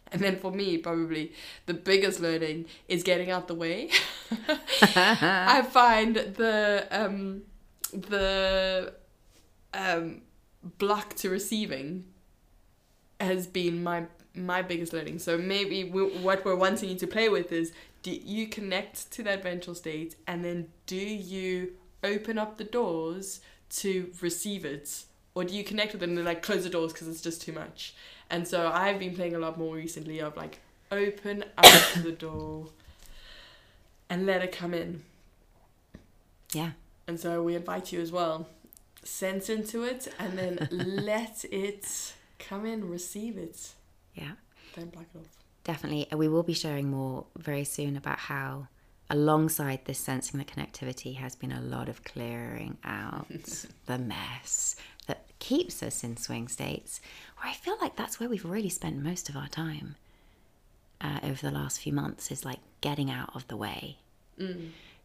And 0.09 0.21
then 0.21 0.39
for 0.39 0.51
me, 0.51 0.77
probably 0.77 1.33
the 1.65 1.73
biggest 1.73 2.21
learning 2.21 2.65
is 2.87 3.03
getting 3.03 3.29
out 3.29 3.49
the 3.49 3.55
way. 3.55 3.89
I 4.95 5.67
find 5.69 6.15
the 6.15 6.87
um, 6.89 7.41
the 7.91 8.93
um, 9.73 10.21
block 10.77 11.15
to 11.15 11.29
receiving 11.29 12.05
has 13.19 13.47
been 13.47 13.83
my 13.83 14.05
my 14.37 14.61
biggest 14.61 14.93
learning. 14.93 15.19
So 15.19 15.37
maybe 15.37 15.83
we, 15.83 16.03
what 16.19 16.45
we're 16.45 16.55
wanting 16.55 16.89
you 16.89 16.95
to 16.95 17.07
play 17.07 17.29
with 17.29 17.51
is 17.51 17.73
do 18.03 18.11
you 18.11 18.47
connect 18.47 19.11
to 19.11 19.23
that 19.23 19.43
ventral 19.43 19.75
state 19.75 20.15
and 20.27 20.43
then 20.43 20.67
do 20.85 20.95
you 20.95 21.73
open 22.03 22.37
up 22.37 22.57
the 22.57 22.63
doors 22.63 23.41
to 23.69 24.11
receive 24.21 24.65
it? 24.65 25.03
Or 25.35 25.43
do 25.43 25.53
you 25.55 25.63
connect 25.63 25.93
with 25.93 26.01
it 26.03 26.09
and 26.09 26.17
then 26.17 26.25
like 26.25 26.41
close 26.41 26.63
the 26.63 26.69
doors 26.69 26.93
because 26.93 27.07
it's 27.07 27.21
just 27.21 27.41
too 27.41 27.51
much? 27.51 27.93
And 28.29 28.47
so 28.47 28.69
i've 28.73 28.99
been 28.99 29.15
playing 29.15 29.35
a 29.35 29.39
lot 29.39 29.57
more 29.57 29.75
recently 29.75 30.19
of 30.19 30.35
like 30.35 30.59
open 30.91 31.43
up 31.57 31.93
the 32.03 32.11
door 32.11 32.67
and 34.09 34.25
let 34.25 34.41
it 34.41 34.51
come 34.51 34.73
in. 34.73 35.03
Yeah. 36.53 36.71
and 37.07 37.19
so 37.19 37.43
we 37.43 37.55
invite 37.55 37.91
you 37.91 37.99
as 37.99 38.11
well. 38.11 38.47
Sense 39.03 39.49
into 39.49 39.83
it 39.83 40.07
and 40.17 40.37
then 40.37 40.67
let 40.71 41.45
it 41.51 42.13
come 42.39 42.65
in 42.65 42.89
receive 42.89 43.37
it 43.37 43.71
Yeah. 44.17 44.31
don't 44.75 44.91
block 44.91 45.05
it 45.13 45.17
off 45.19 45.37
Definitely. 45.63 46.07
We 46.15 46.29
will 46.29 46.43
be 46.43 46.53
sharing 46.53 46.89
more 46.89 47.25
very 47.37 47.65
soon 47.65 47.97
about 47.97 48.19
how, 48.19 48.67
alongside 49.09 49.83
this 49.83 49.99
sensing 49.99 50.37
the 50.37 50.45
connectivity, 50.45 51.17
has 51.17 51.35
been 51.35 51.51
a 51.51 51.59
lot 51.59 51.89
of 51.89 52.05
clearing 52.05 52.77
out 52.85 53.27
the 53.85 53.97
mess 53.97 54.77
that 55.07 55.25
keeps 55.39 55.83
us 55.83 56.05
in 56.05 56.15
swing 56.15 56.47
states, 56.47 57.01
where 57.37 57.51
I 57.51 57.53
feel 57.53 57.77
like 57.81 57.97
that's 57.97 58.17
where 58.17 58.29
we've 58.29 58.45
really 58.45 58.69
spent 58.69 59.03
most 59.03 59.27
of 59.27 59.35
our 59.35 59.49
time 59.49 59.95
uh, 61.01 61.19
over 61.21 61.41
the 61.41 61.51
last 61.51 61.81
few 61.81 61.91
months, 61.91 62.31
is 62.31 62.45
like 62.45 62.59
getting 62.79 63.11
out 63.11 63.35
of 63.35 63.45
the 63.49 63.57
way. 63.57 63.97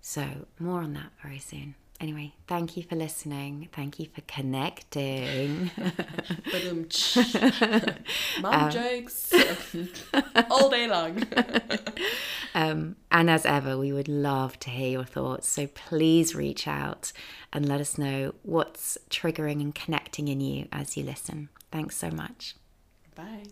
So, 0.01 0.47
more 0.61 0.81
on 0.81 0.93
that 0.95 1.11
very 1.21 1.41
soon. 1.41 1.75
Anyway, 2.03 2.34
thank 2.48 2.76
you 2.76 2.82
for 2.82 2.96
listening. 2.96 3.68
Thank 3.72 4.00
you 4.00 4.07
for 4.12 4.22
connecting. 4.22 5.70
Tsh. 6.88 7.18
Mum 8.40 8.70
jokes 8.72 9.32
all 10.50 10.68
day 10.68 10.88
long. 10.88 11.22
Um, 12.55 12.96
and 13.11 13.30
as 13.30 13.46
ever, 13.46 13.78
we 13.78 13.94
would 13.94 14.09
love 14.09 14.59
to 14.61 14.68
hear 14.68 14.90
your 14.90 15.05
thoughts. 15.05 15.48
So 15.48 15.68
please 15.68 16.34
reach 16.34 16.68
out 16.68 17.11
and 17.50 17.66
let 17.66 17.80
us 17.80 17.96
know 17.96 18.34
what's 18.42 18.98
triggering 19.09 19.62
and 19.62 19.74
connecting 19.74 20.28
in 20.28 20.42
you 20.42 20.68
as 20.70 20.94
you 20.94 21.03
listen. 21.03 21.48
Thanks 21.70 21.96
so 21.96 22.11
much. 22.11 22.57
Bye. 23.14 23.44